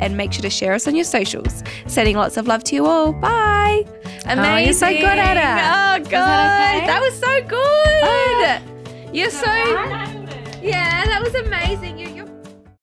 and 0.00 0.16
make 0.16 0.32
sure 0.32 0.42
to 0.42 0.50
share 0.50 0.72
us 0.74 0.86
on 0.88 0.94
your 0.94 1.04
socials. 1.04 1.62
Sending 1.86 2.16
lots 2.16 2.36
of 2.36 2.46
love 2.46 2.64
to 2.64 2.74
you 2.74 2.86
all. 2.86 3.12
Bye. 3.12 3.84
Amazing. 4.24 4.38
Oh, 4.38 4.56
you're 4.58 4.72
so 4.72 4.88
good 4.88 5.04
at 5.04 5.36
it. 5.36 6.04
Oh, 6.04 6.10
God. 6.10 6.26
that 6.26 6.76
okay? 6.76 6.86
that 6.86 7.00
was 7.00 7.14
so 7.18 7.42
good. 7.46 9.14
You're 9.14 9.30
so. 9.30 9.46
Yeah, 10.62 11.06
that 11.06 11.22
was 11.22 11.34
amazing. 11.34 11.98
You, 11.98 12.08